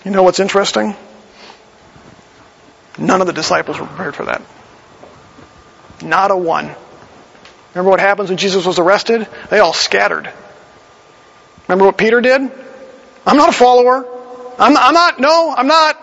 You 0.05 0.11
know 0.11 0.23
what's 0.23 0.39
interesting? 0.39 0.95
None 2.99 3.21
of 3.21 3.27
the 3.27 3.33
disciples 3.33 3.79
were 3.79 3.87
prepared 3.87 4.15
for 4.15 4.25
that. 4.25 4.41
Not 6.01 6.31
a 6.31 6.37
one. 6.37 6.73
Remember 7.73 7.91
what 7.91 7.99
happens 7.99 8.29
when 8.29 8.37
Jesus 8.37 8.65
was 8.65 8.79
arrested? 8.79 9.27
They 9.49 9.59
all 9.59 9.73
scattered. 9.73 10.31
Remember 11.67 11.85
what 11.85 11.97
Peter 11.97 12.19
did? 12.21 12.41
I'm 13.25 13.37
not 13.37 13.49
a 13.49 13.53
follower. 13.53 14.05
I'm, 14.57 14.75
I'm 14.75 14.93
not, 14.93 15.19
no, 15.19 15.53
I'm 15.55 15.67
not. 15.67 15.97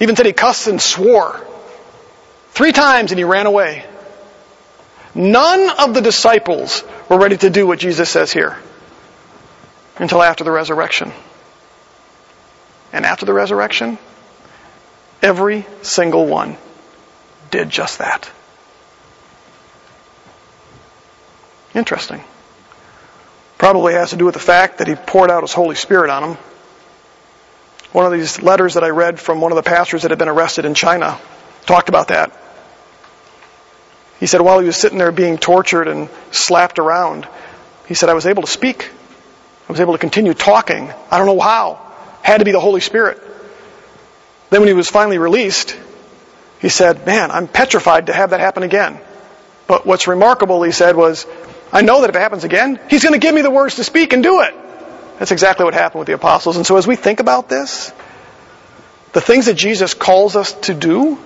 Even 0.00 0.16
said 0.16 0.26
he 0.26 0.32
cussed 0.32 0.68
and 0.68 0.80
swore. 0.80 1.40
Three 2.50 2.72
times 2.72 3.12
and 3.12 3.18
he 3.18 3.24
ran 3.24 3.46
away. 3.46 3.84
None 5.14 5.70
of 5.78 5.94
the 5.94 6.00
disciples 6.00 6.84
were 7.08 7.18
ready 7.18 7.36
to 7.38 7.50
do 7.50 7.66
what 7.66 7.78
Jesus 7.78 8.08
says 8.08 8.32
here 8.32 8.56
until 9.96 10.22
after 10.22 10.44
the 10.44 10.50
resurrection. 10.50 11.12
And 12.92 13.04
after 13.04 13.26
the 13.26 13.32
resurrection, 13.32 13.98
every 15.22 15.66
single 15.82 16.26
one 16.26 16.56
did 17.52 17.70
just 17.70 17.98
that. 17.98 18.28
Interesting. 21.74 22.24
Probably 23.58 23.94
has 23.94 24.10
to 24.10 24.16
do 24.16 24.24
with 24.24 24.34
the 24.34 24.40
fact 24.40 24.78
that 24.78 24.88
he 24.88 24.96
poured 24.96 25.30
out 25.30 25.42
his 25.44 25.52
Holy 25.52 25.76
Spirit 25.76 26.10
on 26.10 26.30
him. 26.30 26.38
one 27.92 28.06
of 28.06 28.12
these 28.12 28.42
letters 28.42 28.74
that 28.74 28.82
I 28.82 28.88
read 28.88 29.20
from 29.20 29.40
one 29.40 29.52
of 29.52 29.56
the 29.56 29.62
pastors 29.62 30.02
that 30.02 30.10
had 30.10 30.18
been 30.18 30.28
arrested 30.28 30.64
in 30.64 30.74
China 30.74 31.20
talked 31.66 31.88
about 31.88 32.08
that. 32.08 32.36
He 34.18 34.26
said 34.26 34.40
while 34.40 34.58
he 34.60 34.66
was 34.66 34.76
sitting 34.76 34.98
there 34.98 35.12
being 35.12 35.36
tortured 35.36 35.88
and 35.88 36.08
slapped 36.30 36.78
around, 36.78 37.28
he 37.86 37.94
said, 37.94 38.08
I 38.08 38.14
was 38.14 38.26
able 38.26 38.42
to 38.42 38.50
speak. 38.50 38.90
I 39.68 39.72
was 39.72 39.80
able 39.80 39.92
to 39.92 39.98
continue 39.98 40.32
talking. 40.32 40.92
I 41.10 41.18
don't 41.18 41.26
know 41.26 41.40
how. 41.40 41.92
Had 42.22 42.38
to 42.38 42.44
be 42.44 42.52
the 42.52 42.60
Holy 42.60 42.80
Spirit. 42.80 43.20
Then 44.50 44.60
when 44.60 44.68
he 44.68 44.74
was 44.74 44.88
finally 44.88 45.18
released, 45.18 45.76
he 46.62 46.68
said, 46.68 47.04
Man, 47.04 47.30
I'm 47.30 47.48
petrified 47.48 48.06
to 48.06 48.12
have 48.12 48.30
that 48.30 48.40
happen 48.40 48.62
again. 48.62 48.98
But 49.66 49.84
what's 49.84 50.06
remarkable, 50.06 50.62
he 50.62 50.72
said, 50.72 50.96
was, 50.96 51.26
I 51.72 51.82
know 51.82 52.00
that 52.02 52.10
if 52.10 52.16
it 52.16 52.20
happens 52.20 52.44
again, 52.44 52.78
he's 52.88 53.02
going 53.02 53.14
to 53.14 53.18
give 53.18 53.34
me 53.34 53.42
the 53.42 53.50
words 53.50 53.76
to 53.76 53.84
speak 53.84 54.12
and 54.12 54.22
do 54.22 54.40
it. 54.42 54.54
That's 55.18 55.32
exactly 55.32 55.64
what 55.64 55.74
happened 55.74 56.00
with 56.00 56.06
the 56.06 56.14
apostles. 56.14 56.56
And 56.56 56.66
so 56.66 56.76
as 56.76 56.86
we 56.86 56.96
think 56.96 57.20
about 57.20 57.48
this, 57.48 57.92
the 59.12 59.20
things 59.20 59.46
that 59.46 59.54
Jesus 59.54 59.94
calls 59.94 60.36
us 60.36 60.52
to 60.52 60.74
do, 60.74 61.18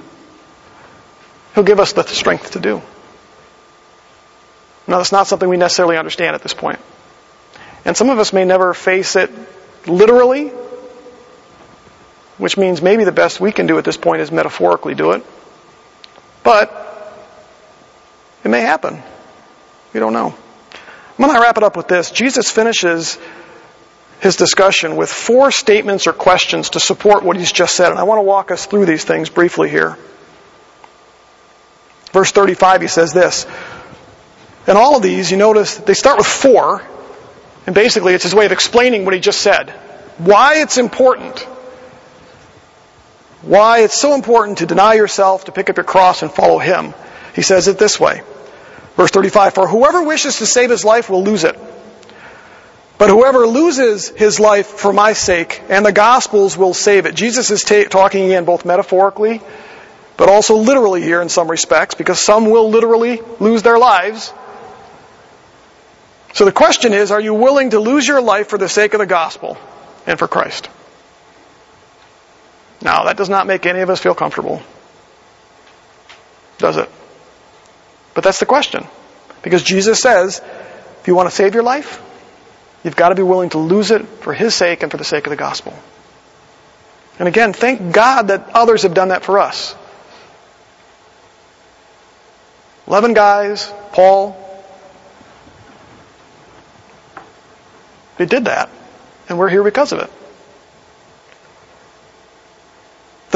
he'll 1.54 1.64
give 1.64 1.80
us 1.80 1.92
the 1.92 2.02
strength 2.04 2.52
to 2.52 2.60
do. 2.60 2.82
Now, 4.86 4.98
that's 4.98 5.12
not 5.12 5.26
something 5.26 5.48
we 5.48 5.56
necessarily 5.56 5.96
understand 5.96 6.34
at 6.34 6.42
this 6.42 6.54
point. 6.54 6.78
And 7.84 7.96
some 7.96 8.08
of 8.08 8.18
us 8.18 8.32
may 8.32 8.44
never 8.44 8.72
face 8.72 9.16
it 9.16 9.30
literally, 9.86 10.52
which 12.38 12.56
means 12.56 12.82
maybe 12.82 13.04
the 13.04 13.12
best 13.12 13.40
we 13.40 13.52
can 13.52 13.66
do 13.66 13.78
at 13.78 13.84
this 13.84 13.96
point 13.96 14.20
is 14.20 14.30
metaphorically 14.30 14.94
do 14.94 15.12
it. 15.12 15.24
But 16.42 16.72
it 18.44 18.48
may 18.48 18.60
happen. 18.60 19.02
We 19.92 20.00
don't 20.00 20.12
know. 20.12 20.34
I'm 21.18 21.24
going 21.24 21.34
to 21.34 21.40
wrap 21.40 21.56
it 21.56 21.62
up 21.62 21.76
with 21.76 21.88
this. 21.88 22.10
Jesus 22.10 22.50
finishes 22.50 23.18
his 24.20 24.36
discussion 24.36 24.96
with 24.96 25.10
four 25.10 25.50
statements 25.50 26.06
or 26.06 26.12
questions 26.12 26.70
to 26.70 26.80
support 26.80 27.22
what 27.22 27.36
he's 27.36 27.52
just 27.52 27.74
said. 27.74 27.90
And 27.90 27.98
I 27.98 28.04
want 28.04 28.18
to 28.18 28.22
walk 28.22 28.50
us 28.50 28.66
through 28.66 28.86
these 28.86 29.04
things 29.04 29.30
briefly 29.30 29.70
here. 29.70 29.96
Verse 32.12 32.30
35, 32.32 32.82
he 32.82 32.88
says 32.88 33.12
this. 33.12 33.46
And 34.66 34.76
all 34.76 34.96
of 34.96 35.02
these, 35.02 35.30
you 35.30 35.36
notice, 35.36 35.76
they 35.76 35.94
start 35.94 36.18
with 36.18 36.26
four. 36.26 36.82
And 37.66 37.74
basically, 37.74 38.14
it's 38.14 38.24
his 38.24 38.34
way 38.34 38.46
of 38.46 38.52
explaining 38.52 39.04
what 39.04 39.14
he 39.14 39.20
just 39.20 39.40
said. 39.40 39.70
Why 40.18 40.56
it's 40.62 40.78
important. 40.78 41.46
Why 43.46 43.80
it's 43.80 43.96
so 43.96 44.14
important 44.14 44.58
to 44.58 44.66
deny 44.66 44.94
yourself, 44.94 45.44
to 45.44 45.52
pick 45.52 45.70
up 45.70 45.76
your 45.76 45.84
cross 45.84 46.22
and 46.22 46.32
follow 46.32 46.58
him. 46.58 46.94
He 47.36 47.42
says 47.42 47.68
it 47.68 47.78
this 47.78 48.00
way. 48.00 48.22
Verse 48.96 49.12
35, 49.12 49.54
For 49.54 49.68
whoever 49.68 50.02
wishes 50.02 50.38
to 50.38 50.46
save 50.46 50.70
his 50.70 50.84
life 50.84 51.08
will 51.08 51.22
lose 51.22 51.44
it. 51.44 51.56
But 52.98 53.08
whoever 53.08 53.46
loses 53.46 54.08
his 54.08 54.40
life 54.40 54.66
for 54.66 54.92
my 54.92 55.12
sake 55.12 55.62
and 55.68 55.86
the 55.86 55.92
Gospels 55.92 56.56
will 56.56 56.74
save 56.74 57.06
it. 57.06 57.14
Jesus 57.14 57.52
is 57.52 57.62
ta- 57.62 57.84
talking 57.84 58.24
again 58.24 58.46
both 58.46 58.64
metaphorically, 58.64 59.40
but 60.16 60.28
also 60.28 60.56
literally 60.56 61.02
here 61.02 61.22
in 61.22 61.28
some 61.28 61.48
respects, 61.48 61.94
because 61.94 62.18
some 62.18 62.50
will 62.50 62.70
literally 62.70 63.20
lose 63.38 63.62
their 63.62 63.78
lives. 63.78 64.32
So 66.32 66.44
the 66.44 66.52
question 66.52 66.94
is, 66.94 67.12
are 67.12 67.20
you 67.20 67.34
willing 67.34 67.70
to 67.70 67.78
lose 67.78 68.08
your 68.08 68.20
life 68.20 68.48
for 68.48 68.58
the 68.58 68.68
sake 68.68 68.94
of 68.94 68.98
the 68.98 69.06
Gospel 69.06 69.56
and 70.04 70.18
for 70.18 70.26
Christ? 70.26 70.68
Now, 72.82 73.04
that 73.04 73.16
does 73.16 73.28
not 73.28 73.46
make 73.46 73.66
any 73.66 73.80
of 73.80 73.90
us 73.90 74.00
feel 74.00 74.14
comfortable. 74.14 74.62
Does 76.58 76.76
it? 76.76 76.90
But 78.14 78.24
that's 78.24 78.40
the 78.40 78.46
question. 78.46 78.86
Because 79.42 79.62
Jesus 79.62 80.00
says, 80.00 80.40
if 81.00 81.04
you 81.06 81.14
want 81.14 81.28
to 81.28 81.34
save 81.34 81.54
your 81.54 81.62
life, 81.62 82.02
You've 82.86 82.94
got 82.94 83.08
to 83.08 83.16
be 83.16 83.24
willing 83.24 83.50
to 83.50 83.58
lose 83.58 83.90
it 83.90 84.06
for 84.06 84.32
His 84.32 84.54
sake 84.54 84.84
and 84.84 84.92
for 84.92 84.96
the 84.96 85.02
sake 85.02 85.26
of 85.26 85.30
the 85.30 85.36
gospel. 85.36 85.76
And 87.18 87.26
again, 87.26 87.52
thank 87.52 87.92
God 87.92 88.28
that 88.28 88.50
others 88.54 88.82
have 88.82 88.94
done 88.94 89.08
that 89.08 89.24
for 89.24 89.40
us. 89.40 89.74
Eleven 92.86 93.12
guys, 93.12 93.72
Paul, 93.90 94.36
they 98.18 98.26
did 98.26 98.44
that, 98.44 98.70
and 99.28 99.36
we're 99.36 99.48
here 99.48 99.64
because 99.64 99.90
of 99.90 99.98
it. 99.98 100.12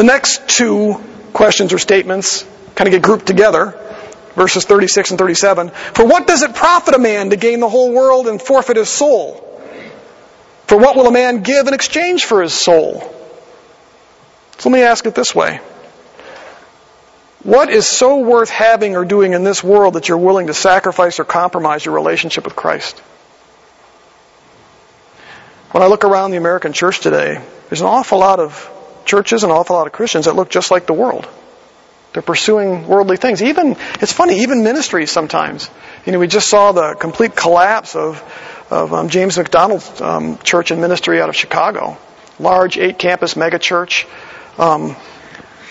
The 0.00 0.06
next 0.06 0.48
two 0.48 0.98
questions 1.34 1.74
or 1.74 1.78
statements 1.78 2.46
kind 2.74 2.88
of 2.88 2.92
get 2.92 3.02
grouped 3.02 3.26
together 3.26 3.78
verses 4.34 4.64
36 4.64 5.10
and 5.10 5.18
37. 5.18 5.68
For 5.68 6.06
what 6.06 6.26
does 6.26 6.42
it 6.42 6.54
profit 6.54 6.94
a 6.94 6.98
man 6.98 7.28
to 7.28 7.36
gain 7.36 7.60
the 7.60 7.68
whole 7.68 7.92
world 7.92 8.26
and 8.26 8.40
forfeit 8.40 8.78
his 8.78 8.88
soul? 8.88 9.34
For 10.68 10.78
what 10.78 10.96
will 10.96 11.06
a 11.06 11.12
man 11.12 11.42
give 11.42 11.66
in 11.66 11.74
exchange 11.74 12.24
for 12.24 12.40
his 12.40 12.54
soul? 12.54 13.00
So 14.56 14.70
let 14.70 14.78
me 14.78 14.82
ask 14.84 15.04
it 15.04 15.14
this 15.14 15.34
way. 15.34 15.60
What 17.42 17.68
is 17.68 17.86
so 17.86 18.20
worth 18.20 18.48
having 18.48 18.96
or 18.96 19.04
doing 19.04 19.34
in 19.34 19.44
this 19.44 19.62
world 19.62 19.96
that 19.96 20.08
you're 20.08 20.16
willing 20.16 20.46
to 20.46 20.54
sacrifice 20.54 21.20
or 21.20 21.26
compromise 21.26 21.84
your 21.84 21.94
relationship 21.94 22.44
with 22.44 22.56
Christ? 22.56 22.98
When 25.72 25.82
I 25.82 25.88
look 25.88 26.04
around 26.04 26.30
the 26.30 26.38
American 26.38 26.72
church 26.72 27.00
today, 27.00 27.38
there's 27.68 27.82
an 27.82 27.86
awful 27.86 28.20
lot 28.20 28.40
of 28.40 28.79
churches 29.10 29.42
and 29.42 29.50
an 29.50 29.58
awful 29.58 29.74
lot 29.74 29.88
of 29.88 29.92
Christians 29.92 30.26
that 30.26 30.36
look 30.36 30.48
just 30.48 30.70
like 30.70 30.86
the 30.86 30.92
world. 30.94 31.28
They're 32.12 32.22
pursuing 32.22 32.86
worldly 32.86 33.16
things. 33.16 33.42
Even, 33.42 33.76
it's 34.00 34.12
funny, 34.12 34.42
even 34.42 34.62
ministries 34.62 35.10
sometimes. 35.10 35.68
You 36.06 36.12
know, 36.12 36.20
we 36.20 36.28
just 36.28 36.48
saw 36.48 36.72
the 36.72 36.94
complete 36.94 37.34
collapse 37.34 37.96
of, 37.96 38.22
of 38.70 38.94
um, 38.94 39.08
James 39.08 39.36
MacDonald's 39.36 40.00
um, 40.00 40.38
church 40.38 40.70
and 40.70 40.80
ministry 40.80 41.20
out 41.20 41.28
of 41.28 41.36
Chicago. 41.36 41.98
Large 42.38 42.78
eight 42.78 42.98
campus 42.98 43.34
megachurch. 43.34 44.06
Um, 44.58 44.94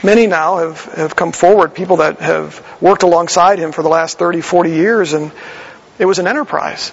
many 0.04 0.28
now 0.28 0.58
have, 0.58 0.84
have 0.96 1.16
come 1.16 1.32
forward, 1.32 1.74
people 1.74 1.98
that 1.98 2.20
have 2.20 2.66
worked 2.82 3.04
alongside 3.04 3.60
him 3.60 3.72
for 3.72 3.84
the 3.84 3.90
last 3.90 4.18
30, 4.18 4.42
40 4.42 4.72
years, 4.72 5.14
and 5.14 5.32
it 5.98 6.06
was 6.06 6.20
an 6.20 6.28
enterprise. 6.28 6.92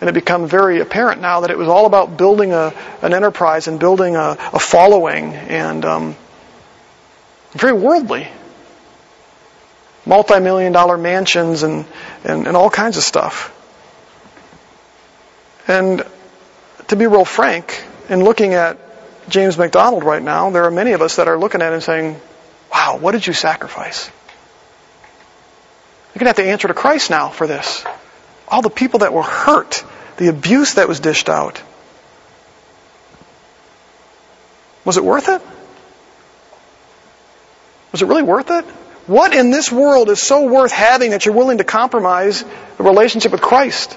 And 0.00 0.08
it 0.08 0.12
become 0.12 0.46
very 0.46 0.80
apparent 0.80 1.20
now 1.20 1.40
that 1.40 1.50
it 1.50 1.58
was 1.58 1.68
all 1.68 1.86
about 1.86 2.16
building 2.16 2.52
a, 2.52 2.72
an 3.02 3.12
enterprise 3.12 3.68
and 3.68 3.78
building 3.78 4.16
a, 4.16 4.36
a 4.52 4.58
following 4.58 5.34
and 5.34 5.84
um, 5.84 6.16
very 7.52 7.74
worldly 7.74 8.28
multi-million 10.06 10.72
dollar 10.72 10.96
mansions 10.96 11.62
and, 11.62 11.84
and, 12.24 12.46
and 12.46 12.56
all 12.56 12.70
kinds 12.70 12.96
of 12.96 13.02
stuff. 13.02 13.56
And 15.68 16.04
to 16.88 16.96
be 16.96 17.06
real 17.06 17.24
frank, 17.24 17.84
in 18.08 18.24
looking 18.24 18.54
at 18.54 18.78
James 19.28 19.56
MacDonald 19.56 20.02
right 20.02 20.22
now, 20.22 20.50
there 20.50 20.64
are 20.64 20.70
many 20.70 20.92
of 20.92 21.02
us 21.02 21.16
that 21.16 21.28
are 21.28 21.38
looking 21.38 21.62
at 21.62 21.72
him 21.72 21.80
saying, 21.80 22.20
wow, 22.72 22.98
what 22.98 23.12
did 23.12 23.26
you 23.26 23.32
sacrifice? 23.32 24.10
You're 26.08 26.24
going 26.24 26.34
to 26.34 26.40
have 26.40 26.44
to 26.44 26.50
answer 26.50 26.66
to 26.66 26.74
Christ 26.74 27.10
now 27.10 27.28
for 27.28 27.46
this. 27.46 27.84
All 28.50 28.62
the 28.62 28.70
people 28.70 29.00
that 29.00 29.12
were 29.12 29.22
hurt, 29.22 29.84
the 30.16 30.28
abuse 30.28 30.74
that 30.74 30.88
was 30.88 31.00
dished 31.00 31.28
out. 31.28 31.62
Was 34.84 34.96
it 34.96 35.04
worth 35.04 35.28
it? 35.28 35.42
Was 37.92 38.02
it 38.02 38.06
really 38.06 38.22
worth 38.22 38.50
it? 38.50 38.64
What 39.06 39.34
in 39.34 39.50
this 39.50 39.72
world 39.72 40.08
is 40.10 40.20
so 40.20 40.46
worth 40.46 40.72
having 40.72 41.10
that 41.10 41.26
you're 41.26 41.34
willing 41.34 41.58
to 41.58 41.64
compromise 41.64 42.44
a 42.78 42.82
relationship 42.82 43.32
with 43.32 43.40
Christ? 43.40 43.96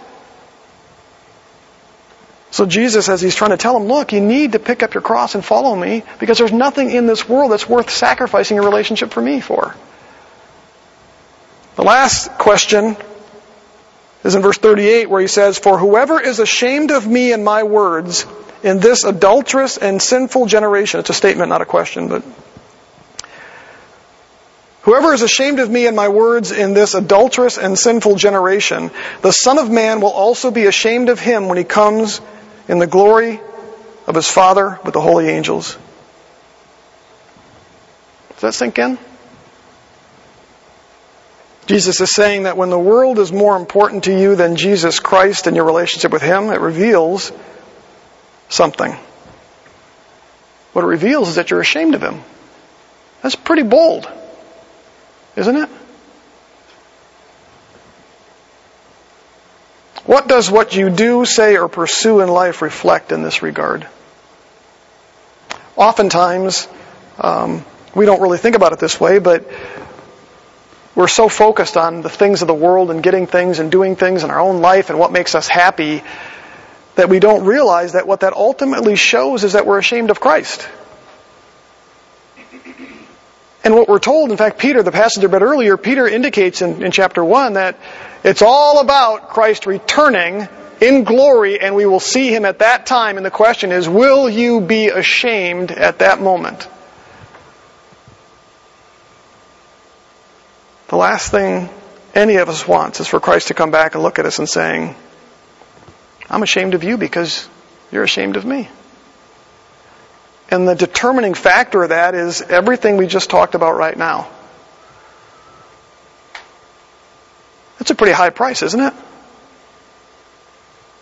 So 2.52 2.66
Jesus, 2.68 3.10
as 3.10 3.22
he's 3.22 3.36
trying 3.36 3.52
to 3.52 3.58
tell 3.58 3.76
him, 3.76 3.88
look, 3.88 4.14
you 4.14 4.22
need 4.22 4.52
to 4.52 4.60
pick 4.60 4.84
up 4.84 4.94
your 4.94 5.02
cross 5.02 5.34
and 5.34 5.44
follow 5.44 5.76
me 5.76 6.04
because 6.20 6.38
there's 6.38 6.52
nothing 6.52 6.92
in 6.92 7.08
this 7.08 7.28
world 7.28 7.52
that's 7.52 7.68
worth 7.68 7.90
sacrificing 7.90 8.56
your 8.56 8.66
relationship 8.66 9.12
for 9.12 9.22
me 9.22 9.40
for. 9.40 9.76
The 11.76 11.84
last 11.84 12.32
question 12.34 12.96
is 14.24 14.36
in 14.36 14.42
verse 14.42 14.58
38 14.58 15.10
where 15.10 15.22
he 15.22 15.28
says, 15.28 15.58
For 15.58 15.78
whoever 15.78 16.22
is 16.22 16.40
ashamed 16.40 16.92
of 16.92 17.08
me 17.08 17.34
and 17.34 17.44
my 17.44 17.64
words 17.64 18.26
in 18.64 18.80
this 18.80 19.04
adulterous 19.04 19.78
and 19.78 20.02
sinful 20.02 20.46
generation, 20.46 21.00
it's 21.00 21.10
a 21.10 21.14
statement, 21.14 21.50
not 21.50 21.62
a 21.62 21.66
question, 21.66 22.08
but 22.08 22.24
Whoever 24.84 25.14
is 25.14 25.22
ashamed 25.22 25.60
of 25.60 25.70
me 25.70 25.88
and 25.88 25.96
my 25.96 26.10
words 26.10 26.52
in 26.52 26.74
this 26.74 26.94
adulterous 26.94 27.58
and 27.58 27.80
sinful 27.80 28.16
generation, 28.18 28.92
the 29.22 29.32
Son 29.32 29.58
of 29.58 29.72
Man 29.72 30.02
will 30.02 30.12
also 30.12 30.52
be 30.52 30.66
ashamed 30.66 31.08
of 31.08 31.22
him 31.22 31.48
when 31.48 31.58
he 31.58 31.64
comes 31.64 32.20
in 32.68 32.80
the 32.80 32.88
glory 32.88 33.40
of 34.08 34.16
his 34.16 34.30
Father 34.30 34.80
with 34.84 34.94
the 34.94 35.00
holy 35.00 35.30
angels. 35.30 35.78
Does 38.32 38.42
that 38.42 38.54
sink 38.56 38.78
in? 38.78 38.98
Jesus 41.66 42.02
is 42.02 42.14
saying 42.14 42.44
that 42.44 42.58
when 42.58 42.70
the 42.70 42.80
world 42.80 43.20
is 43.20 43.32
more 43.32 43.56
important 43.56 44.06
to 44.06 44.18
you 44.18 44.36
than 44.36 44.56
Jesus 44.56 45.00
Christ 45.00 45.48
and 45.48 45.56
your 45.56 45.66
relationship 45.66 46.12
with 46.12 46.22
Him, 46.22 46.50
it 46.50 46.60
reveals 46.60 47.32
something. 48.50 48.94
What 50.74 50.84
it 50.84 50.88
reveals 50.88 51.30
is 51.30 51.36
that 51.36 51.52
you're 51.52 51.62
ashamed 51.62 51.96
of 51.96 52.02
Him. 52.02 52.22
That's 53.22 53.36
pretty 53.36 53.64
bold. 53.64 54.10
Isn't 55.36 55.56
it? 55.56 55.70
What 60.06 60.28
does 60.28 60.52
what 60.52 60.76
you 60.76 60.90
do, 60.90 61.24
say, 61.24 61.58
or 61.58 61.70
pursue 61.70 62.20
in 62.20 62.28
life 62.28 62.62
reflect 62.62 63.14
in 63.14 63.24
this 63.24 63.42
regard? 63.42 63.88
Oftentimes, 65.78 66.68
um, 67.18 67.66
we 67.96 68.06
don't 68.06 68.22
really 68.22 68.38
think 68.38 68.58
about 68.58 68.74
it 68.74 68.80
this 68.80 69.00
way, 69.00 69.20
but 69.20 69.50
we're 70.96 71.08
so 71.08 71.28
focused 71.28 71.76
on 71.76 72.02
the 72.02 72.10
things 72.10 72.42
of 72.42 72.48
the 72.48 72.54
world 72.54 72.92
and 72.92 73.02
getting 73.02 73.26
things 73.26 73.60
and 73.60 73.72
doing 73.72 73.96
things 73.96 74.24
in 74.24 74.30
our 74.30 74.40
own 74.40 74.62
life 74.62 74.90
and 74.90 75.00
what 75.00 75.12
makes 75.12 75.34
us 75.34 75.48
happy 75.48 76.04
that 76.96 77.10
we 77.10 77.20
don't 77.20 77.46
realize 77.46 77.94
that 77.94 78.08
what 78.08 78.20
that 78.20 78.34
ultimately 78.34 78.96
shows 78.96 79.44
is 79.44 79.54
that 79.54 79.66
we're 79.66 79.80
ashamed 79.80 80.12
of 80.12 80.20
Christ. 80.20 80.68
And 83.64 83.74
what 83.76 83.88
we're 83.88 84.00
told, 84.00 84.30
in 84.30 84.38
fact, 84.38 84.60
Peter, 84.60 84.84
the 84.84 84.92
passage 84.92 85.24
read 85.24 85.42
earlier, 85.42 85.78
Peter 85.78 86.06
indicates 86.06 86.62
in, 86.62 86.84
in 86.84 86.92
chapter 86.92 87.24
1 87.24 87.54
that 87.54 87.80
it's 88.24 88.42
all 88.42 88.80
about 88.80 89.30
Christ 89.30 89.66
returning 89.66 90.48
in 90.82 91.06
glory 91.06 91.60
and 91.60 91.74
we 91.74 91.86
will 91.86 92.02
see 92.02 92.34
him 92.34 92.44
at 92.44 92.60
that 92.60 92.86
time. 92.86 93.16
And 93.16 93.26
the 93.26 93.32
question 93.32 93.72
is, 93.72 93.88
will 93.88 94.30
you 94.30 94.60
be 94.60 94.90
ashamed 94.90 95.72
at 95.72 96.00
that 96.00 96.22
moment? 96.22 96.68
The 100.88 100.96
last 100.98 101.32
thing 101.32 101.70
any 102.14 102.36
of 102.36 102.50
us 102.50 102.68
wants 102.68 103.00
is 103.00 103.08
for 103.08 103.20
Christ 103.20 103.48
to 103.48 103.54
come 103.54 103.72
back 103.72 103.96
and 103.96 104.04
look 104.04 104.20
at 104.20 104.26
us 104.26 104.40
and 104.40 104.48
saying, 104.48 104.96
I'm 106.30 106.44
ashamed 106.44 106.74
of 106.74 106.84
you 106.84 106.98
because 106.98 107.48
you're 107.92 108.04
ashamed 108.04 108.38
of 108.38 108.46
me. 108.46 108.70
And 110.50 110.68
the 110.68 110.76
determining 110.76 111.34
factor 111.34 111.84
of 111.84 111.90
that 111.90 112.16
is 112.16 112.42
everything 112.42 112.98
we 112.98 113.08
just 113.08 113.30
talked 113.30 113.56
about 113.56 113.76
right 113.76 113.98
now. 113.98 114.30
That's 117.80 117.92
a 117.92 117.96
pretty 117.96 118.14
high 118.14 118.30
price, 118.30 118.62
isn't 118.62 118.80
it? 118.80 118.94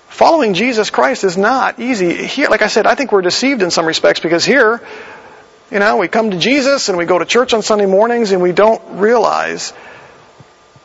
Following 0.07 0.53
Jesus 0.53 0.89
Christ 0.89 1.23
is 1.23 1.37
not 1.37 1.79
easy. 1.79 2.25
Here, 2.25 2.47
like 2.49 2.61
I 2.61 2.67
said, 2.67 2.85
I 2.85 2.95
think 2.95 3.11
we're 3.11 3.21
deceived 3.21 3.61
in 3.61 3.71
some 3.71 3.85
respects 3.85 4.19
because 4.19 4.45
here, 4.45 4.81
you 5.71 5.79
know, 5.79 5.97
we 5.97 6.09
come 6.09 6.31
to 6.31 6.37
Jesus 6.37 6.89
and 6.89 6.97
we 6.97 7.05
go 7.05 7.17
to 7.17 7.25
church 7.25 7.53
on 7.53 7.61
Sunday 7.61 7.85
mornings 7.85 8.33
and 8.33 8.41
we 8.41 8.51
don't 8.51 8.99
realize 8.99 9.71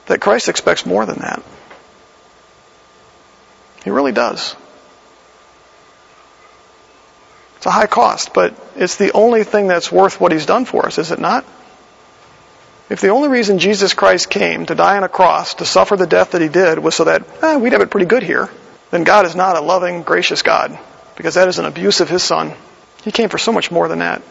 that 0.07 0.21
Christ 0.21 0.49
expects 0.49 0.87
more 0.87 1.05
than 1.05 1.19
that. 1.19 1.43
He 3.83 3.91
really 3.91 4.13
does. 4.13 4.55
It's 7.57 7.67
a 7.67 7.71
high 7.71 7.89
cost, 7.89 8.33
but 8.33 8.55
it's 8.77 8.97
the 8.97 9.13
only 9.13 9.43
thing 9.43 9.67
that's 9.67 9.91
worth 9.91 10.21
what 10.21 10.31
he's 10.31 10.47
done 10.47 10.65
for 10.65 10.87
us, 10.87 10.99
is 10.99 11.11
it 11.11 11.19
not? 11.19 11.45
If 12.89 13.01
the 13.01 13.09
only 13.09 13.29
reason 13.29 13.59
Jesus 13.59 13.95
Christ 13.95 14.31
came 14.31 14.67
to 14.67 14.77
die 14.77 14.97
on 14.97 15.03
a 15.03 15.09
cross, 15.09 15.55
to 15.55 15.65
suffer 15.65 15.97
the 15.97 16.07
death 16.07 16.33
that 16.33 16.43
he 16.43 16.49
did, 16.49 16.79
was 16.79 16.95
so 16.95 17.05
that 17.05 17.25
eh, 17.43 17.57
we'd 17.57 17.73
have 17.73 17.83
it 17.83 17.91
pretty 17.91 18.07
good 18.07 18.23
here, 18.23 18.49
then 18.93 19.03
God 19.03 19.27
is 19.27 19.35
not 19.35 19.57
a 19.57 19.61
loving, 19.61 20.03
gracious 20.03 20.43
God, 20.43 20.79
because 21.17 21.35
that 21.35 21.49
is 21.49 21.59
an 21.59 21.65
abuse 21.65 22.01
of 22.01 22.09
his 22.09 22.23
son. 22.23 22.53
He 23.03 23.11
came 23.11 23.29
for 23.29 23.39
so 23.39 23.51
much 23.51 23.73
more 23.73 23.89
than 23.89 23.99
that. 23.99 24.23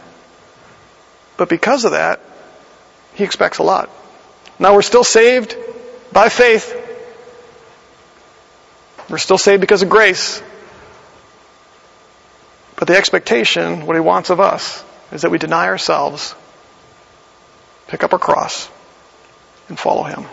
But 1.37 1.49
because 1.49 1.85
of 1.85 1.91
that, 1.91 2.19
he 3.13 3.23
expects 3.23 3.57
a 3.57 3.63
lot. 3.63 3.89
Now 4.59 4.73
we're 4.73 4.81
still 4.81 5.03
saved 5.03 5.55
by 6.11 6.29
faith. 6.29 6.73
We're 9.09 9.17
still 9.17 9.37
saved 9.37 9.61
because 9.61 9.81
of 9.81 9.89
grace. 9.89 10.41
But 12.75 12.87
the 12.87 12.97
expectation, 12.97 13.85
what 13.85 13.95
he 13.95 13.99
wants 13.99 14.29
of 14.29 14.39
us, 14.39 14.83
is 15.11 15.21
that 15.21 15.31
we 15.31 15.37
deny 15.37 15.67
ourselves, 15.67 16.35
pick 17.87 18.03
up 18.03 18.13
our 18.13 18.19
cross, 18.19 18.69
and 19.69 19.79
follow 19.79 20.03
him. 20.03 20.25